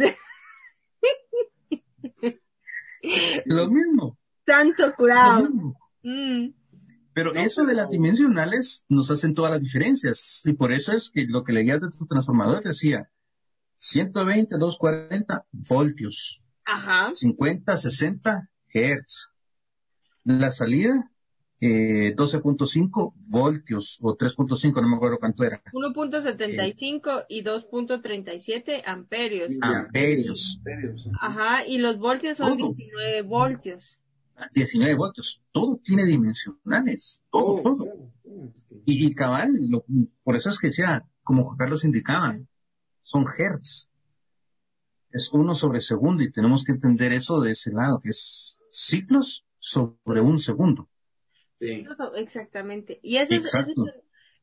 Lo 3.43 3.67
mismo. 3.67 4.17
Tanto 4.45 4.93
curado. 4.95 5.49
Mm. 6.03 6.49
Pero 7.13 7.33
eso 7.33 7.65
de 7.65 7.73
las 7.73 7.89
dimensionales 7.89 8.85
nos 8.87 9.11
hacen 9.11 9.33
todas 9.33 9.51
las 9.51 9.59
diferencias. 9.59 10.41
Y 10.45 10.53
por 10.53 10.71
eso 10.71 10.93
es 10.93 11.09
que 11.09 11.25
lo 11.27 11.43
que 11.43 11.53
leías 11.53 11.81
de 11.81 11.89
tu 11.89 12.05
transformador 12.05 12.63
decía 12.63 13.09
120, 13.77 14.57
240 14.57 15.45
voltios. 15.51 16.41
Ajá. 16.65 17.11
50, 17.13 17.75
60 17.75 18.49
hertz. 18.73 19.29
La 20.23 20.51
salida, 20.51 21.11
eh, 21.59 22.15
12.5 22.15 23.13
voltios 23.27 23.97
o 24.01 24.15
3.5, 24.15 24.81
no 24.81 24.87
me 24.87 24.95
acuerdo 24.95 25.17
cuánto 25.19 25.43
era. 25.43 25.61
1.75 25.73 27.25
y 27.27 27.43
2.37 27.43 28.83
amperios. 28.85 29.53
Amperios. 29.61 30.59
Ajá, 31.19 31.65
y 31.65 31.77
los 31.79 31.97
voltios 31.97 32.37
son 32.37 32.57
19 32.57 33.23
voltios. 33.23 34.00
19 34.53 34.95
voltios, 34.95 35.41
todo 35.51 35.79
tiene 35.83 36.05
dimensionales, 36.05 37.21
todo, 37.29 37.61
oh, 37.63 37.63
todo. 37.63 38.11
Y, 38.85 39.13
cabal, 39.13 39.51
por 40.23 40.35
eso 40.35 40.49
es 40.49 40.57
que 40.57 40.71
sea, 40.71 41.05
como 41.23 41.43
Juan 41.43 41.57
Carlos 41.57 41.83
indicaba, 41.83 42.37
son 43.01 43.25
hertz. 43.25 43.89
Es 45.11 45.29
uno 45.33 45.55
sobre 45.55 45.81
segundo 45.81 46.23
y 46.23 46.31
tenemos 46.31 46.63
que 46.63 46.71
entender 46.71 47.11
eso 47.13 47.41
de 47.41 47.51
ese 47.51 47.71
lado, 47.71 47.99
que 47.99 48.09
es 48.09 48.57
ciclos 48.71 49.45
sobre 49.59 50.21
un 50.21 50.39
segundo. 50.39 50.89
Sí. 51.59 51.85
Exactamente. 52.15 52.99
Y 53.03 53.17
eso 53.17 53.35
es, 53.35 53.53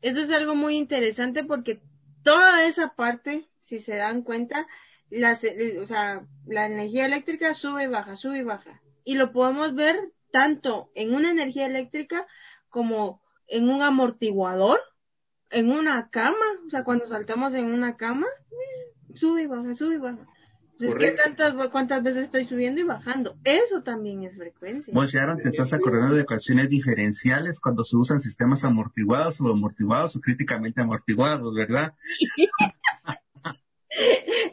eso 0.02 0.20
es, 0.20 0.30
algo 0.30 0.54
muy 0.54 0.76
interesante 0.76 1.42
porque 1.42 1.80
toda 2.22 2.66
esa 2.66 2.94
parte, 2.94 3.48
si 3.58 3.80
se 3.80 3.96
dan 3.96 4.22
cuenta, 4.22 4.66
las, 5.10 5.44
o 5.80 5.86
sea, 5.86 6.26
la 6.46 6.66
energía 6.66 7.06
eléctrica 7.06 7.54
sube 7.54 7.84
y 7.84 7.88
baja, 7.88 8.14
sube 8.14 8.38
y 8.38 8.42
baja 8.42 8.82
y 9.08 9.14
lo 9.14 9.32
podemos 9.32 9.74
ver 9.74 10.12
tanto 10.30 10.90
en 10.94 11.14
una 11.14 11.30
energía 11.30 11.64
eléctrica 11.64 12.26
como 12.68 13.22
en 13.46 13.70
un 13.70 13.80
amortiguador, 13.80 14.80
en 15.48 15.72
una 15.72 16.10
cama, 16.10 16.44
o 16.66 16.68
sea, 16.68 16.84
cuando 16.84 17.06
saltamos 17.06 17.54
en 17.54 17.72
una 17.72 17.96
cama, 17.96 18.26
sube 19.14 19.44
y 19.44 19.46
baja, 19.46 19.74
sube 19.74 19.94
y 19.94 19.98
baja. 19.98 20.26
Entonces, 20.78 21.16
tantas, 21.16 21.54
cuántas 21.70 22.02
veces 22.02 22.24
estoy 22.24 22.44
subiendo 22.44 22.82
y 22.82 22.84
bajando? 22.84 23.38
Eso 23.44 23.82
también 23.82 24.24
es 24.24 24.36
frecuencia. 24.36 24.92
Bueno, 24.92 25.08
si 25.08 25.16
ahora 25.16 25.36
te 25.36 25.48
estás 25.48 25.72
acordando 25.72 26.14
de 26.14 26.20
ecuaciones 26.20 26.68
diferenciales 26.68 27.60
cuando 27.60 27.84
se 27.84 27.96
usan 27.96 28.20
sistemas 28.20 28.62
amortiguados 28.62 29.40
o 29.40 29.48
amortiguados 29.48 30.16
o 30.16 30.20
críticamente 30.20 30.82
amortiguados, 30.82 31.54
¿verdad? 31.54 31.94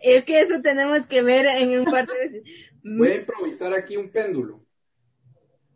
es 0.02 0.24
que 0.24 0.40
eso 0.40 0.62
tenemos 0.62 1.06
que 1.08 1.22
ver 1.22 1.46
en 1.46 1.80
un 1.80 1.86
par 1.86 2.08
de 2.08 2.44
Voy 2.88 3.08
a 3.08 3.16
improvisar 3.16 3.74
aquí 3.74 3.98
un 3.98 4.10
péndulo. 4.10 4.64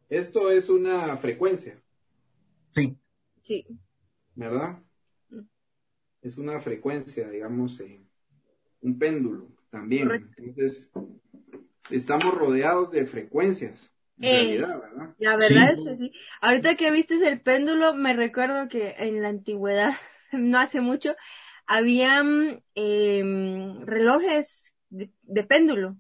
Esto 0.09 0.51
es 0.51 0.69
una 0.69 1.17
frecuencia. 1.17 1.81
Sí. 2.71 2.95
Sí. 3.41 3.65
¿Verdad? 4.35 4.77
Mm. 5.29 5.41
Es 6.21 6.37
una 6.37 6.59
frecuencia, 6.61 7.27
digamos, 7.27 7.79
eh, 7.79 7.99
un 8.81 8.99
péndulo 8.99 9.47
también. 9.71 10.31
Entonces, 10.37 10.87
estamos 11.89 12.31
rodeados 12.35 12.91
de 12.91 13.07
frecuencias. 13.07 13.91
En 14.19 14.25
eh, 14.25 14.35
realidad, 14.35 14.81
¿verdad? 14.81 15.15
La 15.17 15.31
verdad 15.35 15.73
es 15.73 15.83
que 15.83 15.97
sí. 15.97 16.11
Ahorita 16.41 16.75
que 16.75 16.91
viste 16.91 17.27
el 17.27 17.41
péndulo, 17.41 17.95
me 17.95 18.13
recuerdo 18.13 18.67
que 18.67 18.93
en 18.99 19.23
la 19.23 19.29
antigüedad, 19.29 19.93
no 20.31 20.59
hace 20.59 20.79
mucho, 20.79 21.15
habían 21.65 22.63
em, 22.75 23.81
relojes 23.87 24.75
de 24.91 25.43
péndulo 25.43 25.97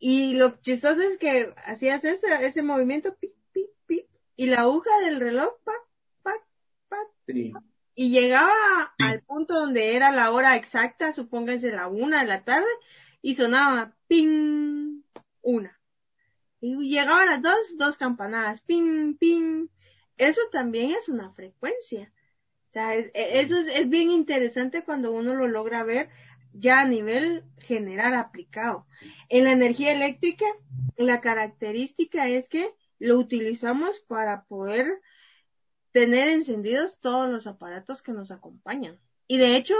y 0.00 0.32
lo 0.32 0.60
chistoso 0.62 1.02
es 1.02 1.18
que 1.18 1.54
hacías 1.66 2.04
ese, 2.04 2.26
ese 2.44 2.62
movimiento, 2.62 3.14
pi, 3.16 3.32
pi, 3.52 3.66
pi, 3.86 4.06
y 4.34 4.46
la 4.46 4.62
aguja 4.62 4.90
del 5.04 5.20
reloj, 5.20 5.52
pa, 5.62 5.74
pa, 6.22 6.34
pa, 6.88 6.96
y 7.94 8.08
llegaba 8.08 8.94
al 8.98 9.20
punto 9.22 9.54
donde 9.54 9.94
era 9.94 10.10
la 10.10 10.30
hora 10.30 10.56
exacta, 10.56 11.12
supónganse 11.12 11.70
la 11.70 11.86
una 11.86 12.20
de 12.22 12.28
la 12.28 12.44
tarde, 12.44 12.70
y 13.20 13.34
sonaba 13.34 13.94
ping, 14.08 15.02
una. 15.42 15.78
Y 16.62 16.76
llegaba 16.88 17.22
a 17.22 17.26
las 17.26 17.42
dos, 17.42 17.76
dos 17.76 17.98
campanadas, 17.98 18.62
ping, 18.62 19.18
ping. 19.18 19.68
Eso 20.16 20.40
también 20.50 20.92
es 20.92 21.10
una 21.10 21.30
frecuencia. 21.32 22.10
O 22.70 22.72
sea, 22.72 22.96
e, 22.96 23.10
eso 23.14 23.58
es, 23.58 23.66
es 23.66 23.88
bien 23.90 24.10
interesante 24.10 24.82
cuando 24.82 25.12
uno 25.12 25.34
lo 25.34 25.46
logra 25.46 25.84
ver 25.84 26.08
ya 26.52 26.80
a 26.80 26.86
nivel 26.86 27.44
general 27.58 28.14
aplicado. 28.14 28.86
En 29.28 29.44
la 29.44 29.52
energía 29.52 29.92
eléctrica, 29.92 30.44
la 30.96 31.20
característica 31.20 32.28
es 32.28 32.48
que 32.48 32.74
lo 32.98 33.18
utilizamos 33.18 34.00
para 34.00 34.44
poder 34.44 35.00
tener 35.92 36.28
encendidos 36.28 37.00
todos 37.00 37.28
los 37.28 37.46
aparatos 37.46 38.02
que 38.02 38.12
nos 38.12 38.30
acompañan. 38.30 38.98
Y 39.26 39.38
de 39.38 39.56
hecho, 39.56 39.74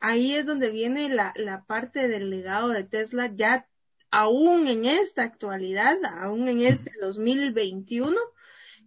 ahí 0.00 0.34
es 0.34 0.46
donde 0.46 0.70
viene 0.70 1.08
la, 1.08 1.32
la 1.36 1.64
parte 1.64 2.08
del 2.08 2.30
legado 2.30 2.68
de 2.68 2.84
Tesla 2.84 3.30
ya 3.34 3.68
aún 4.10 4.68
en 4.68 4.84
esta 4.84 5.22
actualidad, 5.24 5.96
aún 6.04 6.48
en 6.48 6.60
este 6.60 6.92
2021, 7.00 8.16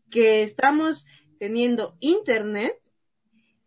que 0.09 0.43
estamos 0.43 1.05
teniendo 1.38 1.97
internet, 1.99 2.73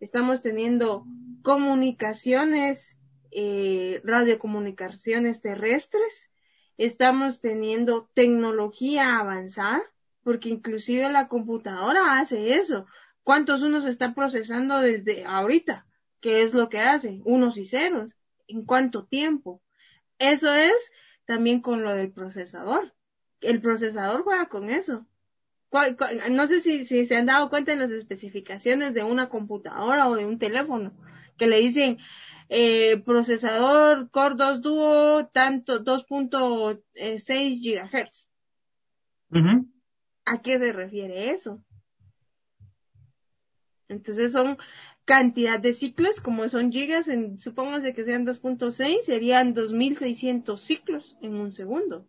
estamos 0.01 0.41
teniendo 0.41 1.05
comunicaciones 1.43 2.99
eh, 3.31 4.01
radiocomunicaciones 4.05 5.41
terrestres, 5.41 6.31
estamos 6.77 7.41
teniendo 7.41 8.11
tecnología 8.15 9.19
avanzada, 9.19 9.83
porque 10.23 10.49
inclusive 10.49 11.11
la 11.11 11.29
computadora 11.29 12.19
hace 12.19 12.55
eso. 12.55 12.87
¿Cuántos 13.23 13.63
unos 13.63 13.85
está 13.85 14.15
procesando 14.15 14.81
desde 14.81 15.25
ahorita? 15.25 15.87
¿Qué 16.21 16.43
es 16.43 16.55
lo 16.55 16.69
que 16.69 16.81
hace? 16.81 17.21
Unos 17.25 17.57
y 17.57 17.67
ceros. 17.67 18.13
¿En 18.49 18.65
cuánto 18.65 19.05
tiempo? 19.05 19.63
Eso 20.19 20.53
es 20.55 20.93
también 21.25 21.61
con 21.61 21.83
lo 21.83 21.95
del 21.95 22.11
procesador. 22.11 22.93
El 23.41 23.61
procesador 23.61 24.23
juega 24.23 24.49
con 24.49 24.71
eso. 24.71 25.07
No 26.31 26.47
sé 26.47 26.61
si, 26.61 26.85
si 26.85 27.07
se 27.07 27.17
han 27.17 27.27
dado 27.27 27.49
cuenta 27.49 27.73
en 27.73 27.79
las 27.79 27.91
especificaciones 27.91 28.93
de 28.93 29.05
una 29.05 29.29
computadora 29.29 30.09
o 30.09 30.17
de 30.17 30.27
un 30.27 30.39
teléfono, 30.39 30.93
que 31.39 31.47
le 31.47 31.61
dicen 31.61 31.99
eh, 32.53 33.01
procesador 33.05 34.11
Core 34.11 34.35
2 34.35 34.61
Duo 34.61 35.27
tanto 35.29 35.85
2.6 35.85 37.61
GHz. 37.63 38.29
¿A 40.25 40.43
qué 40.43 40.59
se 40.59 40.73
refiere 40.73 41.31
eso? 41.31 41.63
Entonces 43.89 44.33
son 44.33 44.59
cantidad 45.05 45.61
de 45.61 45.73
ciclos, 45.73 46.21
como 46.21 46.49
son 46.49 46.73
gigas, 46.73 47.07
en, 47.07 47.39
supóngase 47.39 47.95
que 47.95 48.05
sean 48.05 48.27
2.6, 48.27 49.03
serían 49.03 49.55
2600 49.55 50.61
ciclos 50.61 51.17
en 51.23 51.37
un 51.37 51.53
segundo. 51.53 52.09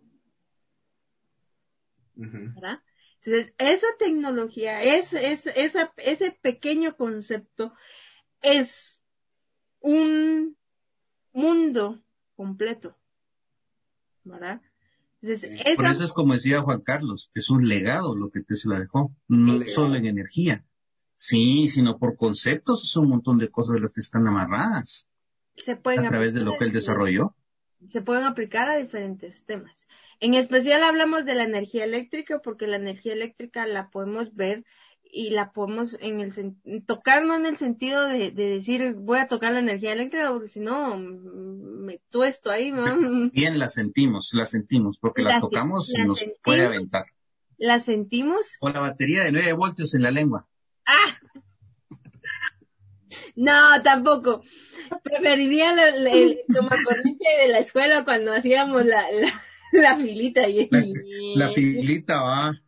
¿Verdad? 2.16 2.80
Entonces, 3.24 3.54
esa 3.60 3.88
tecnología, 4.00 4.82
es, 4.82 5.14
es, 5.14 5.46
esa, 5.48 5.94
ese 5.98 6.32
pequeño 6.32 6.96
concepto 6.98 7.74
es 8.42 9.01
un 9.82 10.56
mundo 11.34 12.00
completo. 12.36 12.96
¿Verdad? 14.24 14.62
Por 15.76 15.86
eso 15.86 16.04
es 16.04 16.14
como 16.14 16.34
decía 16.34 16.62
Juan 16.62 16.82
Carlos, 16.82 17.30
es 17.36 17.50
un 17.52 17.68
legado 17.68 18.16
lo 18.16 18.32
que 18.32 18.42
Tesla 18.42 18.80
dejó, 18.80 19.14
no 19.28 19.68
solo 19.68 19.96
en 19.96 20.08
energía, 20.08 20.66
Sí, 21.22 21.70
sino 21.70 22.00
por 22.00 22.18
conceptos, 22.18 22.84
es 22.84 22.98
un 22.98 23.08
montón 23.08 23.38
de 23.38 23.52
cosas 23.52 23.76
de 23.76 23.82
las 23.82 23.92
que 23.92 24.00
están 24.00 24.28
amarradas. 24.28 25.08
Se 25.56 25.76
pueden 25.76 26.08
a 26.08 26.10
través 26.10 26.34
de 26.34 26.42
lo 26.42 26.58
que 26.58 26.66
él 26.66 26.72
desarrolló. 26.72 27.36
Se 27.92 28.02
pueden 28.02 28.24
aplicar 28.24 28.68
a 28.72 28.78
diferentes 28.78 29.46
temas. 29.46 29.88
En 30.20 30.34
especial 30.34 30.82
hablamos 30.82 31.24
de 31.24 31.36
la 31.36 31.44
energía 31.44 31.84
eléctrica 31.84 32.40
porque 32.40 32.66
la 32.66 32.78
energía 32.78 33.14
eléctrica 33.14 33.68
la 33.68 33.92
podemos 33.92 34.34
ver 34.34 34.66
y 35.12 35.32
la 35.32 35.52
podemos 35.52 35.98
en 36.00 36.22
el 36.22 36.86
tocar 36.86 37.26
no 37.26 37.36
en 37.36 37.46
el 37.46 37.58
sentido 37.58 38.06
de, 38.06 38.32
decir 38.32 38.94
voy 38.94 39.20
a 39.20 39.28
tocar 39.28 39.54
la 39.54 39.60
energía 39.60 39.94
eléctrica 39.94 40.32
porque 40.32 40.48
si 40.48 40.60
no 40.60 40.98
me 40.98 42.00
tuesto 42.10 42.50
ahí 42.50 42.74
bien 43.34 43.60
la 43.60 43.68
sentimos 43.68 44.30
la 44.34 44.46
sentimos 44.46 44.98
porque 45.00 45.24
la, 45.24 45.40
tocamos 45.40 45.94
y 45.94 46.04
nos 46.04 46.26
puede 46.44 46.66
aventar 46.66 47.06
la 47.58 47.80
sentimos 47.80 48.58
o 48.62 48.70
la 48.70 48.80
batería 48.80 49.24
de 49.24 49.32
9 49.32 49.54
voltios 49.54 49.94
en 49.94 50.04
la 50.04 50.12
lengua 50.12 50.48
¡Ah! 50.86 51.18
No, 53.36 53.82
tampoco. 53.84 54.44
Preferiría 55.04 55.74
el 55.94 56.40
tomacorriente 56.54 57.26
de 57.42 57.48
la 57.50 57.60
escuela 57.60 58.04
cuando 58.04 58.34
hacíamos 58.34 58.86
la, 58.86 59.06
la, 59.72 59.96
filita. 59.98 60.48
Y, 60.48 60.70
la, 61.36 61.50
filita 61.54 62.22
va. 62.22 62.62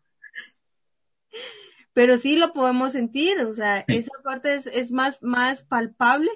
Pero 1.93 2.17
sí 2.17 2.35
lo 2.35 2.53
podemos 2.53 2.93
sentir, 2.93 3.39
o 3.41 3.53
sea, 3.53 3.83
esa 3.87 4.11
parte 4.23 4.55
es, 4.55 4.67
es 4.67 4.91
más, 4.91 5.21
más 5.21 5.63
palpable 5.63 6.31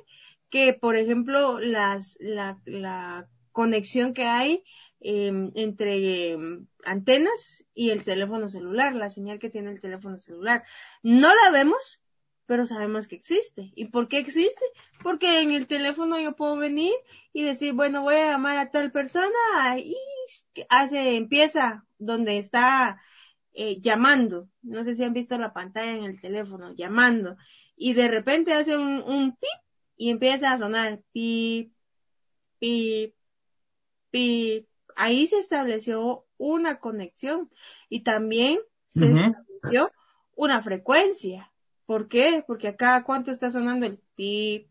que, 0.49 0.73
por 0.73 0.95
ejemplo, 0.95 1.59
las, 1.59 2.17
la, 2.19 2.59
la 2.65 3.27
conexión 3.51 4.13
que 4.13 4.25
hay 4.25 4.63
Em, 4.99 5.51
entre 5.55 6.31
em, 6.31 6.67
antenas 6.83 7.63
y 7.75 7.91
el 7.91 8.03
teléfono 8.03 8.49
celular, 8.49 8.95
la 8.95 9.09
señal 9.09 9.37
que 9.39 9.49
tiene 9.49 9.71
el 9.71 9.79
teléfono 9.79 10.17
celular. 10.17 10.63
No 11.03 11.33
la 11.35 11.51
vemos, 11.51 12.01
pero 12.47 12.65
sabemos 12.65 13.07
que 13.07 13.15
existe. 13.15 13.71
¿Y 13.75 13.85
por 13.85 14.07
qué 14.07 14.17
existe? 14.17 14.65
Porque 15.03 15.41
en 15.41 15.51
el 15.51 15.67
teléfono 15.67 16.19
yo 16.19 16.35
puedo 16.35 16.57
venir 16.57 16.93
y 17.31 17.43
decir, 17.43 17.73
bueno, 17.73 18.01
voy 18.01 18.15
a 18.15 18.31
llamar 18.31 18.57
a 18.57 18.71
tal 18.71 18.91
persona 18.91 19.77
y 19.77 19.95
hace, 20.69 21.15
empieza 21.15 21.85
donde 21.99 22.37
está 22.39 22.99
eh, 23.59 23.81
llamando. 23.81 24.47
No 24.61 24.83
sé 24.83 24.93
si 24.93 25.03
han 25.03 25.13
visto 25.13 25.35
la 25.39 25.51
pantalla 25.51 25.91
en 25.91 26.03
el 26.03 26.21
teléfono, 26.21 26.75
llamando. 26.75 27.37
Y 27.75 27.93
de 27.93 28.07
repente 28.07 28.53
hace 28.53 28.77
un, 28.77 29.01
un 29.01 29.31
pip 29.31 29.49
y 29.97 30.11
empieza 30.11 30.51
a 30.51 30.59
sonar 30.59 31.01
pip, 31.11 31.73
pip, 32.59 33.15
pip, 34.11 34.67
ahí 34.95 35.25
se 35.25 35.39
estableció 35.39 36.25
una 36.37 36.79
conexión 36.79 37.49
y 37.89 38.01
también 38.01 38.59
se 38.85 39.05
estableció 39.05 39.91
una 40.35 40.61
frecuencia. 40.61 41.51
¿Por 41.87 42.07
qué? 42.07 42.43
Porque 42.45 42.67
acá 42.67 43.03
cuánto 43.03 43.31
está 43.31 43.49
sonando 43.49 43.87
el 43.87 43.97
pip, 44.15 44.67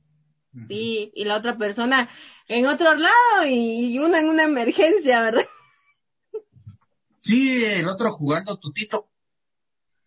pip, 0.68 1.10
y 1.12 1.24
la 1.24 1.36
otra 1.36 1.58
persona 1.58 2.08
en 2.46 2.66
otro 2.66 2.94
lado 2.94 3.46
y, 3.48 3.98
una 3.98 4.20
en 4.20 4.28
una 4.28 4.44
emergencia, 4.44 5.22
¿verdad? 5.22 5.46
Sí, 7.26 7.64
el 7.64 7.88
otro 7.88 8.12
jugando 8.12 8.56
tutito. 8.56 9.10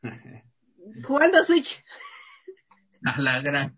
jugando 1.04 1.44
Switch. 1.44 1.84
A 3.04 3.20
la 3.20 3.42
gran. 3.42 3.78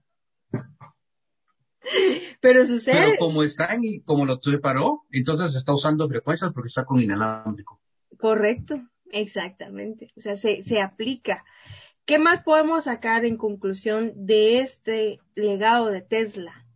Pero 2.40 2.68
sucede. 2.68 3.04
Pero 3.04 3.18
como 3.18 3.42
está 3.42 3.76
y 3.82 4.02
como 4.02 4.26
lo 4.26 4.40
separó, 4.40 5.08
entonces 5.12 5.56
está 5.56 5.74
usando 5.74 6.08
frecuencias 6.08 6.52
porque 6.54 6.68
está 6.68 6.86
con 6.86 7.02
inalámbrico. 7.02 7.82
Correcto, 8.20 8.80
exactamente. 9.12 10.14
O 10.16 10.22
sea, 10.22 10.36
se, 10.36 10.62
se 10.62 10.80
aplica. 10.80 11.44
¿Qué 12.06 12.20
más 12.20 12.44
podemos 12.44 12.84
sacar 12.84 13.26
en 13.26 13.38
conclusión 13.38 14.14
de 14.16 14.60
este 14.60 15.20
legado 15.34 15.88
de 15.88 16.04
Tesla? 16.04 16.68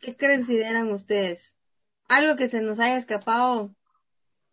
¿Qué 0.00 0.16
consideran 0.16 0.90
ustedes? 0.92 1.58
Algo 2.08 2.36
que 2.36 2.48
se 2.48 2.62
nos 2.62 2.78
haya 2.78 2.96
escapado 2.96 3.75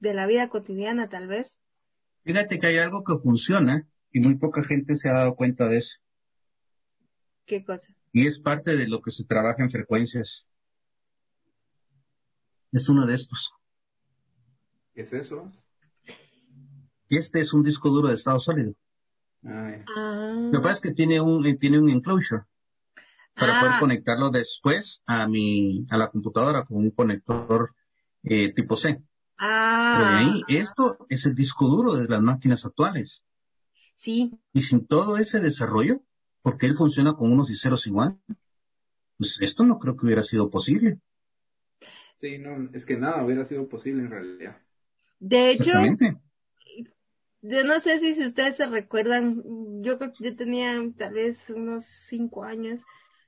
de 0.03 0.13
la 0.13 0.27
vida 0.27 0.49
cotidiana, 0.49 1.09
tal 1.09 1.27
vez. 1.27 1.59
Fíjate 2.23 2.59
que 2.59 2.67
hay 2.67 2.77
algo 2.77 3.03
que 3.03 3.17
funciona 3.17 3.87
y 4.11 4.19
muy 4.19 4.35
poca 4.35 4.63
gente 4.63 4.95
se 4.95 5.09
ha 5.09 5.13
dado 5.13 5.35
cuenta 5.35 5.67
de 5.67 5.77
eso. 5.77 5.97
¿Qué 7.45 7.63
cosa? 7.63 7.93
y 8.13 8.27
es 8.27 8.39
parte 8.39 8.75
de 8.75 8.87
lo 8.87 9.01
que 9.01 9.09
se 9.09 9.25
trabaja 9.25 9.63
en 9.63 9.71
frecuencias. 9.71 10.45
Es 12.71 12.87
uno 12.87 13.07
de 13.07 13.15
estos. 13.15 13.51
¿Qué 14.93 15.01
es 15.01 15.13
eso? 15.13 15.49
Este 17.09 17.41
es 17.41 17.53
un 17.53 17.63
disco 17.63 17.89
duro 17.89 18.09
de 18.09 18.15
estado 18.15 18.39
sólido. 18.39 18.73
Ah, 19.43 19.81
Lo 20.51 20.59
que 20.59 20.63
pasa 20.63 20.75
es 20.75 20.81
que 20.81 20.91
tiene 20.91 21.19
un, 21.19 21.45
eh, 21.45 21.55
tiene 21.55 21.79
un 21.79 21.89
enclosure 21.89 22.43
para 23.35 23.59
poder 23.59 23.73
ah. 23.75 23.79
conectarlo 23.79 24.29
después 24.29 25.01
a 25.07 25.27
mi, 25.27 25.85
a 25.89 25.97
la 25.97 26.09
computadora 26.09 26.63
con 26.63 26.77
un 26.77 26.91
conector 26.91 27.73
eh, 28.23 28.53
tipo 28.53 28.75
C. 28.75 29.01
Ah. 29.37 29.95
Pero 29.97 30.09
ahí, 30.09 30.59
esto 30.59 31.05
es 31.09 31.25
el 31.25 31.35
disco 31.35 31.67
duro 31.67 31.93
de 31.93 32.07
las 32.07 32.21
máquinas 32.21 32.65
actuales. 32.65 33.25
Sí. 33.95 34.31
Y 34.53 34.61
sin 34.61 34.85
todo 34.85 35.17
ese 35.17 35.39
desarrollo, 35.39 36.01
porque 36.41 36.65
él 36.65 36.75
funciona 36.75 37.13
con 37.13 37.31
unos 37.31 37.49
y 37.49 37.55
ceros 37.55 37.87
igual. 37.87 38.17
Pues 39.17 39.37
esto 39.41 39.63
no 39.63 39.79
creo 39.79 39.95
que 39.95 40.05
hubiera 40.05 40.23
sido 40.23 40.49
posible. 40.49 40.99
Sí, 42.19 42.37
no, 42.37 42.69
es 42.73 42.85
que 42.85 42.97
nada 42.97 43.23
hubiera 43.23 43.45
sido 43.45 43.67
posible 43.67 44.03
en 44.03 44.11
realidad. 44.11 44.57
De 45.19 45.51
hecho, 45.51 45.71
yo 47.41 47.65
no 47.65 47.79
sé 47.81 47.99
si, 47.99 48.15
si 48.15 48.25
ustedes 48.25 48.55
se 48.55 48.65
recuerdan, 48.65 49.43
yo 49.81 49.99
yo 50.19 50.35
tenía 50.35 50.81
tal 50.97 51.13
vez 51.13 51.49
unos 51.49 51.85
cinco 51.85 52.45
años 52.45 52.81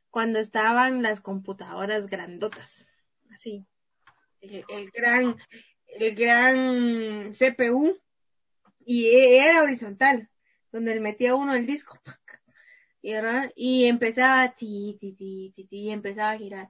cuando 0.10 0.40
estaban 0.40 1.02
las 1.02 1.20
computadoras 1.20 2.08
grandotas, 2.08 2.88
así, 3.34 3.66
el, 4.40 4.64
el 4.70 4.90
gran, 4.92 5.36
el 6.00 6.16
gran 6.16 7.32
CPU 7.34 7.98
y 8.86 9.08
era 9.08 9.64
horizontal, 9.64 10.30
donde 10.72 10.96
le 10.96 11.02
metía 11.02 11.36
uno 11.36 11.56
el 11.56 11.66
disco 11.66 12.00
y 13.56 13.86
empezaba 13.86 14.56
ti, 14.56 14.98
ti, 15.00 15.14
ti, 15.14 15.54
ti, 15.56 15.66
ti, 15.66 15.78
y 15.78 15.92
empezaba 15.92 16.32
a 16.32 16.38
girar. 16.38 16.70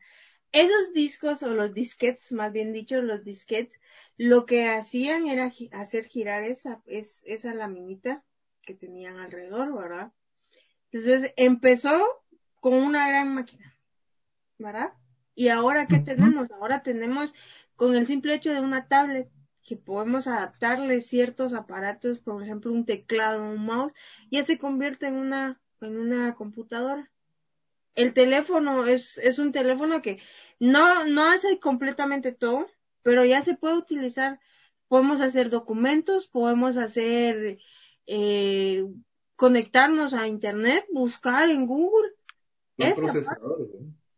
Esos 0.52 0.94
discos 0.94 1.44
o 1.44 1.50
los 1.50 1.74
disquets, 1.74 2.32
más 2.32 2.52
bien 2.52 2.74
dicho, 2.74 3.02
los 3.02 3.24
disquets, 3.24 3.78
lo 4.18 4.46
que 4.46 4.68
hacían 4.68 5.28
era 5.28 5.52
hacer 5.72 6.06
girar 6.06 6.44
esa, 6.44 6.82
es, 6.86 7.24
esa 7.26 7.54
laminita 7.54 8.24
que 8.62 8.74
tenían 8.74 9.18
alrededor, 9.18 9.74
¿verdad? 9.74 10.12
Entonces 10.92 11.34
empezó 11.38 12.06
con 12.60 12.74
una 12.74 13.08
gran 13.08 13.34
máquina, 13.34 13.78
¿verdad? 14.58 14.94
Y 15.36 15.50
ahora, 15.50 15.88
¿qué 15.88 16.00
tenemos? 16.00 16.52
Ahora 16.52 16.84
tenemos 16.84 17.34
con 17.76 17.96
el 17.96 18.06
simple 18.06 18.34
hecho 18.34 18.54
de 18.54 18.62
una 18.62 18.88
tablet 18.88 19.30
que 19.64 19.76
podemos 19.76 20.28
adaptarle 20.28 21.02
ciertos 21.02 21.54
aparatos, 21.54 22.20
por 22.20 22.44
ejemplo, 22.44 22.72
un 22.72 22.86
teclado, 22.86 23.44
un 23.44 23.66
mouse, 23.66 23.94
ya 24.30 24.44
se 24.44 24.60
convierte 24.60 25.08
en 25.08 25.16
una 25.16 25.60
en 25.82 25.98
una 25.98 26.36
computadora. 26.36 27.12
El 27.96 28.14
teléfono 28.14 28.86
es, 28.86 29.18
es 29.18 29.40
un 29.40 29.52
teléfono 29.52 30.02
que 30.02 30.20
no, 30.60 31.06
no 31.06 31.24
hace 31.24 31.60
completamente 31.60 32.32
todo, 32.32 32.68
pero 33.04 33.24
ya 33.26 33.42
se 33.42 33.56
puede 33.56 33.78
utilizar. 33.78 34.40
Podemos 34.88 35.22
hacer 35.22 35.50
documentos, 35.50 36.28
podemos 36.28 36.78
hacer, 36.78 37.60
eh, 38.06 38.86
conectarnos 39.36 40.14
a 40.14 40.28
internet, 40.28 40.86
buscar 40.92 41.50
en 41.50 41.66
Google 41.66 42.12
Son 42.78 42.96
procesadores. 42.96 43.68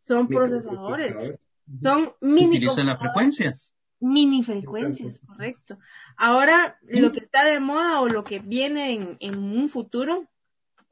Son 0.08 0.28
procesadores. 0.28 1.40
Son 1.82 2.14
mini. 2.22 2.58
Utilizan 2.58 2.88
las 2.88 3.00
frecuencias. 3.00 3.74
Mini 4.00 4.44
frecuencias, 4.44 5.20
correcto. 5.26 5.80
Ahora, 6.16 6.78
lo 6.84 7.12
que 7.12 7.20
está 7.20 7.46
de 7.46 7.60
moda 7.60 8.00
o 8.00 8.08
lo 8.08 8.24
que 8.24 8.40
viene 8.40 9.18
en, 9.20 9.38
un 9.38 9.70
futuro 9.70 10.28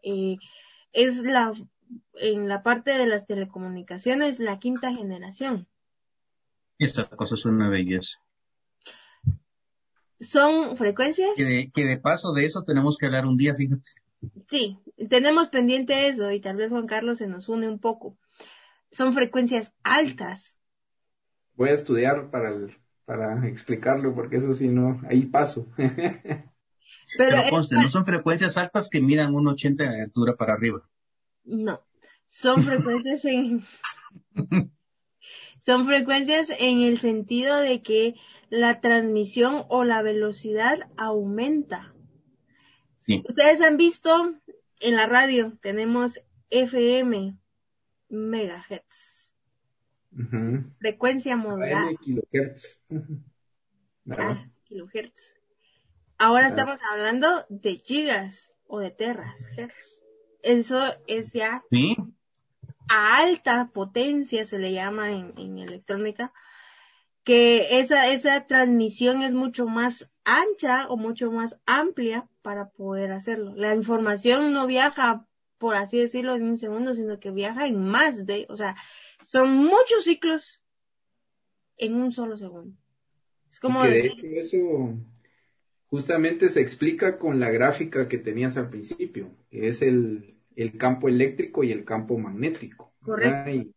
eh, 0.01 0.37
es 0.91 1.23
la 1.23 1.53
en 2.15 2.47
la 2.47 2.63
parte 2.63 2.97
de 2.97 3.05
las 3.05 3.25
telecomunicaciones 3.25 4.39
la 4.39 4.59
quinta 4.59 4.93
generación. 4.93 5.67
Esta 6.77 7.07
cosa 7.07 7.35
es 7.35 7.45
una 7.45 7.69
belleza. 7.69 8.19
Son 10.19 10.77
frecuencias. 10.77 11.29
Que 11.35 11.43
de, 11.43 11.71
que 11.71 11.85
de 11.85 11.97
paso 11.97 12.33
de 12.33 12.45
eso 12.45 12.63
tenemos 12.63 12.97
que 12.97 13.05
hablar 13.05 13.25
un 13.25 13.37
día, 13.37 13.53
fíjate. 13.55 13.89
Sí, 14.49 14.77
tenemos 15.09 15.49
pendiente 15.49 16.07
eso 16.07 16.31
y 16.31 16.39
tal 16.39 16.55
vez 16.55 16.69
Juan 16.69 16.87
Carlos 16.87 17.19
se 17.19 17.27
nos 17.27 17.49
une 17.49 17.67
un 17.67 17.79
poco. 17.79 18.17
Son 18.91 19.13
frecuencias 19.13 19.73
altas. 19.83 20.54
Voy 21.55 21.69
a 21.69 21.73
estudiar 21.73 22.29
para, 22.29 22.53
para 23.05 23.47
explicarlo 23.47 24.13
porque 24.13 24.37
eso 24.37 24.53
sí 24.53 24.67
no, 24.67 25.01
ahí 25.09 25.25
paso. 25.25 25.67
Pero, 27.17 27.37
conste, 27.49 27.75
no 27.75 27.87
son 27.87 28.05
frecuencias 28.05 28.57
altas 28.57 28.89
que 28.89 29.01
midan 29.01 29.35
un 29.35 29.47
80 29.47 29.91
de 29.91 30.01
altura 30.01 30.35
para 30.35 30.53
arriba. 30.53 30.87
No, 31.43 31.81
son 32.27 32.63
frecuencias 32.63 33.25
en... 33.25 33.63
son 35.59 35.85
frecuencias 35.85 36.51
en 36.57 36.81
el 36.81 36.97
sentido 36.97 37.57
de 37.57 37.81
que 37.81 38.15
la 38.49 38.81
transmisión 38.81 39.65
o 39.69 39.83
la 39.83 40.01
velocidad 40.01 40.79
aumenta. 40.97 41.93
Ustedes 43.27 43.61
han 43.61 43.77
visto 43.77 44.35
en 44.79 44.95
la 44.95 45.05
radio, 45.05 45.57
tenemos 45.61 46.19
FM 46.49 47.37
megahertz. 48.09 49.24
Frecuencia 50.79 51.35
modulada. 51.35 51.89
kilohertz. 52.01 52.79
Ah, 54.09 54.45
kilohertz. 54.63 55.35
Ahora 56.17 56.47
estamos 56.47 56.79
hablando 56.89 57.45
de 57.49 57.75
gigas 57.75 58.53
o 58.67 58.79
de 58.79 58.91
terras, 58.91 59.39
Eso 60.41 60.93
es 61.07 61.33
ya 61.33 61.63
a 62.87 63.17
alta 63.17 63.71
potencia, 63.73 64.45
se 64.45 64.59
le 64.59 64.71
llama 64.71 65.11
en 65.11 65.57
electrónica, 65.57 66.31
que 67.25 67.79
esa, 67.79 68.07
esa 68.07 68.45
transmisión 68.45 69.23
es 69.23 69.33
mucho 69.33 69.65
más 69.65 70.09
ancha 70.23 70.87
o 70.87 70.95
mucho 70.95 71.31
más 71.31 71.59
amplia 71.65 72.27
para 72.43 72.69
poder 72.69 73.11
hacerlo. 73.11 73.55
La 73.55 73.73
información 73.73 74.53
no 74.53 74.67
viaja, 74.67 75.25
por 75.57 75.75
así 75.75 75.99
decirlo, 75.99 76.35
en 76.35 76.43
un 76.43 76.59
segundo, 76.59 76.93
sino 76.93 77.19
que 77.19 77.31
viaja 77.31 77.65
en 77.65 77.83
más 77.83 78.27
de, 78.27 78.45
o 78.47 78.55
sea, 78.55 78.75
son 79.25 79.55
muchos 79.55 80.03
ciclos 80.03 80.61
en 81.77 81.95
un 81.95 82.11
solo 82.11 82.37
segundo. 82.37 82.77
Es 83.49 83.59
como 83.59 83.83
decir... 83.83 84.13
eso 84.35 84.93
justamente 85.87 86.47
se 86.49 86.61
explica 86.61 87.17
con 87.17 87.39
la 87.39 87.49
gráfica 87.49 88.07
que 88.07 88.19
tenías 88.19 88.55
al 88.57 88.69
principio, 88.69 89.35
que 89.49 89.67
es 89.67 89.81
el, 89.81 90.35
el 90.55 90.77
campo 90.77 91.09
eléctrico 91.09 91.63
y 91.63 91.71
el 91.71 91.85
campo 91.85 92.17
magnético. 92.17 92.93
Correcto. 93.01 93.71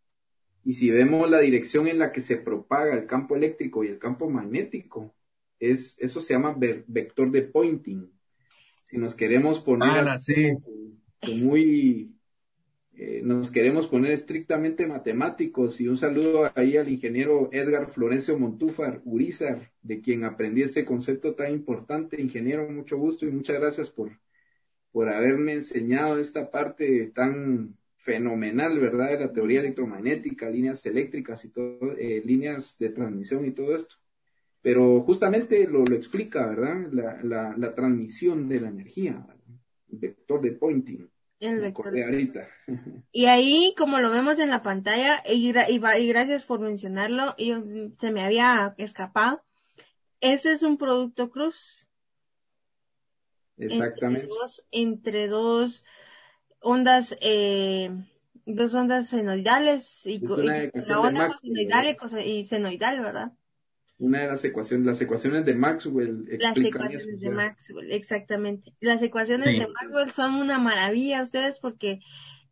Y 0.63 0.73
si 0.73 0.91
vemos 0.91 1.29
la 1.29 1.39
dirección 1.39 1.87
en 1.87 1.97
la 1.97 2.11
que 2.11 2.21
se 2.21 2.35
propaga 2.35 2.93
el 2.93 3.07
campo 3.07 3.35
eléctrico 3.35 3.83
y 3.83 3.87
el 3.87 3.97
campo 3.97 4.29
magnético, 4.29 5.15
es, 5.59 5.97
eso 5.99 6.21
se 6.21 6.33
llama 6.33 6.55
vector 6.87 7.31
de 7.31 7.41
Poynting. 7.41 8.11
Si 8.83 8.97
nos 8.97 9.15
queremos 9.15 9.59
poner 9.59 10.07
ah, 10.07 10.17
muy, 11.35 12.13
eh, 13.01 13.21
nos 13.23 13.49
queremos 13.49 13.87
poner 13.87 14.11
estrictamente 14.11 14.85
matemáticos, 14.85 15.79
y 15.79 15.87
un 15.87 15.95
saludo 15.95 16.51
ahí 16.53 16.75
al 16.75 16.89
ingeniero 16.89 17.47
Edgar 17.53 17.89
Florencio 17.93 18.37
Montúfar 18.37 19.01
Urizar, 19.05 19.71
de 19.81 20.01
quien 20.01 20.25
aprendí 20.25 20.63
este 20.63 20.83
concepto 20.83 21.33
tan 21.33 21.53
importante. 21.53 22.21
Ingeniero, 22.21 22.69
mucho 22.69 22.97
gusto 22.97 23.25
y 23.25 23.31
muchas 23.31 23.57
gracias 23.57 23.89
por, 23.89 24.19
por 24.91 25.07
haberme 25.07 25.53
enseñado 25.53 26.19
esta 26.19 26.51
parte 26.51 27.09
tan 27.15 27.77
fenomenal, 27.99 28.77
¿verdad? 28.77 29.11
De 29.11 29.19
la 29.21 29.31
teoría 29.31 29.61
electromagnética, 29.61 30.49
líneas 30.49 30.85
eléctricas 30.85 31.45
y 31.45 31.51
todo, 31.51 31.95
eh, 31.97 32.21
líneas 32.25 32.77
de 32.79 32.89
transmisión 32.89 33.45
y 33.45 33.51
todo 33.51 33.73
esto. 33.75 33.95
Pero 34.61 35.03
justamente 35.03 35.65
lo, 35.67 35.85
explica, 35.85 36.47
¿verdad? 36.47 36.91
La, 36.91 37.23
la, 37.23 37.55
la, 37.57 37.73
transmisión 37.73 38.49
de 38.49 38.59
la 38.59 38.67
energía, 38.67 39.25
el 39.89 39.99
vector 39.99 40.41
de 40.41 40.51
Poynting. 40.51 41.09
El 41.39 41.61
vector. 41.61 41.97
ahorita. 41.97 42.47
Y 43.11 43.25
ahí, 43.25 43.73
como 43.77 43.99
lo 43.99 44.11
vemos 44.11 44.39
en 44.39 44.49
la 44.49 44.61
pantalla, 44.61 45.23
y, 45.25 45.49
y, 45.49 46.07
gracias 46.07 46.43
por 46.43 46.59
mencionarlo, 46.59 47.33
y, 47.37 47.53
se 47.97 48.11
me 48.11 48.21
había 48.21 48.75
escapado, 48.77 49.41
ese 50.21 50.51
es 50.51 50.63
un 50.63 50.77
producto 50.77 51.29
cruz. 51.29 51.87
Exactamente. 53.57 54.27
Entre 54.27 54.27
dos, 54.27 54.65
entre 54.71 55.27
dos 55.27 55.85
ondas, 56.61 57.17
eh, 57.21 57.89
dos 58.45 58.73
ondas 58.73 59.07
senoidales 59.07 60.05
y, 60.05 60.19
la 60.19 60.99
onda 60.99 61.29
senoidal 61.41 61.97
y 62.25 62.43
senoidal, 62.43 62.99
¿verdad? 63.01 63.31
Una 63.99 64.21
de 64.21 64.27
las 64.27 64.43
ecuaciones, 64.45 64.87
las 64.87 65.01
ecuaciones 65.01 65.45
de 65.45 65.55
Maxwell. 65.55 66.25
Las 66.39 66.57
ecuaciones 66.57 67.19
de 67.19 67.29
Maxwell, 67.29 67.91
exactamente. 67.91 68.73
Las 68.79 69.01
ecuaciones 69.03 69.47
de 69.47 69.67
Maxwell 69.67 70.09
son 70.09 70.35
una 70.35 70.57
maravilla 70.57 71.21
ustedes 71.21 71.59
porque 71.59 71.99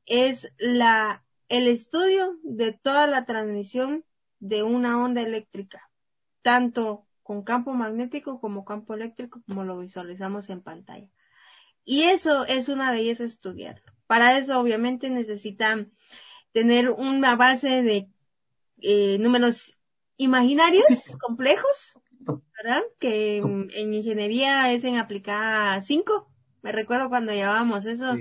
es 0.05 0.51
la, 0.57 1.23
el 1.47 1.67
estudio 1.67 2.37
de 2.43 2.73
toda 2.73 3.07
la 3.07 3.25
transmisión 3.25 4.03
de 4.39 4.63
una 4.63 5.01
onda 5.01 5.21
eléctrica, 5.21 5.89
tanto 6.41 7.07
con 7.23 7.43
campo 7.43 7.73
magnético 7.73 8.41
como 8.41 8.65
campo 8.65 8.93
eléctrico, 8.93 9.41
como 9.47 9.63
lo 9.63 9.79
visualizamos 9.79 10.49
en 10.49 10.61
pantalla. 10.61 11.07
Y 11.85 12.03
eso 12.03 12.45
es 12.45 12.67
una 12.67 12.91
belleza 12.91 13.23
estudiarlo. 13.23 13.93
Para 14.05 14.37
eso, 14.37 14.59
obviamente, 14.59 15.09
necesitan 15.09 15.93
tener 16.51 16.89
una 16.89 17.37
base 17.37 17.81
de 17.81 18.09
eh, 18.79 19.17
números 19.19 19.76
imaginarios 20.17 20.85
complejos, 21.19 21.97
¿verdad? 22.57 22.83
Que 22.99 23.37
en, 23.37 23.93
ingeniería 23.93 24.71
es 24.73 24.83
en 24.83 24.97
aplicada 24.97 25.79
5. 25.81 26.29
Me 26.61 26.71
recuerdo 26.71 27.09
cuando 27.09 27.31
llevábamos 27.31 27.85
eso. 27.85 28.15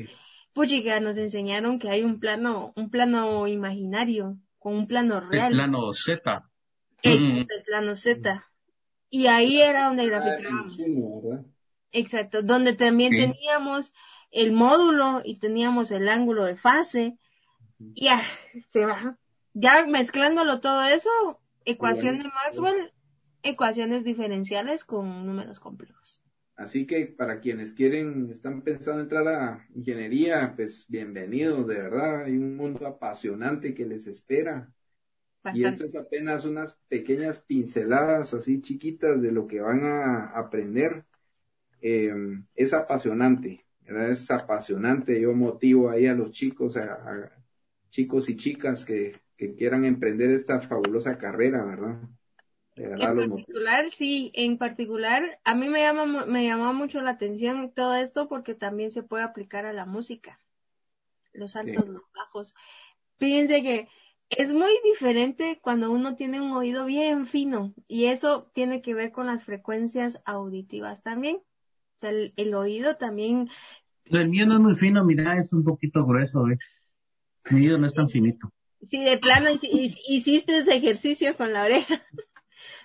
Puchica, 0.53 1.01
nos 1.01 1.17
enseñaron 1.17 1.79
que 1.79 1.91
hay 1.91 2.03
un 2.03 2.21
plano, 2.21 2.73
un 2.77 2.91
plano 2.91 3.47
imaginario, 3.47 4.39
con 4.59 4.75
un 4.75 4.87
plano 4.87 5.21
real. 5.21 5.53
El 5.53 5.59
plano 5.59 5.93
Z. 5.93 6.49
el 7.03 7.47
plano 7.65 7.97
Z. 7.97 8.45
Y 9.11 9.27
ahí 9.27 9.61
era 9.61 9.87
donde 9.87 10.05
ah, 10.05 10.07
graficábamos. 10.07 10.77
Exacto, 11.93 12.43
donde 12.43 12.75
también 12.75 13.11
teníamos 13.11 13.95
el 14.31 14.53
módulo 14.53 15.23
y 15.25 15.39
teníamos 15.39 15.91
el 15.93 16.09
ángulo 16.09 16.45
de 16.45 16.57
fase. 16.57 17.19
Ya, 17.79 18.23
se 18.69 18.85
va. 18.85 19.19
Ya 19.55 19.87
mezclándolo 19.87 20.61
todo 20.61 20.83
eso, 20.83 21.11
ecuación 21.67 22.19
de 22.19 22.25
Maxwell, 22.25 22.93
ecuaciones 23.43 24.05
diferenciales 24.05 24.85
con 24.85 25.27
números 25.27 25.61
complejos. 25.61 26.23
Así 26.55 26.87
que 26.87 27.07
para 27.07 27.41
quienes 27.41 27.75
quieren, 27.75 28.31
están 28.31 28.63
pensando 28.63 29.03
entrar 29.03 29.29
a 29.29 29.67
ingeniería, 29.75 30.55
pues 30.57 30.87
bienvenidos, 30.89 31.67
de 31.67 31.75
verdad, 31.75 32.25
hay 32.25 32.37
un 32.37 32.57
mundo 32.57 32.87
apasionante 32.87 33.75
que 33.75 33.85
les 33.85 34.07
espera. 34.07 34.73
Y 35.53 35.65
esto 35.65 35.85
es 35.85 35.95
apenas 35.95 36.45
unas 36.45 36.75
pequeñas 36.89 37.41
pinceladas 37.41 38.33
así 38.35 38.63
chiquitas 38.63 39.21
de 39.21 39.31
lo 39.31 39.47
que 39.47 39.61
van 39.61 39.85
a 39.85 40.31
aprender. 40.31 41.05
Eh, 41.83 42.13
es 42.55 42.73
apasionante, 42.73 43.65
es 43.85 44.31
apasionante. 44.31 45.21
Yo 45.21 45.35
motivo 45.35 45.91
ahí 45.91 46.07
a 46.07 46.15
los 46.15 46.31
chicos, 46.31 46.77
a, 46.77 47.31
chicos 47.91 48.29
y 48.29 48.37
chicas 48.37 48.85
que, 48.85 49.21
quieran 49.37 49.85
emprender 49.85 50.31
esta 50.31 50.61
fabulosa 50.61 51.19
carrera, 51.19 51.65
¿verdad? 51.65 52.01
en 52.77 53.31
particular, 53.31 53.91
sí, 53.91 54.31
en 54.35 54.59
particular, 54.59 55.23
a 55.45 55.55
mí 55.55 55.69
me 55.69 55.81
llama, 55.81 56.27
me 56.27 56.45
llamó 56.45 56.75
mucho 56.75 57.01
la 57.01 57.13
atención 57.13 57.73
todo 57.75 57.95
esto 57.95 58.29
porque 58.29 58.55
también 58.55 58.91
se 58.91 59.03
puede 59.03 59.25
aplicar 59.25 59.65
a 59.65 59.73
la 59.73 59.87
música. 59.87 60.41
Los 61.33 61.57
altos, 61.57 61.89
los 61.89 62.03
bajos. 62.15 62.55
Fíjense 63.19 63.63
que 63.63 63.89
es 64.29 64.53
muy 64.53 64.73
diferente 64.85 65.59
cuando 65.63 65.91
uno 65.91 66.17
tiene 66.17 66.41
un 66.41 66.53
oído 66.53 66.85
bien 66.85 67.27
fino 67.27 67.75
y 67.89 68.07
eso 68.07 68.51
tiene 68.55 68.83
que 68.83 68.95
ver 68.95 69.13
con 69.13 69.27
las 69.27 69.45
frecuencias 69.45 70.21
auditivas 70.25 71.03
también. 71.03 71.37
O 71.37 71.99
sea, 71.99 72.11
el, 72.11 72.55
oído 72.55 72.97
también. 72.97 73.49
El 74.05 74.29
mío 74.29 74.47
no 74.47 74.55
es 74.55 74.61
muy 74.61 74.75
fino, 74.75 75.03
mira, 75.03 75.39
es 75.39 75.51
un 75.53 75.65
poquito 75.65 76.05
grueso, 76.05 76.47
¿eh? 76.49 76.59
Mi 77.51 77.61
oído 77.61 77.79
no 77.79 77.87
es 77.87 77.95
tan 77.95 78.09
finito. 78.09 78.53
Sí, 78.89 79.05
de 79.05 79.19
plano 79.19 79.51
hiciste 79.51 80.59
ese 80.59 80.75
ejercicio 80.75 81.37
con 81.37 81.53
la 81.53 81.65
oreja. 81.65 82.03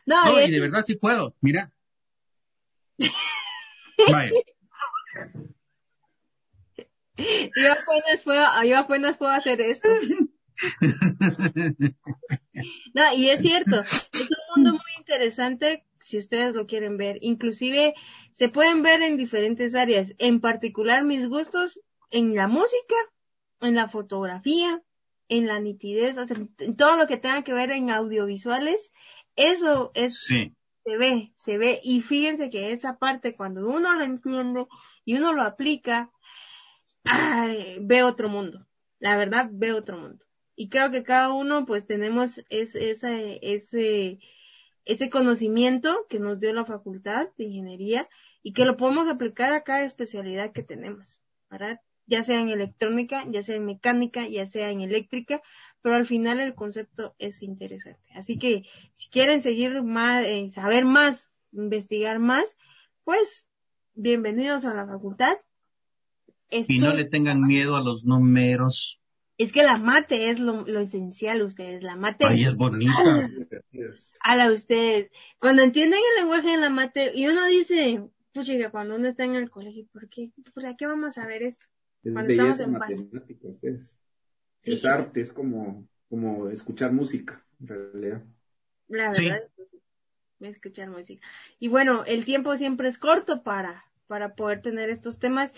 No, 0.03 0.41
y 0.41 0.49
de 0.49 0.59
verdad 0.59 0.81
sí 0.81 0.95
puedo, 0.95 1.35
mira. 1.41 1.71
yo 2.97 3.07
apenas 7.71 8.21
puedo, 8.23 8.63
yo 8.63 8.79
apenas 8.79 9.17
puedo 9.17 9.31
hacer 9.31 9.61
esto. 9.61 9.89
No, 12.93 13.13
y 13.15 13.29
es 13.29 13.41
cierto, 13.41 13.81
es 13.81 14.21
un 14.21 14.27
mundo 14.55 14.73
muy 14.73 14.91
interesante 14.97 15.85
si 15.99 16.17
ustedes 16.17 16.53
lo 16.53 16.67
quieren 16.67 16.97
ver. 16.97 17.17
Inclusive 17.21 17.95
se 18.33 18.49
pueden 18.49 18.83
ver 18.83 19.01
en 19.01 19.17
diferentes 19.17 19.75
áreas. 19.75 20.13
En 20.17 20.41
particular 20.41 21.03
mis 21.03 21.27
gustos 21.27 21.79
en 22.11 22.35
la 22.35 22.47
música, 22.47 22.95
en 23.61 23.75
la 23.75 23.87
fotografía, 23.87 24.81
en 25.31 25.47
la 25.47 25.61
nitidez, 25.61 26.17
o 26.17 26.25
sea, 26.25 26.35
en 26.59 26.75
todo 26.75 26.97
lo 26.97 27.07
que 27.07 27.15
tenga 27.15 27.41
que 27.43 27.53
ver 27.53 27.71
en 27.71 27.89
audiovisuales, 27.89 28.91
eso 29.37 29.91
es, 29.93 30.25
se 30.27 30.97
ve, 30.97 31.31
se 31.35 31.57
ve. 31.57 31.79
Y 31.83 32.01
fíjense 32.01 32.49
que 32.49 32.73
esa 32.73 32.97
parte 32.97 33.33
cuando 33.37 33.65
uno 33.65 33.95
lo 33.95 34.03
entiende 34.03 34.67
y 35.05 35.15
uno 35.15 35.31
lo 35.31 35.43
aplica, 35.43 36.11
ve 37.79 38.03
otro 38.03 38.27
mundo. 38.27 38.67
La 38.99 39.15
verdad, 39.15 39.47
ve 39.49 39.71
otro 39.71 39.97
mundo. 39.97 40.25
Y 40.53 40.67
creo 40.67 40.91
que 40.91 41.03
cada 41.03 41.31
uno 41.31 41.65
pues 41.65 41.85
tenemos 41.85 42.43
ese, 42.49 43.39
ese, 43.41 44.19
ese 44.83 45.09
conocimiento 45.09 46.07
que 46.09 46.19
nos 46.19 46.41
dio 46.41 46.51
la 46.51 46.65
facultad 46.65 47.29
de 47.37 47.45
ingeniería 47.45 48.09
y 48.43 48.51
que 48.51 48.65
lo 48.65 48.75
podemos 48.75 49.07
aplicar 49.07 49.53
a 49.53 49.63
cada 49.63 49.83
especialidad 49.83 50.51
que 50.51 50.61
tenemos, 50.61 51.21
¿verdad? 51.49 51.79
Ya 52.11 52.23
sea 52.23 52.41
en 52.41 52.49
electrónica, 52.49 53.23
ya 53.29 53.41
sea 53.41 53.55
en 53.55 53.63
mecánica, 53.63 54.27
ya 54.27 54.45
sea 54.45 54.69
en 54.69 54.81
eléctrica, 54.81 55.41
pero 55.81 55.95
al 55.95 56.05
final 56.05 56.41
el 56.41 56.55
concepto 56.55 57.15
es 57.19 57.41
interesante. 57.41 58.05
Así 58.13 58.37
que 58.37 58.65
si 58.95 59.07
quieren 59.07 59.39
seguir 59.39 59.81
más, 59.81 60.25
eh, 60.25 60.49
saber 60.49 60.83
más, 60.83 61.31
investigar 61.53 62.19
más, 62.19 62.57
pues 63.05 63.47
bienvenidos 63.93 64.65
a 64.65 64.73
la 64.73 64.85
facultad. 64.85 65.37
y 66.49 66.79
no 66.79 66.93
le 66.93 67.05
tengan 67.05 67.43
miedo 67.43 67.77
a 67.77 67.81
los 67.81 68.03
números. 68.03 68.99
Es 69.37 69.53
que 69.53 69.63
la 69.63 69.77
mate 69.77 70.29
es 70.29 70.41
lo, 70.41 70.67
esencial, 70.81 71.41
ustedes. 71.43 71.81
La 71.81 71.95
mate. 71.95 72.25
Ay, 72.27 72.43
es 72.43 72.57
bonita. 72.57 72.91
A 74.19 74.35
la 74.35 74.51
ustedes. 74.51 75.09
Cuando 75.39 75.63
entienden 75.63 76.01
el 76.11 76.23
lenguaje 76.23 76.49
de 76.49 76.57
la 76.57 76.69
mate, 76.69 77.13
y 77.15 77.25
uno 77.25 77.45
dice, 77.45 78.03
pucha, 78.33 78.53
cuando 78.69 78.95
uno 78.97 79.07
está 79.07 79.23
en 79.23 79.35
el 79.35 79.49
colegio, 79.49 79.87
¿por 79.93 80.09
qué? 80.09 80.29
¿Por 80.53 80.75
qué 80.75 80.85
vamos 80.85 81.17
a 81.17 81.25
ver 81.25 81.43
esto? 81.43 81.67
Es 82.03 82.13
cuando 82.13 82.31
estamos 82.31 82.59
en 82.59 82.71
matemática, 82.71 83.47
ustedes. 83.47 83.97
es 84.63 84.85
arte, 84.85 85.21
es 85.21 85.31
como, 85.33 85.87
como 86.09 86.49
escuchar 86.49 86.91
música, 86.91 87.45
en 87.59 87.67
realidad. 87.67 88.23
La 88.87 89.11
verdad, 89.11 89.43
es 89.59 90.55
escuchar 90.55 90.89
música. 90.89 91.25
Y 91.59 91.67
bueno, 91.67 92.03
el 92.05 92.25
tiempo 92.25 92.57
siempre 92.57 92.87
es 92.87 92.97
corto 92.97 93.43
para, 93.43 93.85
para 94.07 94.35
poder 94.35 94.61
tener 94.61 94.89
estos 94.89 95.19
temas. 95.19 95.53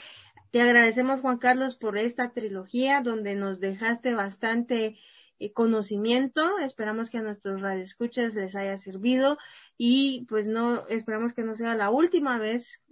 Te 0.51 0.61
agradecemos, 0.61 1.21
Juan 1.21 1.37
Carlos, 1.37 1.75
por 1.75 1.97
esta 1.97 2.31
trilogía 2.31 3.01
donde 3.01 3.35
nos 3.35 3.59
dejaste 3.59 4.13
bastante 4.13 4.97
eh, 5.39 5.51
conocimiento. 5.51 6.59
Esperamos 6.59 7.09
que 7.09 7.17
a 7.17 7.21
nuestros 7.23 7.61
radioescuchas 7.61 8.35
les 8.35 8.55
haya 8.55 8.77
servido 8.77 9.37
y 9.77 10.25
pues 10.29 10.45
no, 10.45 10.87
esperamos 10.87 11.33
que 11.33 11.43
no 11.43 11.55
sea 11.55 11.75
la 11.75 11.89
última 11.89 12.37
vez 12.37 12.82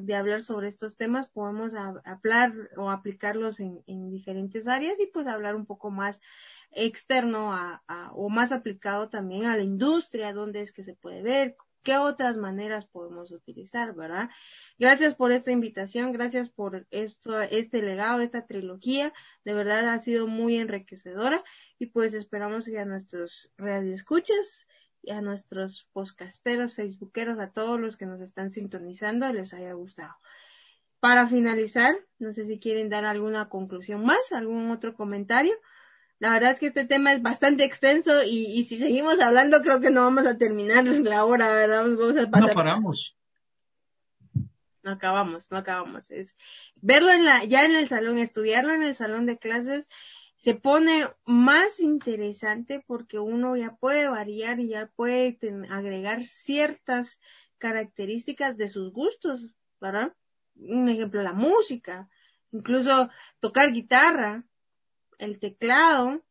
de 0.00 0.14
hablar 0.14 0.42
sobre 0.42 0.68
estos 0.68 0.96
temas. 0.96 1.28
Podemos 1.28 1.72
hablar 1.74 2.52
o 2.76 2.90
aplicarlos 2.90 3.60
en, 3.60 4.10
diferentes 4.10 4.68
áreas 4.68 4.98
y 5.00 5.06
pues 5.06 5.26
hablar 5.26 5.54
un 5.56 5.66
poco 5.66 5.90
más 5.90 6.20
externo 6.70 7.54
a, 7.54 7.82
o 8.14 8.28
más 8.28 8.52
aplicado 8.52 9.08
también 9.08 9.46
a 9.46 9.56
la 9.56 9.62
industria, 9.62 10.32
dónde 10.32 10.60
es 10.60 10.72
que 10.72 10.82
se 10.82 10.94
puede 10.94 11.22
ver, 11.22 11.56
qué 11.82 11.96
otras 11.96 12.36
maneras 12.36 12.86
podemos 12.86 13.30
utilizar, 13.30 13.94
¿verdad? 13.94 14.28
Gracias 14.78 15.14
por 15.14 15.32
esta 15.32 15.52
invitación, 15.52 16.12
gracias 16.12 16.50
por 16.50 16.86
esto, 16.90 17.40
este 17.40 17.82
legado, 17.82 18.20
esta 18.20 18.46
trilogía, 18.46 19.12
de 19.44 19.54
verdad 19.54 19.88
ha 19.88 19.98
sido 19.98 20.26
muy 20.26 20.56
enriquecedora 20.56 21.42
y 21.78 21.86
pues 21.86 22.14
esperamos 22.14 22.66
que 22.66 22.78
a 22.78 22.84
nuestros 22.84 23.50
radioescuchas 23.56 24.66
a 25.08 25.20
nuestros 25.20 25.88
podcasteros, 25.92 26.74
facebookeros, 26.74 27.38
a 27.38 27.50
todos 27.50 27.80
los 27.80 27.96
que 27.96 28.06
nos 28.06 28.20
están 28.20 28.50
sintonizando 28.50 29.32
les 29.32 29.54
haya 29.54 29.72
gustado. 29.72 30.14
Para 31.00 31.26
finalizar, 31.26 31.94
no 32.18 32.32
sé 32.32 32.44
si 32.44 32.58
quieren 32.58 32.88
dar 32.88 33.04
alguna 33.04 33.48
conclusión 33.48 34.04
más, 34.04 34.32
algún 34.32 34.70
otro 34.70 34.94
comentario. 34.94 35.54
La 36.18 36.32
verdad 36.32 36.50
es 36.50 36.58
que 36.58 36.66
este 36.66 36.84
tema 36.84 37.12
es 37.12 37.22
bastante 37.22 37.64
extenso 37.64 38.22
y, 38.24 38.64
si 38.64 38.76
seguimos 38.76 39.20
hablando 39.20 39.62
creo 39.62 39.80
que 39.80 39.90
no 39.90 40.02
vamos 40.02 40.26
a 40.26 40.36
terminar 40.36 40.84
la 40.84 41.24
hora, 41.24 41.52
¿verdad? 41.52 41.84
Vamos 41.84 42.16
a 42.16 42.30
pasar. 42.30 42.48
No 42.48 42.54
paramos. 42.54 43.16
No 44.82 44.92
acabamos, 44.92 45.50
no 45.50 45.58
acabamos. 45.58 46.10
Es 46.10 46.34
verlo 46.76 47.12
en 47.12 47.24
la, 47.24 47.44
ya 47.44 47.64
en 47.64 47.76
el 47.76 47.88
salón, 47.88 48.18
estudiarlo 48.18 48.74
en 48.74 48.82
el 48.82 48.94
salón 48.94 49.26
de 49.26 49.38
clases 49.38 49.88
se 50.38 50.54
pone 50.54 51.08
más 51.24 51.80
interesante 51.80 52.82
porque 52.86 53.18
uno 53.18 53.56
ya 53.56 53.76
puede 53.76 54.08
variar 54.08 54.60
y 54.60 54.68
ya 54.68 54.86
puede 54.94 55.38
agregar 55.68 56.24
ciertas 56.24 57.20
características 57.58 58.56
de 58.56 58.68
sus 58.68 58.92
gustos, 58.92 59.42
¿verdad? 59.80 60.14
Un 60.54 60.88
ejemplo, 60.88 61.22
la 61.22 61.32
música, 61.32 62.08
incluso 62.52 63.10
tocar 63.40 63.72
guitarra, 63.72 64.44
el 65.18 65.40
teclado, 65.40 66.22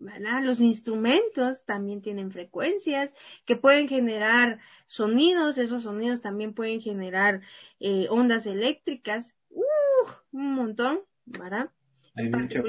¿verdad? 0.00 0.42
Los 0.42 0.58
instrumentos 0.58 1.64
también 1.64 2.02
tienen 2.02 2.32
frecuencias 2.32 3.14
que 3.44 3.54
pueden 3.54 3.88
generar 3.88 4.58
sonidos, 4.86 5.58
esos 5.58 5.84
sonidos 5.84 6.20
también 6.20 6.52
pueden 6.52 6.80
generar 6.80 7.42
eh, 7.78 8.08
ondas 8.10 8.46
eléctricas, 8.46 9.36
uh, 9.50 9.62
un 10.32 10.54
montón, 10.54 11.02
¿verdad? 11.26 11.70
Hay 12.16 12.28
mucha 12.28 12.60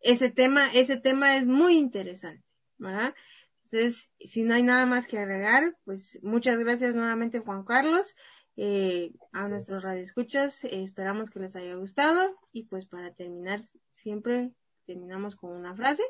ese 0.00 0.30
tema, 0.30 0.72
ese 0.72 0.96
tema 0.96 1.36
es 1.36 1.46
muy 1.46 1.76
interesante, 1.76 2.44
¿verdad? 2.78 3.14
Entonces, 3.64 4.08
si 4.20 4.42
no 4.42 4.54
hay 4.54 4.62
nada 4.62 4.86
más 4.86 5.06
que 5.06 5.18
agregar, 5.18 5.76
pues 5.84 6.18
muchas 6.22 6.58
gracias 6.58 6.94
nuevamente 6.94 7.40
Juan 7.40 7.64
Carlos, 7.64 8.16
eh, 8.56 9.12
a 9.32 9.46
nuestros 9.48 9.82
radioescuchas, 9.82 10.64
eh, 10.64 10.82
esperamos 10.82 11.30
que 11.30 11.40
les 11.40 11.54
haya 11.54 11.74
gustado 11.74 12.36
y 12.52 12.64
pues 12.64 12.86
para 12.86 13.12
terminar 13.12 13.60
siempre 13.90 14.52
terminamos 14.86 15.36
con 15.36 15.52
una 15.52 15.74
frase. 15.74 16.02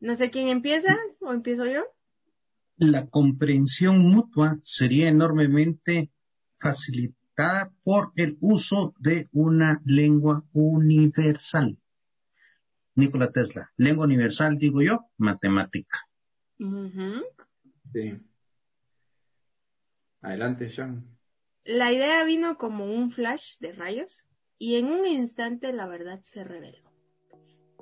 No 0.00 0.16
sé 0.16 0.30
quién 0.30 0.48
empieza 0.48 0.96
o 1.20 1.32
empiezo 1.32 1.66
yo. 1.66 1.84
La 2.76 3.06
comprensión 3.06 3.98
mutua 3.98 4.58
sería 4.64 5.08
enormemente 5.08 6.10
facilitada 6.58 7.21
por 7.82 8.12
el 8.16 8.36
uso 8.40 8.94
de 8.98 9.28
una 9.32 9.80
lengua 9.84 10.44
universal. 10.52 11.78
Nikola 12.94 13.32
Tesla, 13.32 13.72
lengua 13.76 14.04
universal, 14.04 14.58
digo 14.58 14.82
yo, 14.82 15.06
matemática. 15.16 16.06
Sí. 17.92 18.20
Adelante, 20.20 20.68
Sean. 20.68 21.18
La 21.64 21.92
idea 21.92 22.22
vino 22.24 22.58
como 22.58 22.84
un 22.84 23.12
flash 23.12 23.56
de 23.60 23.72
rayos 23.72 24.24
y 24.58 24.76
en 24.76 24.86
un 24.86 25.06
instante 25.06 25.72
la 25.72 25.86
verdad 25.86 26.20
se 26.22 26.44
reveló. 26.44 26.91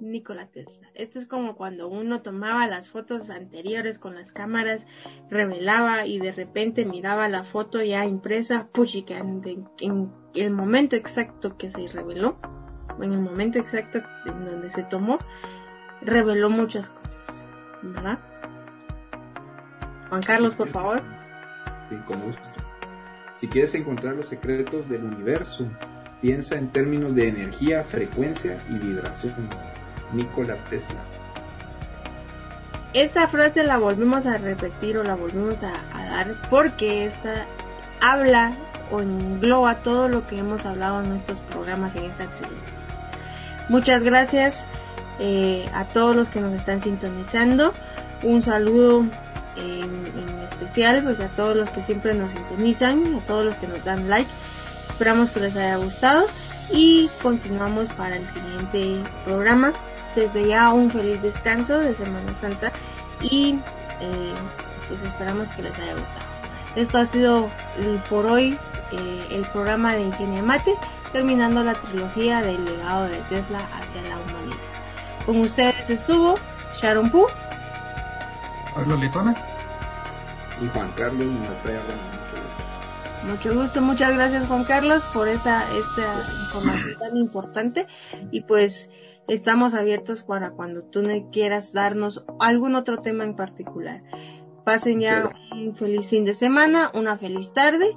Nikola 0.01 0.47
Tesla. 0.47 0.89
Esto 0.95 1.19
es 1.19 1.27
como 1.27 1.57
cuando 1.57 1.89
uno 1.89 2.23
tomaba 2.23 2.67
las 2.67 2.91
fotos 2.91 3.31
anteriores 3.31 3.99
con 3.99 4.15
las 4.15 4.33
cámaras, 4.33 4.87
revelaba 5.29 6.07
y 6.07 6.19
de 6.19 6.33
repente 6.33 6.85
miraba 6.85 7.29
la 7.29 7.45
foto 7.45 7.83
ya 7.83 8.07
impresa, 8.07 8.69
puchica, 8.73 9.19
en, 9.19 9.69
en 9.81 10.13
el 10.35 10.51
momento 10.51 10.97
exacto 10.97 11.57
que 11.57 11.69
se 11.69 11.87
reveló, 11.89 12.39
en 13.01 13.13
el 13.13 13.21
momento 13.21 13.59
exacto 13.59 14.01
en 14.27 14.45
donde 14.45 14.71
se 14.71 14.83
tomó, 14.85 15.19
reveló 16.03 16.51
muchas 16.51 16.89
cosas, 16.89 17.49
¿verdad? 17.83 18.19
Juan 20.09 20.23
Carlos, 20.23 20.55
por 20.55 20.69
favor. 20.69 21.03
Sí, 21.89 21.97
con 22.07 22.21
gusto. 22.23 22.43
Si 23.35 23.49
quieres 23.49 23.75
encontrar 23.75 24.17
los 24.17 24.29
secretos 24.29 24.89
del 24.89 25.05
universo, 25.05 25.67
Piensa 26.21 26.57
en 26.57 26.69
términos 26.71 27.15
de 27.15 27.29
energía, 27.29 27.83
frecuencia 27.85 28.63
y 28.69 28.75
vibración. 28.75 29.49
Nikola 30.13 30.57
Tesla. 30.69 31.01
Esta 32.93 33.29
frase 33.29 33.63
la 33.63 33.79
volvimos 33.79 34.27
a 34.27 34.37
repetir 34.37 34.99
o 34.99 35.05
la 35.05 35.15
volvimos 35.15 35.63
a, 35.63 35.73
dar 35.93 36.35
porque 36.51 37.05
esta 37.05 37.47
habla 38.01 38.53
o 38.91 39.01
engloba 39.01 39.77
todo 39.77 40.09
lo 40.09 40.27
que 40.27 40.39
hemos 40.39 40.67
hablado 40.67 41.01
en 41.01 41.11
nuestros 41.11 41.41
programas 41.41 41.95
en 41.95 42.05
esta 42.05 42.25
actividad. 42.25 42.57
Muchas 43.69 44.03
gracias 44.03 44.67
eh, 45.21 45.71
a 45.73 45.85
todos 45.85 46.17
los 46.17 46.29
que 46.29 46.41
nos 46.41 46.53
están 46.55 46.81
sintonizando. 46.81 47.73
Un 48.25 48.43
saludo 48.43 49.05
en, 49.57 49.85
en, 49.85 50.39
especial 50.51 51.05
pues 51.05 51.21
a 51.21 51.29
todos 51.29 51.57
los 51.57 51.71
que 51.71 51.83
siempre 51.83 52.15
nos 52.15 52.33
sintonizan, 52.33 53.15
a 53.15 53.21
todos 53.21 53.45
los 53.45 53.57
que 53.57 53.69
nos 53.69 53.85
dan 53.85 54.11
like 54.11 54.31
Esperamos 55.01 55.31
que 55.31 55.41
les 55.41 55.57
haya 55.57 55.77
gustado 55.77 56.27
y 56.71 57.09
continuamos 57.23 57.89
para 57.95 58.17
el 58.17 58.29
siguiente 58.29 58.99
programa. 59.25 59.73
Desde 60.15 60.47
ya 60.47 60.71
un 60.71 60.91
feliz 60.91 61.23
descanso 61.23 61.79
de 61.79 61.95
Semana 61.95 62.35
Santa 62.35 62.73
y 63.21 63.59
eh, 64.01 64.35
pues 64.89 65.03
esperamos 65.03 65.49
que 65.51 65.63
les 65.63 65.79
haya 65.79 65.95
gustado. 65.95 66.31
Esto 66.77 66.99
ha 66.99 67.05
sido 67.05 67.51
por 68.09 68.27
hoy 68.27 68.59
eh, 68.93 69.27
el 69.31 69.43
programa 69.47 69.95
de 69.95 70.03
Ingenia 70.03 70.43
Mate. 70.43 70.75
terminando 71.13 71.63
la 71.63 71.75
trilogía 71.75 72.41
del 72.41 72.65
legado 72.65 73.05
de 73.05 73.19
Tesla 73.29 73.61
hacia 73.75 74.03
la 74.03 74.19
humanidad. 74.19 74.57
Con 75.27 75.41
ustedes 75.41 75.91
estuvo 75.91 76.39
Sharon 76.81 77.11
Poo, 77.11 77.27
Pablo 78.75 78.97
Letona 78.97 79.35
y 80.63 80.69
Juan 80.69 80.91
Carlos 80.97 81.27
mucho 83.27 83.55
gusto. 83.55 83.83
Muchas 83.83 84.15
gracias 84.15 84.47
Juan 84.47 84.65
Carlos 84.65 85.05
por 85.13 85.29
esta, 85.29 85.63
esta 85.75 86.07
información 86.41 86.99
tan 86.99 87.17
importante 87.17 87.87
y 88.31 88.41
pues 88.41 88.89
estamos 89.31 89.75
abiertos 89.75 90.23
para 90.23 90.51
cuando 90.51 90.83
tú 90.83 91.03
quieras 91.31 91.73
darnos 91.73 92.25
algún 92.41 92.75
otro 92.75 93.01
tema 93.01 93.23
en 93.23 93.37
particular. 93.37 94.03
Pasen 94.65 95.01
ya 95.01 95.31
un 95.53 95.75
feliz 95.75 96.09
fin 96.09 96.25
de 96.25 96.35
semana, 96.35 96.91
una 96.95 97.17
feliz 97.17 97.53
tarde, 97.53 97.95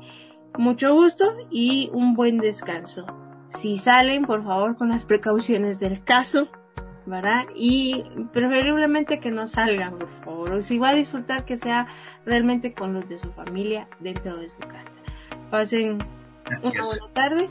mucho 0.57 0.93
gusto 0.93 1.35
y 1.49 1.89
un 1.91 2.13
buen 2.13 2.37
descanso. 2.37 3.07
Si 3.49 3.79
salen, 3.79 4.25
por 4.25 4.43
favor, 4.43 4.77
con 4.77 4.89
las 4.89 5.05
precauciones 5.05 5.79
del 5.79 6.03
caso, 6.03 6.49
¿verdad? 7.07 7.45
Y 7.55 8.03
preferiblemente 8.31 9.19
que 9.19 9.31
no 9.31 9.47
salgan, 9.47 9.97
por 9.97 10.09
favor. 10.23 10.53
O 10.53 10.61
si 10.61 10.77
va 10.77 10.89
a 10.89 10.93
disfrutar, 10.93 11.45
que 11.45 11.57
sea 11.57 11.87
realmente 12.25 12.73
con 12.73 12.93
los 12.93 13.09
de 13.09 13.17
su 13.17 13.31
familia 13.31 13.87
dentro 13.99 14.37
de 14.37 14.49
su 14.49 14.59
casa. 14.59 14.99
Pasen 15.49 15.97
una 16.61 16.83
buena 16.83 17.07
tarde, 17.13 17.49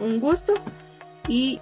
un 0.00 0.20
gusto 0.20 0.54
y 1.28 1.60